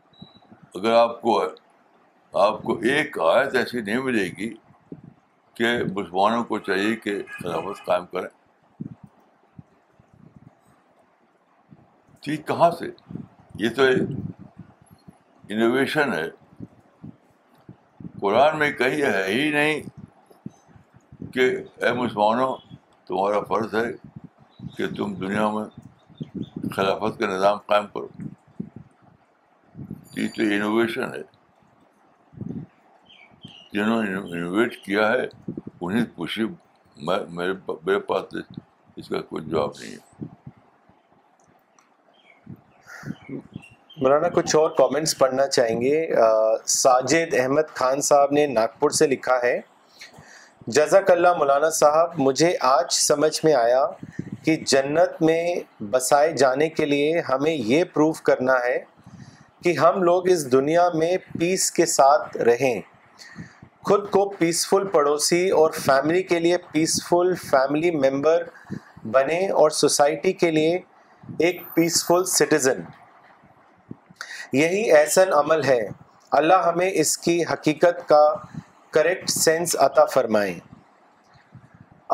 اگر 0.78 0.92
آپ 1.00 1.22
کو 1.22 1.40
آپ 2.46 2.62
کو 2.64 2.78
ایک 2.92 3.20
آیت 3.34 3.56
ایسی 3.64 3.82
نہیں 3.82 4.02
ملے 4.10 4.28
گی 4.38 4.54
کہ 5.58 5.78
مسلمانوں 5.96 6.44
کو 6.54 6.60
چاہیے 6.70 6.96
کہ 7.04 7.22
خلافت 7.42 7.86
قائم 7.86 8.06
کریں 8.12 8.30
کہاں 12.28 12.70
سے 12.80 12.86
یہ 13.59 13.70
تو 13.76 13.84
انوویشن 15.53 16.13
ہے 16.13 16.26
قرآن 18.22 18.57
میں 18.59 18.72
کہیں 18.80 19.01
ہے 19.01 19.24
ہی 19.28 19.49
نہیں 19.51 19.82
کہ 21.34 21.45
اے 21.84 21.91
مسلمانوں 21.99 22.53
تمہارا 23.07 23.39
فرض 23.49 23.76
ہے 23.76 23.91
کہ 24.78 24.88
تم 24.97 25.13
دنیا 25.20 25.49
میں 25.51 25.63
خلافت 26.76 27.20
کا 27.20 27.28
نظام 27.36 27.57
قائم 27.67 27.88
کرو 27.93 28.07
یہ 30.17 30.28
تو 30.36 30.43
انوویشن 30.53 31.13
ہے 31.13 31.22
جنہوں 33.74 34.01
نے 34.03 34.13
انوویٹ 34.17 34.76
کیا 34.86 35.09
ہے 35.11 35.26
انہیں 35.82 36.05
خوشی 36.15 36.43
میرے 36.97 37.99
پاس 38.09 38.36
اس 38.95 39.07
کا 39.09 39.22
کوئی 39.22 39.45
جواب 39.49 39.70
نہیں 39.80 39.91
ہے 39.93 40.07
مولانا 44.01 44.28
کچھ 44.34 44.55
اور 44.55 44.70
کامنٹس 44.78 45.18
پڑھنا 45.18 45.47
چاہیں 45.47 45.80
گے 45.82 46.05
ساجد 46.82 47.34
احمد 47.39 47.76
خان 47.76 48.01
صاحب 48.01 48.32
نے 48.34 48.45
ناگپور 48.47 48.89
سے 48.97 49.07
لکھا 49.07 49.38
ہے 49.43 49.60
جزاک 50.76 51.12
اللہ 51.12 51.34
مولانا 51.38 51.70
صاحب 51.80 52.20
مجھے 52.28 52.53
آج 52.70 52.91
سمجھ 52.93 53.38
میں 53.43 53.53
آیا 53.53 53.86
کہ 54.45 54.55
جنت 54.72 55.22
میں 55.22 55.41
بسائے 55.91 56.32
جانے 56.38 56.70
کے 56.70 56.86
لیے 56.86 57.20
ہمیں 57.30 57.53
یہ 57.53 57.84
پروف 57.93 58.22
کرنا 58.30 58.53
ہے 58.66 58.78
کہ 59.64 59.74
ہم 59.80 60.01
لوگ 60.03 60.28
اس 60.30 60.51
دنیا 60.51 60.88
میں 60.93 61.16
پیس 61.39 61.70
کے 61.72 61.86
ساتھ 61.93 62.38
رہیں 62.49 62.80
خود 63.88 64.10
کو 64.12 64.28
پیسفل 64.39 64.88
پڑوسی 64.93 65.47
اور 65.62 65.72
فیملی 65.86 66.22
کے 66.32 66.39
لیے 66.39 66.57
پیسفل 66.72 67.34
فیملی 67.49 67.91
ممبر 67.91 68.43
بنیں 69.12 69.47
اور 69.49 69.70
سوسائٹی 69.82 70.34
کے 70.43 70.51
لیے 70.51 70.78
ایک 71.47 71.62
پیسفل 71.76 72.24
سٹیزن 72.38 72.82
یہی 74.54 74.91
احسن 74.97 75.34
عمل 75.38 75.64
ہے 75.64 75.80
اللہ 76.38 76.64
ہمیں 76.66 76.89
اس 76.91 77.18
کی 77.18 77.39
حقیقت 77.52 78.08
کا 78.10 78.22
کریکٹ 78.93 79.30
سینس 79.30 79.76
عطا 79.86 80.06
فرمائیں 80.14 80.58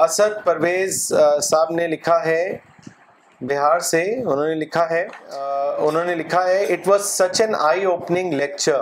اسد 0.05 0.43
پرویز 0.45 0.97
صاحب 1.49 1.71
نے 1.75 1.85
لکھا 1.87 2.23
ہے 2.25 2.57
بہار 3.49 3.79
سے 3.89 4.01
انہوں 4.13 4.45
نے 4.45 4.55
لکھا 4.55 4.89
ہے 4.89 5.05
انہوں 5.31 6.03
نے 6.05 6.15
لکھا 6.15 6.43
ہے 6.47 6.61
it 6.73 6.87
was 6.87 7.01
such 7.09 7.39
an 7.41 7.55
eye 7.67 7.85
opening 7.91 8.33
lecture 8.41 8.79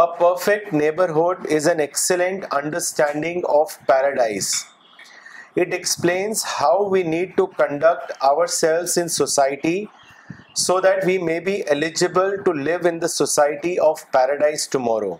a 0.00 0.04
perfect 0.18 0.72
neighbourhood 0.74 1.46
is 1.56 1.68
an 1.68 1.80
excellent 1.80 2.44
understanding 2.54 3.42
of 3.60 3.78
paradise 3.86 4.52
it 5.60 5.72
explains 5.72 6.44
how 6.60 6.84
we 6.90 7.02
need 7.02 7.36
to 7.36 7.46
conduct 7.58 8.12
ourselves 8.60 8.98
in 8.98 9.08
society 9.16 9.84
so 10.58 10.78
that 10.80 11.04
we 11.06 11.16
may 11.22 11.38
be 11.40 11.52
eligible 11.70 12.34
to 12.44 12.52
live 12.52 12.78
in 12.88 13.00
the 13.02 13.06
society 13.08 13.74
of 13.88 14.02
paradise 14.12 14.68
tomorrow 14.68 15.12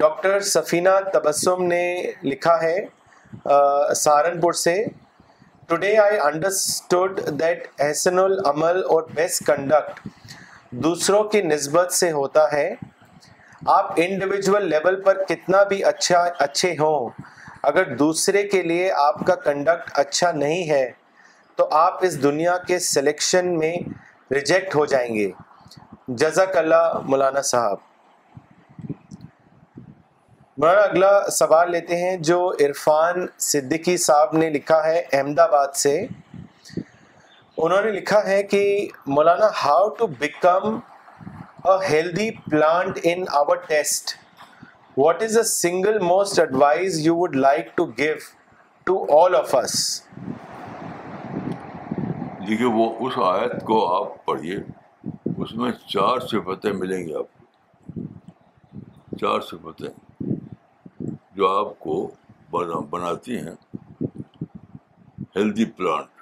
doctor 0.00 0.40
Safina 0.54 0.90
Tabassum 1.12 1.62
نے 1.66 1.82
لکھا 2.22 2.56
ہے 2.62 2.76
سہارنپور 4.02 4.52
سے 4.62 4.74
today 5.68 5.96
I 6.00 6.18
understood 6.24 7.20
that 7.40 7.66
احسن 7.86 8.18
العمل 8.18 8.82
اور 8.90 9.02
best 9.14 9.44
conduct 9.46 10.08
دوسروں 10.84 11.22
کی 11.32 11.42
نسبت 11.42 11.92
سے 11.98 12.10
ہوتا 12.12 12.46
ہے 12.52 12.68
آپ 13.78 13.92
انڈیویجول 14.04 14.68
لیول 14.70 15.02
پر 15.02 15.24
کتنا 15.28 15.62
بھی 15.68 15.82
اچھا 15.94 16.24
اچھے 16.38 16.74
ہوں 16.80 17.08
اگر 17.72 17.96
دوسرے 17.96 18.42
کے 18.48 18.62
لیے 18.62 18.90
آپ 19.06 19.26
کا 19.26 19.34
کنڈکٹ 19.44 19.98
اچھا 19.98 20.32
نہیں 20.34 20.68
ہے 20.70 20.88
تو 21.60 21.66
آپ 21.76 22.04
اس 22.06 22.22
دنیا 22.22 22.56
کے 22.66 22.78
سلیکشن 22.78 23.48
میں 23.58 23.72
ریجیکٹ 24.34 24.74
ہو 24.76 24.84
جائیں 24.92 25.14
گے 25.14 25.26
جزاک 26.22 26.56
اللہ 26.56 26.96
مولانا 27.06 27.40
صاحب 27.48 27.78
مولانا 30.60 30.80
اگلا 30.82 31.10
سوال 31.38 31.70
لیتے 31.72 31.96
ہیں 32.04 32.16
جو 32.30 32.38
عرفان 32.66 33.26
صدیقی 33.48 33.96
صاحب 34.06 34.34
نے 34.36 34.48
لکھا 34.56 34.82
ہے 34.84 35.02
احمد 35.18 35.38
آباد 35.46 35.76
سے 35.82 35.94
انہوں 36.74 37.80
نے 37.82 37.90
لکھا 37.98 38.24
ہے 38.28 38.42
کہ 38.56 38.62
مولانا 39.18 39.50
how 39.64 39.88
to 39.98 40.06
become 40.18 40.78
healthy 41.90 42.30
plant 42.50 42.98
in 43.12 43.24
our 43.42 43.56
test 43.68 44.16
what 44.96 45.22
is 45.22 45.36
a 45.36 45.42
single 45.56 45.98
most 46.12 46.38
advise 46.40 46.98
you 47.06 47.16
would 47.18 47.36
like 47.46 47.76
to 47.76 47.84
give 47.98 48.16
to 48.86 49.04
all 49.22 49.34
of 49.44 49.54
us 49.62 49.80
دیکھیے 52.48 52.68
وہ 52.74 52.84
اس 53.06 53.12
آیت 53.24 53.54
کو 53.66 53.76
آپ 53.94 54.12
پڑھیے 54.24 54.54
اس 55.42 55.50
میں 55.56 55.70
چار 55.88 56.16
صفتیں 56.30 56.72
ملیں 56.72 57.02
گی 57.06 57.12
آپ 57.14 57.26
کو 57.38 57.44
چار 59.20 59.38
صفتیں 59.50 59.88
جو 61.36 61.44
آپ 61.48 61.70
کو 61.80 61.94
بنا 62.50 62.78
بناتی 62.90 63.36
ہیں 63.40 63.52
ہیلدی 65.36 65.64
پلانٹ 65.80 66.12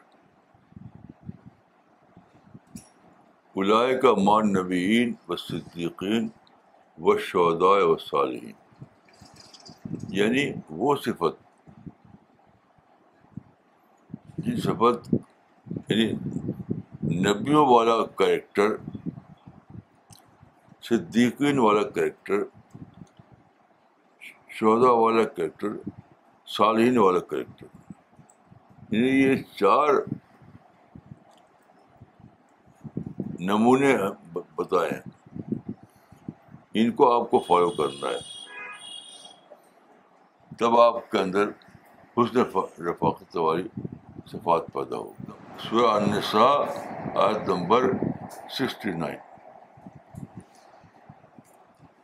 الائے 3.61 3.95
کا 4.01 4.13
مان 4.25 4.45
نبین 4.59 5.09
و 5.29 5.31
صدیقین 5.47 6.25
و 7.03 7.07
شودائے 7.29 7.85
و 7.85 7.97
صالحین 8.09 8.57
یعنی 10.19 10.45
وہ 10.83 10.91
صفت 11.05 11.35
جن 14.45 14.57
صفت 14.65 14.97
یعنی 15.91 16.07
نبیوں 17.27 17.65
والا 17.69 17.93
کریکٹر 18.19 18.75
صدیقین 20.89 21.59
والا 21.59 21.83
کریکٹر 21.95 22.43
شہدا 24.59 24.91
والا 24.99 25.25
کریکٹر 25.37 25.77
صالحین 26.57 26.99
والا 26.99 27.21
کریکٹر 27.31 27.67
یعنی 28.95 29.09
یہ 29.21 29.35
چار 29.59 29.89
نمونے 33.53 33.97
بتائے 34.57 34.91
ہیں 34.91 35.75
ان 36.81 36.91
کو 36.99 37.11
آپ 37.13 37.31
کو 37.31 37.39
فالو 37.47 37.71
کرنا 37.79 38.11
ہے 38.11 39.57
تب 40.59 40.81
آپ 40.81 41.11
کے 41.11 41.19
اندر 41.19 41.49
حسن 42.19 42.41
رفاقت 42.89 43.37
والی 43.37 43.69
صفات 44.33 44.67
پیدا 44.73 44.97
ہو 44.97 45.13
سورہ 45.69 45.91
النساء 45.95 46.57
آیت 47.27 47.49
نمبر 47.49 47.89
سکسٹی 48.59 48.91
نائن 49.03 49.17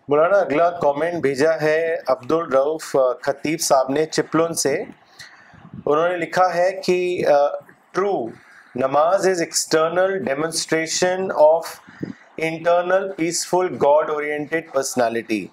مولانا 0.08 0.36
اگلا 0.44 0.68
کومنٹ 0.80 1.20
بھیجا 1.22 1.50
ہے 1.60 1.76
عبد 2.14 2.32
الرعف 2.32 2.94
خطیب 3.26 3.60
صاحب 3.66 3.90
نے 3.96 4.04
چپلون 4.12 4.54
سے 4.62 4.72
انہوں 4.82 6.08
نے 6.08 6.16
لکھا 6.24 6.46
ہے 6.54 6.68
کہ 6.86 6.96
ٹرو 7.94 8.14
نماز 8.84 9.26
is 9.28 9.40
external 9.42 10.18
demonstration 10.24 11.26
of 11.48 11.78
internal 12.50 13.10
peaceful 13.16 13.74
God 13.82 14.10
oriented 14.10 14.72
personality 14.74 15.46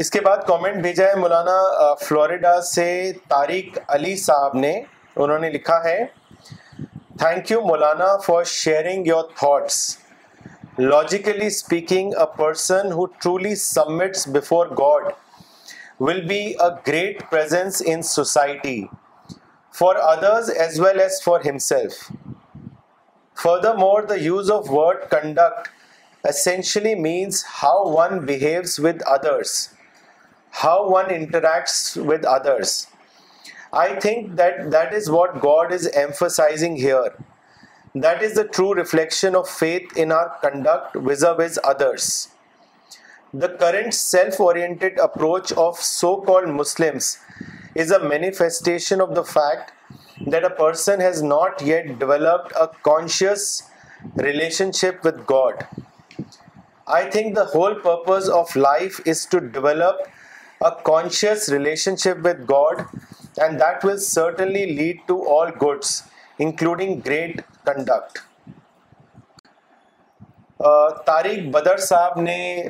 اس 0.00 0.10
کے 0.10 0.20
بعد 0.24 0.36
کومنٹ 0.46 0.76
بھیجا 0.82 1.04
ہے 1.04 1.14
مولانا 1.20 1.54
فلوریڈا 2.02 2.50
سے 2.66 2.84
طارق 3.28 3.78
علی 3.94 4.14
صاحب 4.24 4.54
نے 4.56 4.70
انہوں 5.22 5.38
نے 5.44 5.48
لکھا 5.50 5.78
ہے 5.84 6.02
thank 7.18 7.50
you 7.50 7.60
Maulana 7.66 8.06
for 8.24 8.44
sharing 8.50 9.06
your 9.06 9.24
thoughts 9.38 9.78
logically 10.78 11.46
speaking 11.46 12.12
a 12.18 12.24
person 12.36 12.92
who 12.96 13.06
truly 13.24 13.54
submits 13.62 14.26
before 14.34 14.66
God 14.80 15.08
will 16.00 16.20
be 16.28 16.38
a 16.46 16.68
great 16.88 17.22
presence 17.30 17.82
in 17.94 18.02
society 18.12 18.80
for 19.78 19.96
others 20.12 20.50
as 20.66 20.78
well 20.80 21.00
as 21.00 21.20
for 21.24 21.40
himself 21.48 21.96
furthermore 23.78 24.02
the 24.08 24.20
use 24.26 24.52
of 24.58 24.70
word 24.70 25.02
conduct 25.16 25.68
essentially 26.32 26.94
means 27.08 27.44
how 27.62 27.84
one 27.96 28.18
behaves 28.26 28.78
with 28.84 29.02
others 29.16 29.56
how 30.50 30.88
one 30.88 31.06
interacts 31.06 32.00
with 32.02 32.24
others. 32.24 32.86
I 33.72 34.00
think 34.00 34.36
that 34.36 34.90
is 34.92 35.10
what 35.10 35.40
God 35.40 35.72
is 35.72 35.86
emphasizing 35.88 36.76
here. 36.76 37.14
That 37.94 38.22
is 38.22 38.34
the 38.34 38.44
true 38.44 38.74
reflection 38.74 39.34
of 39.34 39.48
faith 39.48 39.96
in 39.96 40.12
our 40.12 40.36
conduct 40.40 40.96
vis-a-vis 40.96 41.58
others. 41.64 42.28
The 43.34 43.48
current 43.48 43.92
self-oriented 43.92 44.98
approach 44.98 45.52
of 45.52 45.76
so-called 45.76 46.48
Muslims 46.48 47.18
is 47.74 47.90
a 47.90 48.02
manifestation 48.02 49.02
of 49.02 49.14
the 49.14 49.24
fact 49.24 49.72
that 50.26 50.44
a 50.44 50.50
person 50.50 51.00
has 51.00 51.22
not 51.22 51.60
yet 51.60 51.98
developed 51.98 52.52
a 52.58 52.68
conscious 52.82 53.64
relationship 54.16 55.04
with 55.04 55.26
God. 55.26 55.66
I 56.86 57.04
think 57.10 57.34
the 57.34 57.44
whole 57.44 57.74
purpose 57.74 58.28
of 58.28 58.54
life 58.56 58.98
is 59.04 59.26
to 59.26 59.40
develop 59.40 60.00
a 60.60 60.72
conscious 60.82 61.48
relationship 61.50 62.18
with 62.20 62.46
God, 62.46 62.86
and 63.38 63.60
that 63.60 63.84
will 63.84 63.98
certainly 63.98 64.74
lead 64.76 65.00
to 65.06 65.14
all 65.18 65.50
goods, 65.64 65.90
including 66.38 67.00
great 67.08 67.36
conduct. 67.64 68.24
Conduct 70.60 70.98
Tariq 71.06 71.44
Badr 71.54 71.76
صاحب 71.86 72.18
نے 72.20 72.62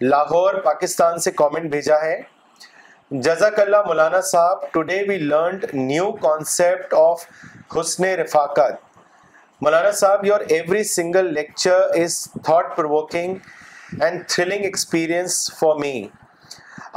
لاہور 0.00 0.54
پاکستان 0.64 1.18
سے 1.24 1.30
comment 1.38 1.70
بھیجا 1.70 1.94
ہے 2.02 2.20
جزاک 3.22 3.58
اللہ 3.60 3.82
Maulana 3.86 4.20
sahab 4.30 4.60
today 4.72 5.02
we 5.08 5.16
learned 5.18 5.64
new 5.74 6.10
concept 6.26 6.94
of 6.98 7.24
حسن 7.78 8.04
رفاقت 8.20 9.00
Maulana 9.62 9.90
sahab 10.02 10.24
your 10.26 10.40
every 10.48 10.84
single 10.92 11.32
lecture 11.34 11.80
is 12.02 12.22
thought 12.44 12.76
provoking 12.76 13.98
and 14.02 14.26
thrilling 14.34 14.64
experience 14.64 15.40
for 15.58 15.74
me 15.80 15.92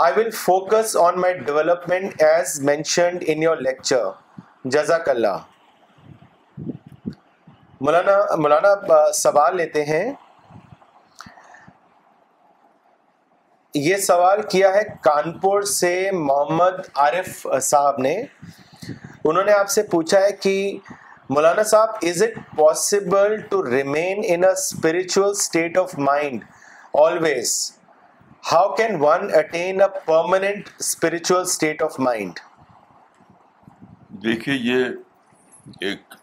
I 0.01 0.13
will 0.15 0.29
focus 0.33 0.95
on 0.97 1.19
my 1.21 1.33
development 1.37 2.21
as 2.23 2.59
mentioned 2.65 3.23
in 3.27 3.41
your 3.43 3.57
lecture 3.61 4.69
جزاک 4.73 5.09
اللہ 5.09 5.37
مولانا 7.87 8.15
مولانا 8.41 9.01
سوال 9.15 9.57
لیتے 9.57 9.83
ہیں 9.85 10.05
یہ 13.73 13.97
سوال 14.07 14.41
کیا 14.51 14.73
ہے 14.75 14.81
کانپور 15.03 15.61
سے 15.73 15.93
محمد 16.13 16.81
عارف 17.03 17.45
صاحب 17.61 17.99
نے 18.07 18.15
انہوں 18.21 19.43
نے 19.43 19.51
آپ 19.57 19.69
سے 19.75 19.83
پوچھا 19.91 20.19
ہے 20.21 20.31
کہ 20.41 20.55
مولانا 21.29 21.63
صاحب 21.75 22.05
is 22.09 22.23
it 22.23 22.39
possible 22.57 23.37
to 23.51 23.63
remain 23.69 24.21
in 24.35 24.45
spiritual 24.51 25.23
state 25.29 25.77
of 25.77 25.97
mind 26.09 26.43
always 27.05 27.55
how 28.51 28.69
can 28.75 28.95
one 29.01 29.27
attain 29.37 29.79
a 29.81 29.87
permanent 30.05 30.69
spiritual 30.79 31.35
state 31.41 31.81
of 31.81 31.99
mind 32.05 32.39
دیکھیے 34.23 34.55
یہ 34.61 35.85
ایک 35.87 36.15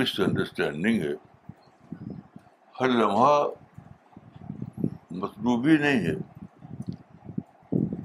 مس 0.00 0.18
انڈرسٹینڈنگ 0.24 1.02
ہے 1.02 1.12
ہر 2.80 2.88
لمحہ 2.88 3.44
مطلوبی 5.20 5.76
نہیں 5.84 6.04
ہے 6.06 6.12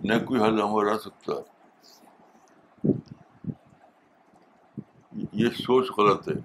نہ 0.10 0.20
کوئی 0.26 0.42
ہر 0.42 0.52
لمحہ 0.60 0.84
رہ 0.90 0.98
سکتا 1.06 1.40
یہ 5.42 5.50
سوچ 5.64 5.92
غلط 5.98 6.28
ہے 6.30 6.38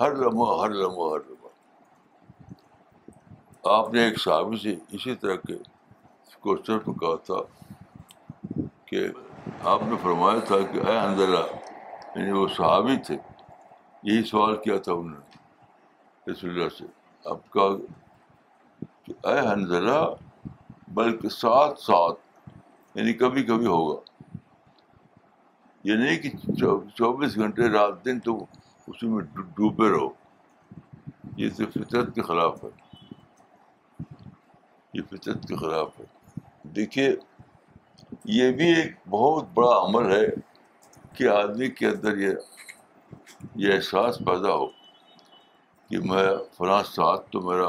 ہر 0.00 0.14
لمحہ 0.22 0.60
ہر 0.62 0.74
لمحہ 0.82 1.10
ہر 1.14 1.24
لمحہ 1.26 1.52
آپ 3.76 3.92
نے 3.94 4.04
ایک 4.04 4.20
صحابی 4.20 4.56
سے 4.62 4.74
اسی 4.96 5.14
طرح 5.20 5.36
کے 5.46 5.56
کوشچن 6.42 6.78
پہ 6.84 6.92
کہا 7.00 7.16
تھا 7.26 7.40
کہ 8.86 9.00
آپ 9.72 9.82
نے 9.88 9.96
فرمایا 10.02 10.38
تھا 10.48 10.56
کہ 10.72 10.78
اے 10.90 10.96
اندرا 10.98 11.40
یعنی 12.14 12.30
وہ 12.32 12.46
صحابی 12.56 12.96
تھے 13.06 13.16
یہی 14.10 14.22
سوال 14.30 14.56
کیا 14.64 14.76
تھا 14.86 14.92
انہوں 14.92 15.18
نے 15.18 16.30
رسول 16.32 16.50
اللہ 16.50 16.68
سے 16.78 16.84
آپ 17.30 17.50
کہا 17.52 17.76
کہ 19.04 19.12
اے 19.28 19.38
حنظلہ 19.52 19.98
بلکہ 21.00 21.28
ساتھ 21.34 21.80
ساتھ 21.80 22.48
یعنی 22.98 23.12
کبھی 23.22 23.42
کبھی 23.50 23.66
ہوگا 23.66 24.00
یہ 25.90 25.96
نہیں 26.02 26.18
کہ 26.22 26.30
چوبیس 26.98 27.36
گھنٹے 27.44 27.68
رات 27.72 28.04
دن 28.04 28.18
تو 28.28 28.38
اسی 28.86 29.08
میں 29.08 29.22
ڈوبے 29.58 29.88
رہو 29.96 30.08
یہ 31.42 31.50
تو 31.56 31.64
فطرت 31.78 32.14
کے 32.14 32.22
خلاف 32.30 32.64
ہے 32.64 32.68
یہ 34.94 35.02
فطرت 35.10 35.46
کے 35.48 35.56
خلاف 35.56 35.98
ہے 36.00 36.04
دیکھیے 36.76 37.14
یہ 38.34 38.50
بھی 38.56 38.66
ایک 38.74 38.92
بہت 39.10 39.44
بڑا 39.54 39.76
عمل 39.84 40.10
ہے 40.12 40.24
کہ 41.16 41.28
آدمی 41.28 41.68
کے 41.78 41.86
اندر 41.86 42.16
یہ 42.18 42.34
یہ 43.56 43.72
احساس 43.74 44.18
پیدا 44.26 44.54
ہو 44.54 44.66
کہ 45.88 45.98
میں 46.10 46.28
فلاں 46.56 46.82
ساتھ 46.94 47.30
تو 47.32 47.40
میرا 47.50 47.68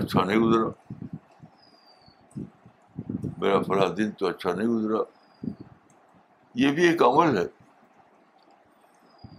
اچھا 0.00 0.24
نہیں 0.24 0.38
گزرا 0.40 0.68
میرا 3.40 3.60
فلاں 3.62 3.88
دن 3.96 4.10
تو 4.18 4.26
اچھا 4.26 4.52
نہیں 4.52 4.68
گزرا 4.68 5.02
یہ 6.60 6.72
بھی 6.74 6.86
ایک 6.88 7.02
عمل 7.02 7.36
ہے 7.38 7.44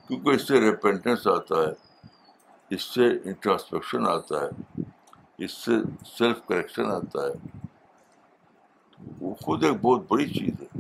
کیونکہ 0.08 0.30
اس 0.36 0.48
سے 0.48 0.60
ریپینٹنس 0.62 1.28
آتا 1.28 1.56
ہے 1.68 2.08
اس 2.76 2.84
سے 2.94 3.06
انٹراسپیکشن 3.24 4.08
آتا 4.08 4.42
ہے 4.44 4.82
اس 5.46 5.52
سے 5.66 5.72
سیلف 6.18 6.42
کریکشن 6.48 6.92
آتا 6.92 7.26
ہے 7.28 7.68
وہ 9.22 9.34
خود 9.44 9.64
ایک 9.64 9.74
بہت 9.82 10.02
بڑی 10.12 10.28
چیز 10.34 10.62
ہے 10.62 10.78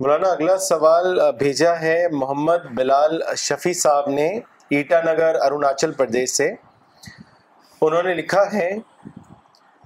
مولانا 0.00 0.28
اگلا 0.32 0.56
سوال 0.68 1.18
بھیجا 1.38 1.70
ہے 1.80 1.94
محمد 2.12 2.66
بلال 2.76 3.20
شفی 3.46 3.72
صاحب 3.80 4.08
نے 4.10 4.28
ایٹا 4.76 5.00
نگر 5.04 5.36
اروناچل 5.44 5.92
پردیش 5.96 6.30
سے 6.30 6.48
انہوں 7.80 8.02
نے 8.02 8.14
لکھا 8.14 8.42
ہے 8.52 8.68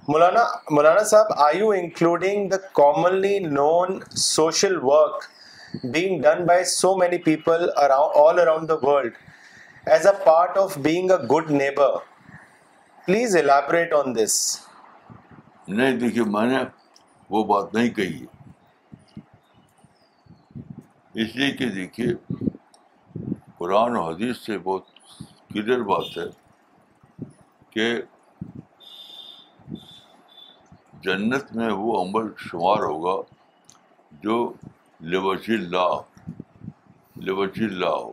مولانا 0.07 0.43
مولانا 0.75 1.03
صاحب 1.09 1.31
I 1.45 1.59
you 1.59 1.69
including 1.75 2.47
the 2.49 2.57
commonly 2.81 3.37
known 3.45 3.99
social 4.23 4.77
work 4.83 5.23
being 5.93 6.21
done 6.23 6.45
by 6.47 6.63
so 6.73 6.95
many 6.97 7.17
people 7.23 7.67
all 7.85 8.39
around 8.39 8.69
the 8.69 8.73
world 8.87 9.13
as 9.93 10.07
a 10.07 10.13
part 10.25 10.57
of 10.57 10.77
being 10.83 11.11
a 11.11 11.17
good 11.35 11.51
neighbour 11.51 11.95
please 13.05 13.35
elaborate 13.35 13.93
on 13.93 14.13
this 14.15 14.33
نہیں 15.67 15.97
دیکھیے 15.99 16.23
میں 16.33 16.45
نے 16.47 16.57
وہ 17.29 17.43
بات 17.49 17.73
نہیں 17.73 17.89
کہی 17.97 18.21
ہے 18.21 19.21
اس 21.23 21.35
لیے 21.35 21.49
کہ 21.57 21.65
دیکھیے 21.69 22.07
قرآن 23.57 23.95
و 23.95 24.03
حدیث 24.03 24.37
سے 24.45 24.57
بہت 24.69 25.19
کلیئر 25.53 25.81
بات 25.91 26.17
ہے 26.17 26.25
کہ 27.73 27.91
جنت 31.05 31.53
میں 31.55 31.69
وہ 31.83 32.01
عمل 32.05 32.31
شمار 32.47 32.83
ہوگا 32.89 33.21
جو 34.23 34.37
لوج 35.15 35.49
اللہ 35.59 35.99
لوج 37.27 37.61
اللہ 37.71 37.95
ہو 38.03 38.11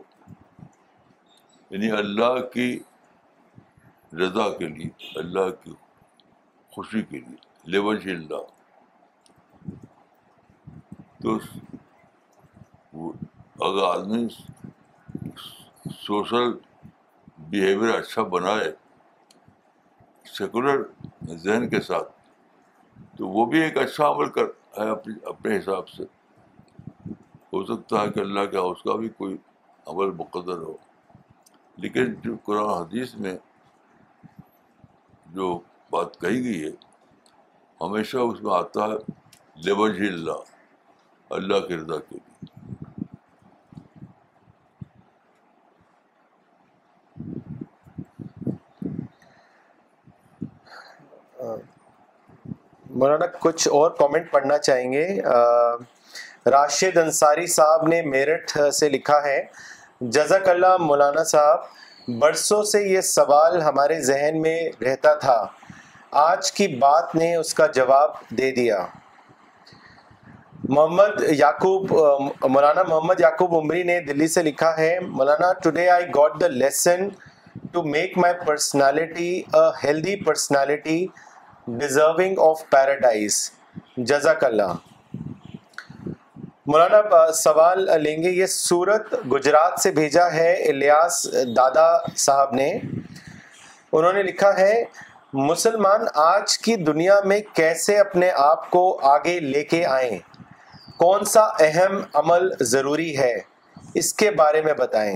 یعنی 1.69 1.91
اللہ 2.03 2.39
کی 2.53 2.69
رضا 4.19 4.49
کے 4.57 4.67
لیے 4.67 4.87
اللہ 5.19 5.49
کی 5.63 5.73
خوشی 6.75 7.01
کے 7.09 7.19
لیے 7.19 7.71
لبھی 7.75 8.11
اللہ 8.11 8.59
تو 11.21 11.37
اگر 13.67 13.83
آدمی 13.87 14.27
سوشل 16.05 16.51
بیہیویئر 17.49 17.93
اچھا 17.97 18.21
بنائے 18.33 18.71
سیکولر 20.37 20.81
ذہن 21.43 21.67
کے 21.69 21.81
ساتھ 21.81 22.11
تو 23.17 23.27
وہ 23.29 23.45
بھی 23.51 23.61
ایک 23.61 23.77
اچھا 23.77 24.07
عمل 24.11 24.29
کر 24.37 24.45
ہے 24.77 24.89
اپنے 24.89 25.13
اپنے 25.29 25.57
حساب 25.57 25.89
سے 25.89 26.03
ہو 27.53 27.63
سکتا 27.65 28.01
ہے 28.01 28.09
کہ 28.11 28.19
اللہ 28.19 28.45
کے 28.51 28.57
ہاں 28.57 28.63
اس 28.65 28.81
کا 28.83 28.95
بھی 28.99 29.09
کوئی 29.17 29.35
عمل 29.93 30.11
مقدر 30.19 30.57
ہو 30.61 30.75
لیکن 31.83 32.13
جو 32.23 32.35
قرآن 32.45 32.69
حدیث 32.81 33.15
میں 33.25 33.35
جو 35.35 35.53
بات 35.91 36.19
کہی 36.21 36.43
گئی 36.43 36.63
ہے 36.63 36.69
ہمیشہ 37.81 38.17
اس 38.17 38.41
میں 38.43 38.53
آتا 38.53 38.85
ہے 38.91 38.97
لبج 39.69 39.99
اللہ 40.07 40.49
اللہ 41.35 41.65
کے 41.67 41.75
رضا 41.77 41.99
کے 42.09 42.15
لیے 42.15 42.29
مولانا 52.95 53.25
کچھ 53.41 53.67
اور 53.77 53.91
کامنٹ 53.99 54.31
پڑھنا 54.31 54.57
چاہیں 54.57 54.91
گے 54.93 55.05
راشد 56.51 56.97
انصاری 56.97 57.45
صاحب 57.55 57.87
نے 57.87 58.01
میرٹھ 58.09 58.57
سے 58.79 58.89
لکھا 58.89 59.21
ہے 59.23 59.39
جزاک 60.17 60.49
اللہ 60.49 60.75
مولانا 60.87 61.23
صاحب 61.35 61.59
برسوں 62.07 62.61
سے 62.63 62.81
یہ 62.87 63.01
سوال 63.01 63.61
ہمارے 63.61 63.99
ذہن 64.03 64.41
میں 64.41 64.59
رہتا 64.85 65.13
تھا 65.21 65.45
آج 66.27 66.51
کی 66.51 66.67
بات 66.79 67.13
نے 67.15 67.35
اس 67.35 67.53
کا 67.53 67.67
جواب 67.75 68.11
دے 68.37 68.49
دیا 68.55 68.85
محمد 70.69 71.21
یعقوب 71.37 71.91
مولانا 72.51 72.83
محمد 72.87 73.19
یعقوب 73.19 73.55
عمری 73.55 73.83
نے 73.83 73.99
دلی 74.07 74.27
سے 74.27 74.43
لکھا 74.43 74.75
ہے 74.77 74.95
مولانا 75.07 75.51
today 75.63 75.89
I 75.89 76.05
got 76.15 76.39
the 76.41 76.47
lesson 76.47 77.07
to 77.71 77.83
make 77.93 78.17
my 78.17 78.33
personality 78.45 79.29
a 79.59 79.67
healthy 79.83 80.15
personality 80.23 81.05
deserving 81.79 82.39
of 82.49 82.69
paradise 82.71 83.49
جزاک 83.97 84.43
اللہ 84.43 84.73
مولانا 86.71 87.19
سوال 87.37 87.79
لیں 88.01 88.15
گے 88.23 88.29
یہ 88.31 88.45
سورت 88.51 89.13
گجرات 89.31 89.79
سے 89.81 89.91
بھیجا 89.91 90.25
ہے 90.33 90.51
الیاس 90.69 91.15
دادا 91.55 91.85
صاحب 92.25 92.53
نے 92.55 92.67
انہوں 92.75 94.13
نے 94.17 94.23
لکھا 94.23 94.51
ہے 94.57 94.73
مسلمان 95.49 96.05
آج 96.25 96.57
کی 96.67 96.75
دنیا 96.89 97.15
میں 97.31 97.39
کیسے 97.55 97.97
اپنے 97.99 98.29
آپ 98.43 98.69
کو 98.75 98.83
آگے 99.13 99.39
لے 99.47 99.63
کے 99.73 99.83
آئیں 99.97 100.17
کون 101.03 101.25
سا 101.33 101.41
اہم 101.67 101.99
عمل 102.21 102.47
ضروری 102.75 103.09
ہے 103.17 103.33
اس 104.03 104.13
کے 104.23 104.31
بارے 104.43 104.61
میں 104.69 104.73
بتائیں 104.83 105.13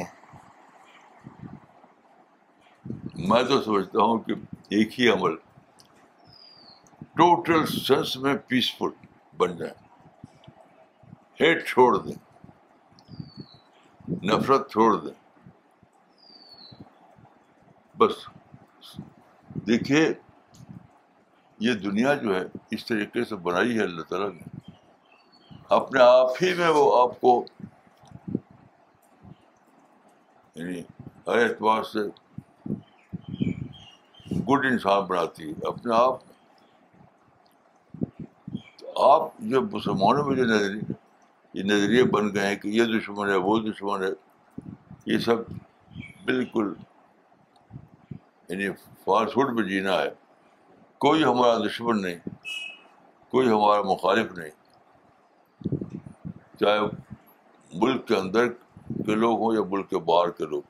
میں 3.32 3.42
تو 3.54 3.62
سمجھتا 3.70 4.10
ہوں 4.12 4.20
کہ 4.28 4.34
ایک 4.78 5.00
ہی 5.00 5.10
عمل 5.16 5.36
ٹوٹل 7.24 7.66
سنس 7.88 8.16
میں 8.28 8.36
پیسفل 8.48 8.96
بن 9.44 9.56
جائے 9.58 9.84
ہیٹ 11.40 11.66
چھوڑ 11.68 11.96
دیں 12.04 12.14
نفرت 14.26 14.70
چھوڑ 14.72 14.96
دیں 15.06 15.12
بس 18.00 18.26
دیکھیے 19.68 20.06
یہ 21.68 21.74
دنیا 21.84 22.14
جو 22.22 22.36
ہے 22.36 22.42
اس 22.76 22.86
طریقے 22.86 23.24
سے 23.26 23.36
بنائی 23.48 23.78
ہے 23.78 23.84
اللہ 23.84 24.02
تعالیٰ 24.10 24.30
نے 24.34 24.74
اپنے 25.80 26.02
آپ 26.04 26.30
ہی 26.42 26.54
میں 26.58 26.70
وہ 26.76 26.86
آپ 27.02 27.20
کو 27.22 27.36
یعنی 30.56 30.82
ہر 31.28 31.44
اعتبار 31.44 31.84
سے 31.94 32.08
گڈ 34.50 34.66
انسان 34.72 35.06
بناتی 35.08 35.50
ہے 35.50 35.68
اپنے 35.68 35.96
آپ 35.96 36.20
آپ 39.12 39.38
جو 39.54 39.62
مسلمانوں 39.72 40.24
میں 40.26 40.36
جو 40.36 40.46
نظر 40.54 40.76
یہ 41.56 41.64
نظریے 41.64 42.04
بن 42.14 42.34
گئے 42.36 42.48
ہیں 42.48 42.56
کہ 42.62 42.68
یہ 42.68 42.86
دشمن 42.98 43.30
ہے 43.30 43.36
وہ 43.44 43.58
دشمن 43.68 44.02
ہے 44.04 44.08
یہ 45.12 45.18
سب 45.26 45.42
بالکل 46.26 46.74
یعنی 48.50 48.68
فاسٹ 49.06 49.34
فوڈ 49.34 49.56
پہ 49.58 49.64
جینا 49.70 49.94
ہے 50.02 50.10
کوئی 51.06 51.24
ہمارا 51.24 51.58
دشمن 51.66 52.02
نہیں 52.02 52.36
کوئی 53.32 53.48
ہمارا 53.50 53.82
مخالف 53.92 54.32
نہیں 54.38 55.96
چاہے 56.60 56.80
ملک 57.82 58.06
کے 58.08 58.16
اندر 58.16 58.48
کے 59.06 59.16
لوگ 59.16 59.40
ہوں 59.44 59.54
یا 59.56 59.62
ملک 59.76 59.90
کے 59.90 60.00
باہر 60.12 60.30
کے 60.42 60.46
لوگ 60.56 60.62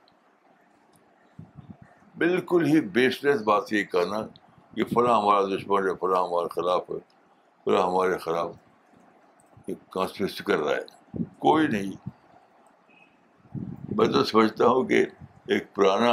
بالکل 2.20 2.66
ہی 2.74 2.80
بیسلیس 3.00 3.42
بات 3.50 3.72
یہ 3.72 3.82
کہنا 3.96 4.22
کہ 4.74 4.84
فلاں 4.94 5.18
ہمارا 5.20 5.42
دشمن 5.56 5.88
ہے 5.88 5.94
فلاں 6.00 6.22
ہمارے 6.26 6.54
خلاف 6.60 6.90
ہے 6.90 6.98
فلاں 7.64 7.82
ہمارے 7.88 8.18
خلاف 8.26 8.50
ہے 8.54 8.64
کر 9.92 10.58
رہا 10.58 10.74
ہے 10.76 11.24
کوئی 11.38 11.66
نہیں 11.68 11.92
میں 13.96 14.06
تو 14.12 14.24
سمجھتا 14.24 14.66
ہوں 14.66 14.84
کہ 14.88 15.04
ایک 15.54 15.74
پرانا 15.74 16.12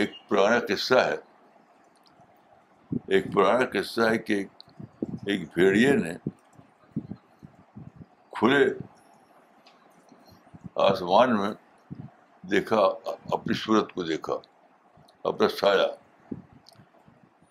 ایک 0.00 0.12
پرانا 0.28 0.58
قصہ 0.68 0.94
ہے 1.06 1.16
ایک 3.14 3.32
پرانا 3.34 3.64
قصہ 3.78 4.08
ہے 4.10 4.18
کہ 4.28 4.44
ایک 5.30 5.48
بھیڑیے 5.54 5.92
نے 5.96 6.12
کھلے 8.38 8.64
آسمان 10.88 11.36
میں 11.40 11.50
دیکھا 12.50 12.80
اپنی 13.36 13.54
صورت 13.64 13.92
کو 13.92 14.02
دیکھا 14.04 14.34
اپنا 15.28 15.48
سایہ 15.60 15.86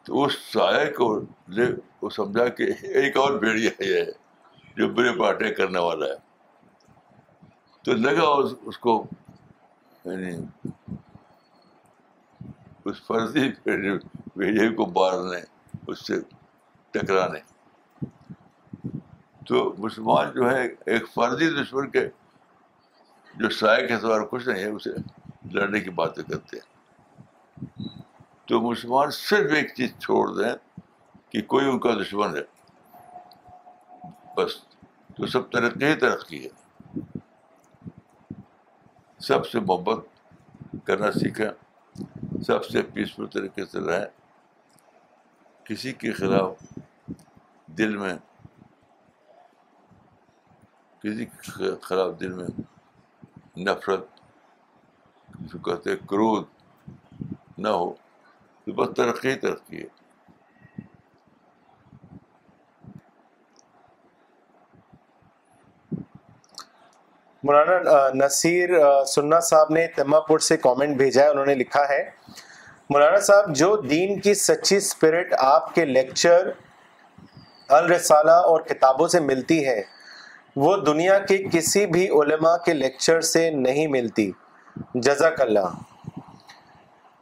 تو 0.06 0.24
اس 0.24 0.34
سائے 0.52 0.90
کو 0.94 1.06
لے 1.58 1.64
وہ 2.02 2.10
سمجھا 2.16 2.48
کہ 2.58 2.64
ایک 3.02 3.16
اور 3.18 3.38
بھیڑیا 3.40 3.70
یہ 3.84 3.96
ہے 4.00 4.12
جو 4.78 4.90
بڑے 4.98 5.12
پاٹے 5.20 5.50
کرنے 5.60 5.80
والا 5.80 6.06
ہے 6.06 7.48
تو 7.86 7.94
لگا 7.94 8.28
اس 8.72 8.78
کو 8.84 8.94
یعنی 10.06 10.34
اس 12.90 13.02
فرضی 13.08 13.48
بھیڑیے 13.64 14.68
کو 14.76 14.86
مارنے 15.00 15.40
اس 15.92 16.06
سے 16.08 16.20
ٹکرانے 16.98 17.40
تو 19.48 19.64
مسلمان 19.78 20.32
جو 20.36 20.50
ہے 20.52 20.66
ایک 20.94 21.08
فرضی 21.14 21.50
دشمن 21.62 21.90
کے 21.98 22.08
جو 23.40 23.50
سائے 23.62 23.86
کے 23.88 23.98
سوار 24.02 24.26
کچھ 24.30 24.48
نہیں 24.48 24.64
ہے 24.64 24.70
اسے 24.70 24.94
لڑنے 25.54 25.80
کی 25.80 25.90
باتیں 26.02 26.24
کرتے 26.32 26.58
ہیں 26.58 26.74
تو 28.48 28.60
مسلمان 28.62 29.10
صرف 29.12 29.52
ایک 29.58 29.74
چیز 29.76 29.94
چھوڑ 30.02 30.26
دیں 30.38 30.54
کہ 31.32 31.42
کوئی 31.54 31.68
ان 31.70 31.80
کا 31.86 31.94
دشمن 32.02 32.36
ہے 32.36 32.42
بس 34.36 34.56
تو 35.18 35.26
سب 35.36 35.50
ترقی 35.52 35.86
ہی 35.86 35.94
ترقی 36.00 36.44
ہے 36.46 37.20
سب 39.28 39.48
سے 39.48 39.60
محبت 39.60 40.06
کرنا 40.88 41.12
سیکھیں 41.12 41.50
سب 42.48 42.66
سے 42.66 42.82
پیسفل 42.94 43.28
طریقے 43.34 43.66
سے 43.72 43.80
رہیں 43.88 44.06
کسی 45.70 45.94
کے 46.04 46.12
خلاف 46.14 46.62
دل 47.78 47.98
میں 47.98 48.14
کسی 51.04 51.26
کے 51.26 51.76
خلاف 51.82 52.20
دل 52.20 52.32
میں 52.42 52.48
نفرت 53.66 54.08
کہتے 55.66 55.96
کرود 56.10 56.46
نہ 57.64 57.68
ہو 57.68 57.94
تو 58.66 58.72
بس 58.74 58.94
ترقی 58.98 59.34
ترقی 59.42 59.82
ہے 59.82 59.88
مولانا 67.46 67.98
نصیر 68.26 68.70
صاحب 69.08 69.72
نے 69.74 69.86
تما 69.96 70.20
پور 70.28 70.40
سے 70.48 70.58
کامنٹ 70.58 70.98
بھیجا 70.98 71.24
ہے 71.24 71.28
انہوں 71.30 71.46
نے 71.46 71.56
لکھا 71.56 71.84
ہے 71.90 72.02
مولانا 72.90 73.20
صاحب 73.28 73.56
جو 73.56 73.76
دین 73.90 74.20
کی 74.20 74.34
سچی 74.48 74.76
اسپرٹ 74.78 75.34
آپ 75.52 75.74
کے 75.76 75.86
لیکچر 75.86 76.50
الرسالہ 77.80 78.40
اور 78.54 78.62
کتابوں 78.74 79.08
سے 79.16 79.20
ملتی 79.32 79.66
ہے 79.68 79.82
وہ 80.66 80.76
دنیا 80.90 81.20
کے 81.30 81.38
کسی 81.52 81.86
بھی 81.96 82.08
علماء 82.22 82.56
کے 82.66 82.74
لیکچر 82.74 83.22
سے 83.34 83.50
نہیں 83.68 83.88
ملتی 83.98 84.32
جزاک 85.04 85.42
اللہ 85.42 85.76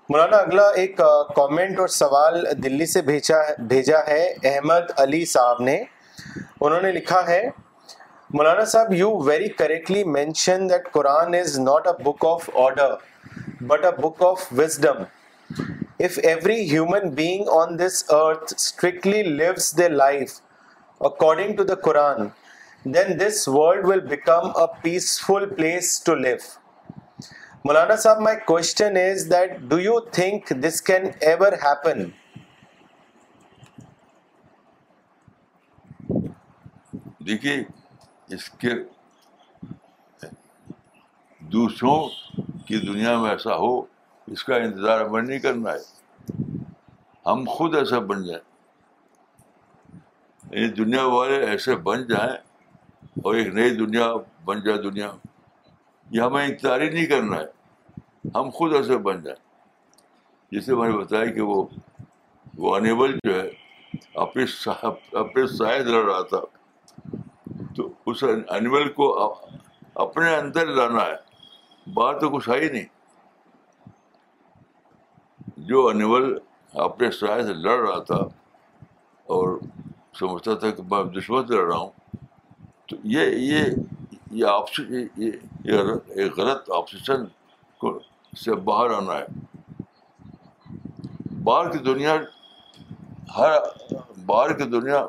مولانا 0.10 0.38
اگلا 0.38 0.64
ایک 0.80 0.98
کامنٹ 1.36 1.80
اور 1.80 1.88
سوال 1.96 2.46
دلی 2.64 2.86
سے 2.94 3.02
بھیجا 3.02 3.38
ہے 3.48 3.54
بھیجا 3.68 3.98
ہے 4.08 4.24
احمد 4.50 4.90
علی 5.00 5.24
صاحب 5.26 5.62
نے 5.64 5.76
انہوں 6.62 6.82
نے 6.82 6.92
لکھا 6.92 7.22
ہے 7.28 7.40
مولانا 8.38 8.66
صاحب 8.72 8.94
you 8.94 9.10
very 9.26 9.48
correctly 9.60 10.04
mention 10.16 10.68
that 10.70 10.92
Quran 10.94 11.34
is 11.36 11.58
not 11.60 11.88
a 11.88 11.94
book 12.04 12.26
of 12.30 12.50
order 12.64 12.92
but 13.68 13.86
a 13.86 13.92
book 14.00 14.22
of 14.32 14.46
wisdom 14.58 15.02
if 16.08 16.20
every 16.24 16.60
human 16.72 17.10
being 17.22 17.48
on 17.60 17.80
this 17.80 18.04
earth 18.14 18.54
strictly 18.58 19.22
lives 19.24 19.74
they 19.78 19.88
life 19.90 20.34
according 21.12 21.56
to 21.58 21.64
the 21.72 21.76
Quran 21.84 22.28
then 22.96 23.20
this 23.28 23.48
world 23.48 23.86
will 23.90 24.00
become 24.10 24.50
a 24.60 24.66
peaceful 24.82 25.50
place 25.56 26.02
to 26.04 26.16
live 26.16 26.38
مولانا 27.66 27.96
صاحب 27.96 28.20
my 28.22 28.38
question 28.48 28.96
is 28.98 29.28
that 29.32 29.52
do 29.68 29.80
you 29.80 30.00
think 30.16 30.48
this 30.64 30.82
can 30.90 31.04
ever 31.28 31.52
happen 31.64 32.00
دیکھیے 37.28 37.56
اس 38.36 38.46
کے 38.64 38.72
دوسروں 41.54 42.00
کی 42.68 42.78
دنیا 42.88 43.14
میں 43.22 43.30
ایسا 43.30 43.54
ہو 43.64 43.72
اس 44.34 44.42
کا 44.50 44.56
انتظار 44.66 44.98
ہمیں 45.06 45.22
نہیں 45.22 45.40
کرنا 45.48 45.70
ہے 45.74 45.84
ہم 47.32 47.40
خود 47.58 47.72
ایسا 47.76 48.00
بن 48.12 48.20
جائیں 48.26 48.46
دنیا 50.82 51.04
والے 51.16 51.38
ایسے 51.52 51.72
بن 51.92 51.98
جائیں 52.10 52.34
اور 53.24 53.32
ایک 53.36 53.50
نئی 53.54 53.70
دنیا 53.78 54.08
بن 54.46 54.58
جائے 54.66 54.78
دنیا 54.90 55.12
یہ 56.14 56.22
ہمیں 56.22 56.46
انتظاری 56.46 56.90
نہیں 56.90 57.06
کرنا 57.12 57.38
ہے 57.40 58.30
ہم 58.36 58.50
خود 58.56 58.74
ایسے 58.76 58.98
بن 59.06 59.22
جائیں 59.22 59.40
جسے 60.56 60.76
میں 60.76 60.90
نے 60.90 60.98
بتایا 60.98 61.26
کہ 61.36 61.42
وہ 61.52 61.64
وہ 62.66 62.76
انیبل 62.76 63.18
جو 63.24 63.40
ہے 63.42 63.48
اپنے 64.26 64.44
اپنے 64.90 65.46
شاید 65.58 65.88
لڑ 65.96 66.04
رہا 66.06 66.22
تھا 66.34 66.42
تو 67.78 67.88
اس 68.12 68.24
انیبل 68.28 68.88
کو 69.00 69.08
اپنے 70.04 70.36
اندر 70.36 70.68
لانا 70.80 71.06
ہے 71.06 71.92
بات 71.94 72.22
تو 72.22 72.30
کچھ 72.38 72.50
آئی 72.50 72.70
نہیں 72.70 72.86
جو 75.72 75.88
انیبل 75.88 76.34
اپنے 76.88 77.12
شاید 77.22 77.50
لڑ 77.66 77.80
رہا 77.88 78.00
تھا 78.12 78.22
اور 79.38 79.58
سمجھتا 80.20 80.56
تھا 80.64 80.70
کہ 80.78 80.84
میں 80.92 81.04
دشمن 81.20 81.52
لڑ 81.56 81.64
رہا 81.72 81.78
ہوں 81.78 81.92
تو 82.90 82.96
یہ 83.16 83.36
یہ 83.54 83.76
یہ 84.36 84.46
آپشن 84.48 84.94
ہاں۔ 84.94 85.26
یہ 86.18 86.30
غلط 86.38 86.70
آپسیشن 86.78 87.26
کو 87.80 87.98
سے 88.44 88.56
باہر 88.70 88.92
آنا 88.92 89.18
ہے 89.18 89.84
باہر 91.50 91.72
کی 91.72 91.78
دنیا 91.90 92.16
ہر 93.38 93.52
باہر 94.26 94.54
کی 94.58 94.64
دنیا 94.78 95.06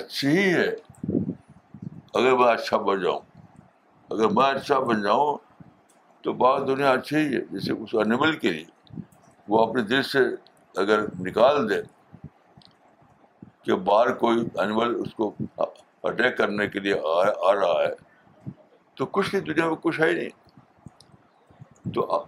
اچھی 0.00 0.28
ہی 0.38 0.52
ہے 0.54 0.68
اگر 1.10 2.32
میں 2.38 2.48
اچھا 2.52 2.76
بن 2.88 3.00
جاؤں 3.02 3.20
اگر 4.12 4.28
میں 4.36 4.44
اچھا 4.50 4.78
بن 4.90 5.02
جاؤں 5.02 5.36
تو 6.22 6.32
باہر 6.42 6.64
دنیا 6.74 6.90
اچھی 6.92 7.16
ہی 7.16 7.34
ہے 7.34 7.40
جیسے 7.52 7.72
اس 7.82 7.94
انیمل 8.04 8.36
کے 8.44 8.50
لیے 8.52 9.00
وہ 9.48 9.66
اپنے 9.66 9.82
دل 9.92 10.02
سے 10.12 10.18
اگر 10.84 11.06
نکال 11.26 11.68
دے 11.70 11.80
کہ 13.64 13.74
باہر 13.90 14.12
کوئی 14.22 14.44
انیمل 14.62 14.94
اس 15.00 15.14
کو 15.14 15.32
اٹیک 16.08 16.36
کرنے 16.36 16.66
کے 16.74 16.80
لیے 16.80 16.94
آ 17.44 17.54
رہا 17.54 17.74
ہے 17.82 17.88
تو 19.00 19.06
کچھ 19.16 19.34
نہیں 19.34 19.44
دنیا 19.44 19.66
میں 19.68 19.74
کچھ 19.82 19.98
ہے 20.00 20.08
ہی 20.08 20.14
نہیں 20.14 21.92
تو 21.94 22.24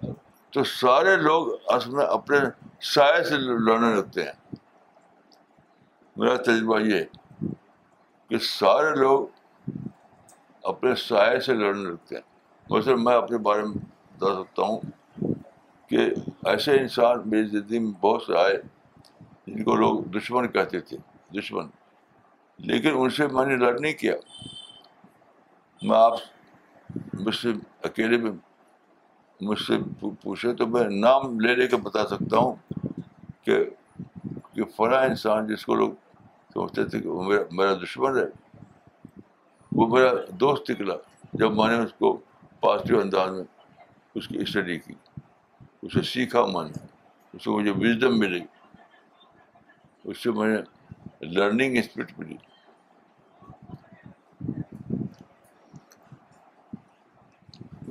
تو 0.52 0.62
سارے 0.70 1.16
لوگ 1.22 1.48
اس 1.74 1.86
میں 1.96 2.04
اپنے 2.04 2.38
سائے 2.92 3.22
سے 3.24 3.36
لڑنے 3.38 3.92
لگتے 3.96 4.22
ہیں 4.24 4.56
میرا 6.20 6.36
تجربہ 6.46 6.78
یہ 6.80 7.02
کہ 8.28 8.38
سارے 8.48 8.94
لوگ 9.00 9.26
اپنے 10.72 10.94
سائے 11.04 11.38
سے 11.48 11.54
لڑنے 11.60 11.84
لگتے 11.90 12.14
ہیں 12.16 12.74
ویسے 12.74 12.94
میں 13.04 13.14
اپنے 13.16 13.38
بارے 13.50 13.64
میں 13.68 13.76
بتا 14.18 14.32
سکتا 14.42 14.62
ہوں 14.70 15.34
کہ 15.88 16.08
ایسے 16.56 16.78
انسان 16.80 17.28
میری 17.28 17.46
زندگی 17.48 17.78
میں 17.78 17.92
بہت 18.00 18.22
سے 18.26 18.38
آئے 18.46 18.56
جن 19.46 19.62
کو 19.64 19.74
لوگ 19.84 20.02
دشمن 20.18 20.48
کہتے 20.58 20.80
تھے 20.88 20.96
دشمن 21.38 21.68
لیکن 22.70 23.00
ان 23.00 23.10
سے 23.20 23.26
میں 23.36 23.46
نے 23.46 23.56
لڑ 23.66 23.78
نہیں 23.78 23.92
کیا 24.06 24.14
میں 25.82 25.96
آپ 26.04 26.18
مجھ 27.24 27.34
سے 27.36 27.50
اکیلے 27.88 28.16
میں 28.22 28.30
مجھ 29.48 29.58
سے 29.60 29.76
پوچھے 30.22 30.52
تو 30.54 30.66
میں 30.72 30.82
نام 30.90 31.38
لے 31.40 31.54
لے 31.56 31.66
کے 31.68 31.76
بتا 31.84 32.06
سکتا 32.06 32.38
ہوں 32.38 32.54
کہ 33.44 33.56
کہ 34.54 34.64
فلاں 34.76 35.04
انسان 35.06 35.46
جس 35.46 35.64
کو 35.66 35.74
لوگ 35.74 35.90
سمجھتے 36.54 36.84
تھے 36.88 37.00
کہ 37.00 37.08
وہ 37.08 37.22
میرا 37.28 37.42
میرا 37.60 37.72
دشمن 37.82 38.18
ہے 38.18 38.24
وہ 39.76 39.86
میرا 39.96 40.12
دوست 40.40 40.70
نکلا 40.70 40.94
جب 41.38 41.54
میں 41.56 41.68
نے 41.76 41.82
اس 41.82 41.92
کو 41.98 42.16
پازیٹیو 42.60 43.00
انداز 43.00 43.30
میں 43.34 43.44
اس 44.20 44.28
کی 44.28 44.38
اسٹڈی 44.42 44.78
کی 44.86 44.94
اسے 45.82 46.02
سیکھا 46.12 46.44
میں 46.54 46.64
نے 46.64 46.86
اس 47.34 47.44
سے 47.44 47.50
مجھے 47.50 47.70
وزڈم 47.78 48.18
ملی 48.18 48.40
اس 50.04 50.22
سے 50.22 50.30
میں 50.38 50.48
نے 50.52 50.58
لرننگ 51.34 51.76
اسپرٹ 51.78 52.18
ملی 52.18 52.36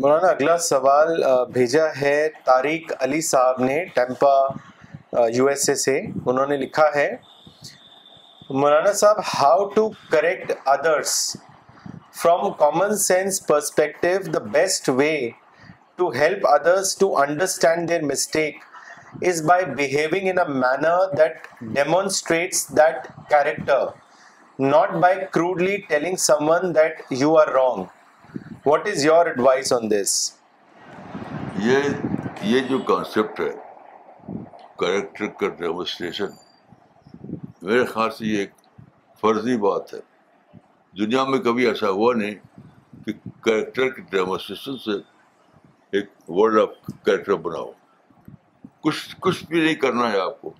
مولانا 0.01 0.27
اگلا 0.31 0.57
سوال 0.65 1.23
بھیجا 1.53 1.83
ہے 2.01 2.13
طارق 2.45 2.91
علی 3.03 3.19
صاحب 3.25 3.59
نے 3.63 3.75
ٹیمپا 3.95 5.21
یو 5.33 5.45
ایس 5.47 5.67
اے 5.69 5.75
سے 5.81 5.95
انہوں 5.99 6.45
نے 6.49 6.57
لکھا 6.57 6.85
ہے 6.95 7.05
مولانا 8.63 8.91
صاحب 9.01 9.19
how 9.39 9.65
to 9.75 9.87
correct 10.11 10.51
others 10.73 11.11
from 12.21 12.49
common 12.61 12.95
sense 13.05 13.41
perspective 13.47 14.15
the 14.31 14.39
best 14.57 14.89
way 15.01 15.11
to 15.97 16.09
help 16.17 16.47
others 16.53 16.97
to 17.01 17.15
understand 17.27 17.87
their 17.89 18.03
mistake 18.13 18.55
is 19.27 19.43
by 19.51 19.65
behaving 19.85 20.29
in 20.31 20.39
a 20.39 20.45
manner 20.59 21.15
that 21.17 21.47
demonstrates 21.75 22.67
that 22.77 23.07
character 23.29 23.85
not 24.71 24.95
by 25.07 25.19
crudely 25.33 25.77
telling 25.89 26.15
someone 26.49 26.75
that 26.75 27.01
you 27.21 27.37
are 27.39 27.53
wrong 27.61 27.85
what 28.65 28.87
is 28.87 29.03
your 29.05 29.25
advice 29.25 29.71
on 29.73 29.89
this 29.91 30.11
یہ 31.59 31.83
یہ 32.49 32.59
جو 32.69 32.77
concept 32.87 33.39
ہے 33.39 34.35
character 34.79 35.27
کا 35.39 35.47
demonstration 35.59 36.35
میرے 37.61 37.85
خیال 37.93 38.09
سے 38.17 38.25
ایک 38.39 38.51
فرضی 39.21 39.55
بات 39.63 39.93
ہے 39.93 39.99
دنیا 40.99 41.23
میں 41.29 41.39
کبھی 41.49 41.67
ایسا 41.67 41.89
ہوا 41.97 42.13
نہیں 42.17 42.35
کہ 43.05 43.13
کریکٹر 43.49 43.89
کے 43.95 44.01
ڈیمونسٹریشن 44.11 44.77
سے 44.85 44.97
ایک 45.97 46.29
ورلڈ 46.29 46.59
آف 46.61 46.93
کریکٹر 47.05 47.33
بناؤ 47.49 47.69
کچھ 48.83 49.15
کچھ 49.21 49.43
بھی 49.47 49.61
نہیں 49.63 49.75
کرنا 49.87 50.11
ہے 50.11 50.19
آپ 50.27 50.41
کو 50.41 50.53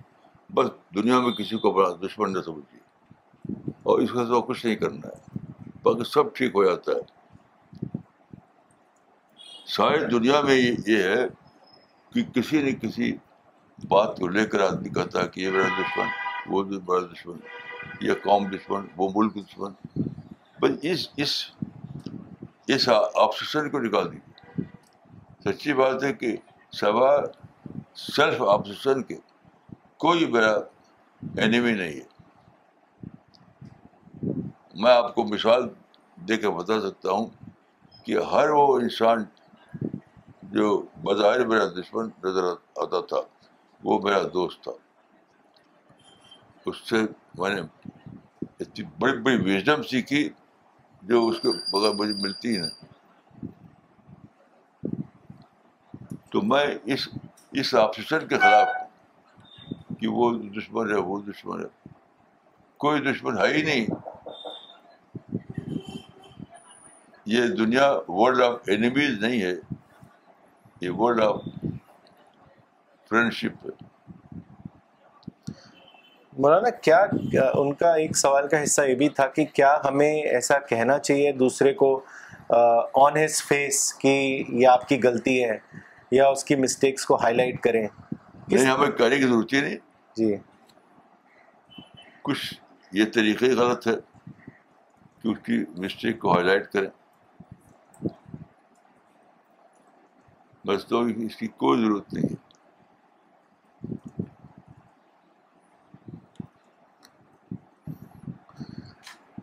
بس 0.54 0.70
دنیا 0.94 1.20
میں 1.26 1.32
کسی 1.38 1.58
کو 1.66 1.72
بڑا 1.78 1.88
دشمن 2.06 2.32
نہ 2.32 2.42
سمجھیے 2.44 3.62
اور 3.82 3.98
اس 4.00 4.10
کے 4.10 4.26
سوا 4.26 4.40
کچھ 4.52 4.66
نہیں 4.66 4.76
کرنا 4.86 5.08
ہے 5.16 5.40
باقی 5.82 6.10
سب 6.14 6.34
ٹھیک 6.36 6.54
ہو 6.56 6.64
جاتا 6.64 6.92
ہے 6.92 7.20
ساری 9.70 10.04
دنیا 10.10 10.40
میں 10.42 10.54
یہ 10.54 11.02
ہے 11.02 11.26
کہ 12.14 12.22
کسی 12.34 12.62
نہ 12.62 12.70
کسی 12.80 13.12
بات 13.88 14.16
کو 14.18 14.28
لے 14.28 14.44
کر 14.52 14.60
آدمی 14.60 14.88
کہتا 14.94 15.22
ہے 15.22 15.28
کہ 15.32 15.40
یہ 15.40 15.50
دشمن 15.50 16.06
وہ 16.52 16.62
بھی 16.62 16.78
بڑا 16.86 17.00
دشمن 17.12 17.38
یہ 18.06 18.14
قوم 18.24 18.46
دشمن 18.50 18.86
وہ 18.96 19.08
ملک 19.14 19.36
دشمن 19.46 20.02
بس 20.60 21.06
اس 21.22 21.38
اس 22.74 22.88
آپسیشن 22.88 23.70
کو 23.70 23.78
نکال 23.82 24.10
دیجیے 24.12 24.62
سچی 25.44 25.72
بات 25.74 26.02
ہے 26.04 26.12
کہ 26.12 26.34
سوا 26.80 27.14
سیلف 28.06 28.42
آپسیشن 28.48 29.02
کے 29.02 29.16
کوئی 30.04 30.26
بڑا 30.34 30.52
اینیمی 31.42 31.72
نہیں 31.72 32.00
ہے 32.00 32.10
میں 34.82 34.92
آپ 34.92 35.14
کو 35.14 35.24
مثال 35.30 35.68
دے 36.28 36.36
کے 36.42 36.50
بتا 36.58 36.80
سکتا 36.88 37.10
ہوں 37.10 37.26
کہ 38.04 38.16
ہر 38.32 38.48
وہ 38.50 38.78
انسان 38.78 39.24
جو 40.54 40.64
بظاہر 41.04 41.44
میرا 41.46 41.64
دشمن 41.78 42.08
نظر 42.24 42.44
آتا 42.82 43.00
تھا 43.10 43.16
وہ 43.84 43.98
میرا 44.04 44.18
دوست 44.34 44.62
تھا 44.64 44.72
اس 46.68 46.76
سے 46.88 46.96
میں 47.38 47.50
نے 47.54 47.60
اتنی 48.60 48.84
بڑی 49.00 49.16
بڑی 49.26 49.36
وزڈم 49.46 49.82
سیکھی 49.90 50.28
جو 51.10 51.26
اس 51.28 51.40
کے 51.42 51.48
بغیر 51.72 51.92
مجھے 52.00 52.12
ملتی 52.22 52.56
نہیں 52.58 53.48
تو 56.32 56.42
میں 56.50 56.64
اس 56.92 57.08
اس 57.60 57.74
آفیسر 57.84 58.26
کے 58.32 58.38
خلاف 58.44 58.68
ہوں 58.76 59.94
کہ 60.00 60.08
وہ 60.18 60.30
دشمن 60.58 60.90
ہے 60.94 61.00
وہ 61.08 61.20
دشمن 61.32 61.64
ہے 61.64 61.68
کوئی 62.84 63.00
دشمن 63.12 63.38
ہے 63.38 63.52
ہی 63.54 63.62
نہیں 63.72 63.86
یہ 67.36 67.46
دنیا 67.62 67.90
ورلڈ 68.08 68.42
آف 68.50 68.58
اینیمیز 68.74 69.18
نہیں 69.24 69.42
ہے 69.42 69.52
یہ 70.82 70.90
آف 71.24 71.42
فرینڈشپ 73.08 73.66
مولانا 76.40 76.68
کیا 76.86 76.96
ان 77.54 77.72
کا 77.82 77.92
ایک 77.94 78.16
سوال 78.16 78.48
کا 78.48 78.62
حصہ 78.62 78.82
یہ 78.88 78.94
بھی 79.02 79.08
تھا 79.18 79.26
کہ 79.36 79.44
کیا 79.54 79.74
ہمیں 79.84 80.12
ایسا 80.20 80.58
کہنا 80.68 80.98
چاہیے 80.98 81.32
دوسرے 81.42 81.72
کو 81.82 81.90
آن 83.04 83.16
ہز 83.16 83.42
فیس 83.48 83.82
کی 84.00 84.14
یہ 84.48 84.66
آپ 84.68 84.88
کی 84.88 84.98
غلطی 85.02 85.42
ہے 85.44 85.58
یا 86.16 86.26
اس 86.28 86.44
کی 86.44 86.56
مسٹیکس 86.64 87.04
کو 87.06 87.16
ہائی 87.22 87.36
لائٹ 87.36 87.60
کریں 87.64 87.82
نہیں 87.92 88.64
ہمیں 88.66 88.90
کرنے 88.98 89.18
کی 89.18 89.26
ضرورت 89.26 89.52
ہی 89.52 89.60
نہیں 89.60 89.76
جی 90.16 90.34
کچھ 92.30 92.52
یہ 93.00 93.04
طریقے 93.14 93.52
غلط 93.62 93.86
ہے 93.88 93.94
کہ 93.94 95.28
اس 95.30 95.38
کی 95.46 95.64
مسٹیک 95.84 96.18
کو 96.24 96.32
ہائی 96.34 96.46
لائٹ 96.46 96.70
کریں 96.72 96.88
بس 100.66 100.84
تو 100.88 101.00
اس 101.26 101.36
کی 101.36 101.46
کوئی 101.62 101.80
ضرورت 101.84 102.12
نہیں 102.14 102.32
ہے 102.32 102.50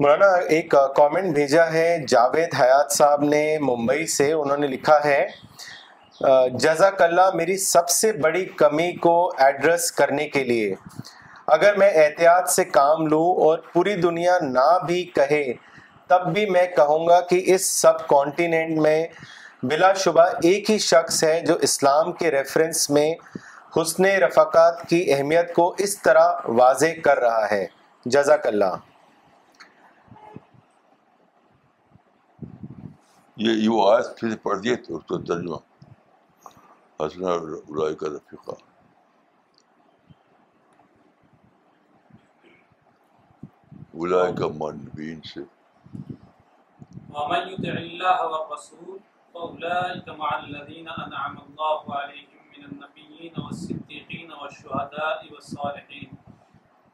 مولانا 0.03 0.29
ایک 0.55 0.75
کامنٹ 0.95 1.33
بھیجا 1.35 1.65
ہے 1.71 1.87
جاوید 2.07 2.53
حیات 2.59 2.91
صاحب 2.97 3.23
نے 3.31 3.41
ممبئی 3.61 4.05
سے 4.15 4.31
انہوں 4.33 4.57
نے 4.57 4.67
لکھا 4.67 4.97
ہے 5.05 5.25
جزاک 6.59 7.01
اللہ 7.01 7.29
میری 7.35 7.57
سب 7.63 7.89
سے 7.89 8.11
بڑی 8.23 8.43
کمی 8.61 8.91
کو 9.05 9.13
ایڈریس 9.45 9.91
کرنے 9.97 10.27
کے 10.29 10.43
لیے 10.43 10.73
اگر 11.57 11.77
میں 11.77 11.89
احتیاط 12.05 12.47
سے 12.51 12.63
کام 12.79 13.05
لوں 13.07 13.25
اور 13.45 13.59
پوری 13.73 13.95
دنیا 14.01 14.37
نہ 14.43 14.65
بھی 14.87 15.03
کہے 15.15 15.43
تب 16.07 16.31
بھی 16.33 16.49
میں 16.49 16.65
کہوں 16.75 17.05
گا 17.07 17.19
کہ 17.29 17.41
اس 17.55 17.65
سب 17.81 18.07
کانٹیننٹ 18.07 18.77
میں 18.81 19.05
بلا 19.63 19.93
شبہ 20.03 20.21
ایک 20.47 20.69
ہی 20.71 20.77
شخص 20.79 21.23
ہے 21.23 21.39
جو 21.45 21.53
اسلام 21.67 22.11
کے 22.19 22.29
ریفرنس 22.31 22.89
میں 22.89 23.11
حسن 23.75 24.05
رفقات 24.25 24.81
کی 24.89 25.01
اہمیت 25.13 25.53
کو 25.55 25.73
اس 25.85 26.01
طرح 26.01 26.47
واضح 26.59 26.99
کر 27.03 27.19
رہا 27.23 27.49
ہے 27.51 27.65
جزاک 28.15 28.45
اللہ 28.47 28.77
یہ 33.47 33.61
یو 33.63 33.81
آیت 33.87 34.19
پھر 34.19 34.35
پڑھ 34.43 34.59
دیئے 34.63 34.75
تھے 34.85 34.93
اس 34.95 35.03
کا 35.09 35.17
ترجمہ 35.27 35.57
حسن 37.05 37.25
رائے 37.79 37.93
کا 37.99 38.07
رفقہ 38.15 38.55
اولائے 43.91 44.31
کا 44.39 44.47
منبین 44.57 45.21
سے 45.33 45.41
ومن 47.13 47.47
یتع 47.51 47.77
اللہ 47.77 48.23
ورسول 48.49 48.97
فأولئك 49.39 50.09
مع 50.19 50.39
الذين 50.39 50.87
أنعم 50.89 51.37
الله 51.47 51.95
عليهم 51.95 52.29
من 52.51 52.63
النبيين 52.65 53.33
والصديقين 53.39 54.31
والشهداء 54.31 55.31
والصالحين 55.33 56.09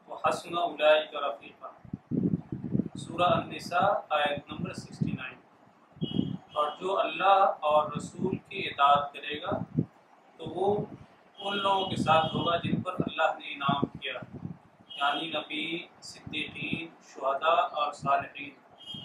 وحسن 0.08 0.58
أولئك 0.58 1.14
رفيقا 1.14 1.70
سورة 2.94 3.38
النساء 3.38 4.06
آية 4.12 4.44
نمبر 4.50 4.70
69 4.72 5.34
اور 6.56 6.68
جو 6.80 6.98
اللہ 6.98 7.66
اور 7.72 7.90
رسول 7.96 8.36
کی 8.48 8.62
اطاعت 8.68 9.12
کرے 9.14 9.40
گا 9.42 9.58
تو 10.38 10.46
وہ 10.54 10.70
ان 10.76 11.58
لوگوں 11.62 11.90
کے 11.90 11.96
ساتھ 12.02 12.34
ہوگا 12.36 12.56
جن 12.64 12.80
پر 12.82 13.02
اللہ 13.06 13.36
نے 13.40 13.52
انعام 13.54 13.98
کیا 13.98 14.18
یعنی 15.00 15.28
نبی 15.36 15.64
صدیقین 16.12 16.86
شہداء 17.14 17.58
اور 17.66 17.92
صالحین 18.04 18.98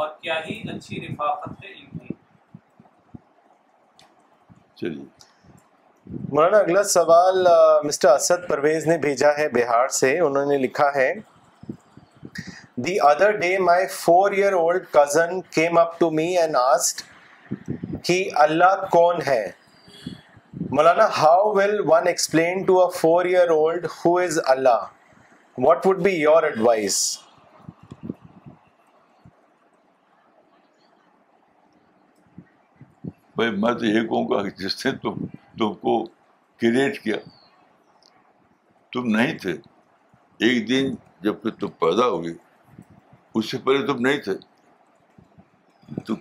اور 0.00 0.08
کیا 0.20 0.40
ہی 0.48 0.60
اچھی 0.76 1.06
رفاقت 1.08 1.64
ہے 1.64 1.72
ان 1.72 1.98
کی 1.98 2.07
چلیے 4.80 5.04
مولانا 6.32 6.58
اگلا 6.58 6.82
سوال 6.90 7.46
مسٹر 7.86 8.08
اسد 8.08 8.48
پرویز 8.48 8.86
نے 8.88 8.96
بھیجا 8.98 9.30
ہے 9.38 9.48
بہار 9.54 9.88
سے 9.96 10.18
انہوں 10.26 10.46
نے 10.50 10.56
لکھا 10.58 10.86
ہے 10.96 11.12
the 12.86 12.96
other 13.08 13.30
day 13.40 13.56
my 13.70 13.86
four 13.94 14.32
year 14.40 14.52
old 14.60 14.84
cousin 14.92 15.40
came 15.56 15.78
up 15.78 15.98
to 15.98 16.10
me 16.20 16.26
and 16.38 16.56
asked 16.60 17.02
کہ 18.04 18.18
اللہ 18.46 18.84
کون 18.90 19.20
ہے 19.26 19.44
مولانا 20.70 21.06
how 21.18 21.52
will 21.56 21.78
one 21.88 22.06
explain 22.08 22.62
to 22.70 22.80
a 22.84 22.90
four 22.98 23.24
year 23.34 23.50
old 23.60 23.86
who 23.96 24.16
is 24.18 24.38
Allah 24.56 24.84
what 25.66 25.86
would 25.86 26.02
be 26.02 26.14
your 26.20 26.42
advise 26.52 27.04
بھائی 33.38 33.50
میں 33.62 33.72
تو 33.80 33.84
یہ 33.86 34.02
کہوں 34.08 34.24
گا 34.30 34.42
کہ 34.42 34.50
جس 34.62 34.74
نے 34.86 34.90
تم 35.02 35.24
تم 35.58 35.74
کو 35.82 35.92
کریٹ 36.60 36.98
کیا 37.02 37.16
تم 38.92 39.04
نہیں 39.16 39.38
تھے 39.42 39.52
ایک 40.46 40.68
دن 40.68 40.94
جب 41.24 41.34
کہ 41.42 41.50
تم 41.60 41.68
پیدا 41.84 42.06
ہوئے 42.14 42.32
اس 43.38 43.50
سے 43.50 43.58
پہلے 43.66 43.86
تم 43.86 44.00
نہیں 44.06 44.18
تھے 44.24 44.32
تو 46.06 46.14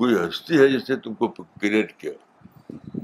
کوئی 0.00 0.14
ہستی 0.14 0.58
ہے 0.60 0.68
جس 0.76 0.88
نے 0.90 0.96
تم 1.06 1.14
کو 1.22 1.28
کریٹ 1.60 1.92
کیا 2.00 2.12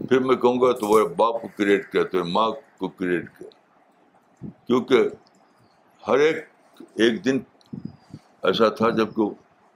پھر 0.09 0.21
میں 0.27 0.37
کہوں 0.45 0.61
گا 0.63 0.71
تمہارے 0.81 1.09
باپ 1.23 1.41
کو 1.43 1.49
کریٹ 1.57 1.91
کیا 1.93 2.05
تمہارے 2.13 2.33
ماں 2.33 2.49
کو 2.79 2.89
کریٹ 3.01 3.29
کیا 3.39 3.49
کیونکہ 4.67 5.09
ہر 6.07 6.19
ایک 6.27 6.81
ایک 7.05 7.25
دن 7.25 7.39
ایسا 8.51 8.69
تھا 8.81 8.91
جب 9.03 9.15
کہ 9.17 9.29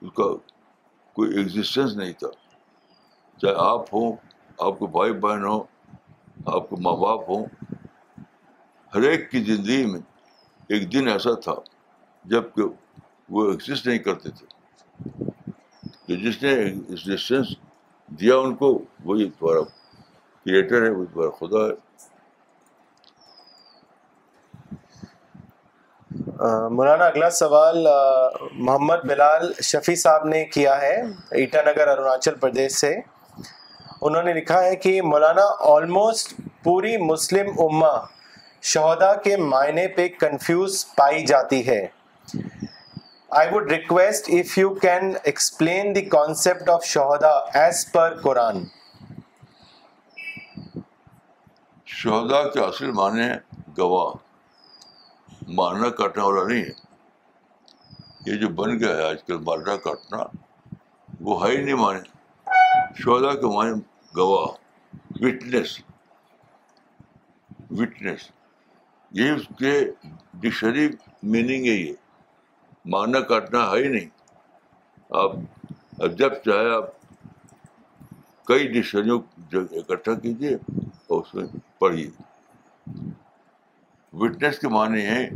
اس 0.04 0.12
کا 0.20 0.30
کوئی 1.18 1.34
ایگزسٹینس 1.36 1.96
نہیں 1.96 2.12
تھا 2.22 2.28
چاہے 3.40 3.54
آپ 3.72 3.92
ہوں 3.94 4.10
آپ 4.66 4.78
کے 4.78 4.86
بھائی 4.96 5.12
بہن 5.24 5.44
ہوں 5.44 5.62
آپ 6.54 6.68
کے 6.70 6.76
ماں 6.86 6.94
باپ 7.02 7.28
ہوں 7.28 7.44
ہر 8.94 9.02
ایک 9.10 9.30
کی 9.30 9.42
زندگی 9.44 9.84
میں 9.92 10.00
ایک 10.74 10.92
دن 10.92 11.08
ایسا 11.08 11.34
تھا 11.44 11.52
جب 12.32 12.50
کہ 12.54 12.62
وہ 13.34 13.44
ایگزسٹ 13.50 13.86
نہیں 13.86 13.98
کرتے 14.08 14.30
تھے 14.38 14.46
تو 16.06 16.16
جس 17.04 17.30
نے 17.30 17.38
دیا 18.20 18.36
ان 18.36 18.54
کو 18.60 18.70
وہی 19.04 19.28
تمہارا 19.38 19.62
کریٹر 20.44 20.82
ہے 20.84 20.90
وہی 20.96 21.06
تمہارا 21.12 21.30
خدا 21.38 21.66
ہے 21.68 21.88
مولانا 26.74 27.04
اگلا 27.04 27.28
سوال 27.38 27.86
محمد 28.68 29.04
بلال 29.08 29.52
شفیع 29.70 29.94
صاحب 30.02 30.24
نے 30.34 30.44
کیا 30.54 30.80
ہے 30.82 30.94
ایٹانگر 31.40 31.86
اروناچل 31.88 32.34
پردیش 32.40 32.72
سے 32.78 32.94
انہوں 34.08 34.22
نے 34.22 34.32
لکھا 34.34 34.62
ہے 34.64 34.76
کہ 34.82 35.00
مولانا 35.02 35.42
آلموسٹ 35.70 36.32
پوری 36.64 36.96
مسلم 37.10 37.48
امہ 37.62 37.90
شہدا 38.72 39.14
کے 39.24 39.36
معنی 39.52 39.86
پہ 39.96 40.06
کنفیوز 40.20 40.84
پائی 40.96 41.24
جاتی 41.26 41.66
ہے 41.66 41.80
I 43.40 43.48
would 43.54 43.70
request 43.72 44.30
if 44.38 44.56
you 44.58 44.70
can 44.84 45.12
explain 45.22 45.94
the 45.94 46.00
concept 46.14 46.68
of 46.70 46.84
شہدا 46.92 47.30
ایز 47.62 47.86
پر 47.92 48.16
قرآن 48.22 48.64
شہدا 51.98 52.42
کے 52.52 52.60
اصل 52.64 52.90
معنی 53.00 53.22
ہے 53.28 53.36
گواہ 53.78 54.14
والا 55.58 56.46
نہیں 56.46 56.62
ہے 56.62 56.78
یہ 58.30 58.36
جو 58.40 58.48
بن 58.62 58.78
گیا 58.80 58.96
ہے 58.96 59.02
آج 59.08 59.22
کل 59.26 59.36
مارنا 59.50 59.76
کاٹنا 59.84 60.22
وہ 61.28 61.44
ہے 61.44 61.50
ہی 61.56 61.62
نہیں 61.64 61.74
مانے 61.84 62.08
شہدا 62.98 63.32
کے 63.40 63.46
معنی 63.56 63.80
گواہ 64.16 64.46
وٹنس 65.22 65.78
وٹنس 67.78 68.28
یہ 69.18 69.30
اس 69.30 69.46
کے 69.58 69.72
ڈکشنری 70.40 70.88
میننگ 71.34 71.66
ہے 71.66 71.70
یہ 71.72 71.92
ماننا 72.92 73.20
کاٹنا 73.30 73.60
ہے 73.70 73.82
ہی 73.82 73.88
نہیں 73.88 74.08
آپ 75.22 76.04
جب 76.18 76.32
چاہے 76.44 76.70
آپ 76.74 76.88
کئی 78.46 78.66
ڈشریوں 78.72 79.18
اکٹھا 79.54 80.14
کیجیے 80.22 80.54
اور 80.54 81.20
اس 81.20 81.34
میں 81.34 81.44
پڑھیے 81.80 82.08
وٹنس 84.20 84.58
کے 84.58 84.68
معنی 84.76 85.00
ہیں 85.06 85.28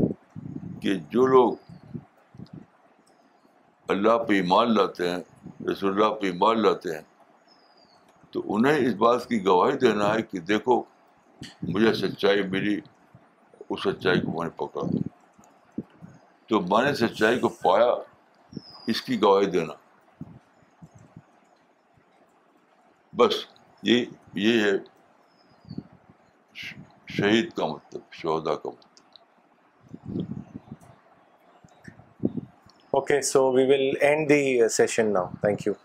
کہ 0.82 0.94
جو 1.10 1.26
لوگ 1.34 1.52
اللہ 3.94 4.18
پہ 4.28 4.34
ایمان 4.40 4.74
لاتے 4.74 5.10
ہیں 5.10 5.18
رسول 5.70 5.92
اللہ 5.92 6.14
پہ 6.20 6.26
ایمان 6.26 6.62
لاتے 6.62 6.94
ہیں 6.94 7.02
تو 8.34 8.42
انہیں 8.54 8.86
اس 8.86 8.94
بات 9.00 9.26
کی 9.28 9.44
گواہی 9.44 9.76
دینا 9.78 10.12
ہے 10.14 10.22
کہ 10.30 10.38
دیکھو 10.46 10.82
مجھے 11.74 11.92
سچائی 11.94 12.42
ملی 12.54 12.78
اس 13.68 13.82
سچائی 13.82 14.20
کو 14.20 14.32
میں 14.38 14.48
نے 14.48 14.50
پکڑا 14.62 15.82
تو 16.48 16.60
میں 16.70 16.82
نے 16.84 16.94
سچائی 17.02 17.38
کو 17.44 17.48
پایا 17.62 17.92
اس 18.92 19.02
کی 19.02 19.20
گواہی 19.22 19.46
دینا 19.50 19.72
بس 23.22 23.44
یہ 23.90 24.04
یہ 24.48 24.62
ہے 24.64 24.72
شہید 26.64 27.50
کا 27.56 27.66
مطلب 27.74 28.12
شہدا 28.22 28.54
کا 28.64 28.70
مطلب 28.76 30.22
okay 32.98 33.20
so 33.32 33.50
we 33.52 33.66
will 33.72 33.90
end 34.10 34.28
the 34.28 34.68
session 34.80 35.12
now 35.12 35.26
thank 35.42 35.66
you 35.66 35.83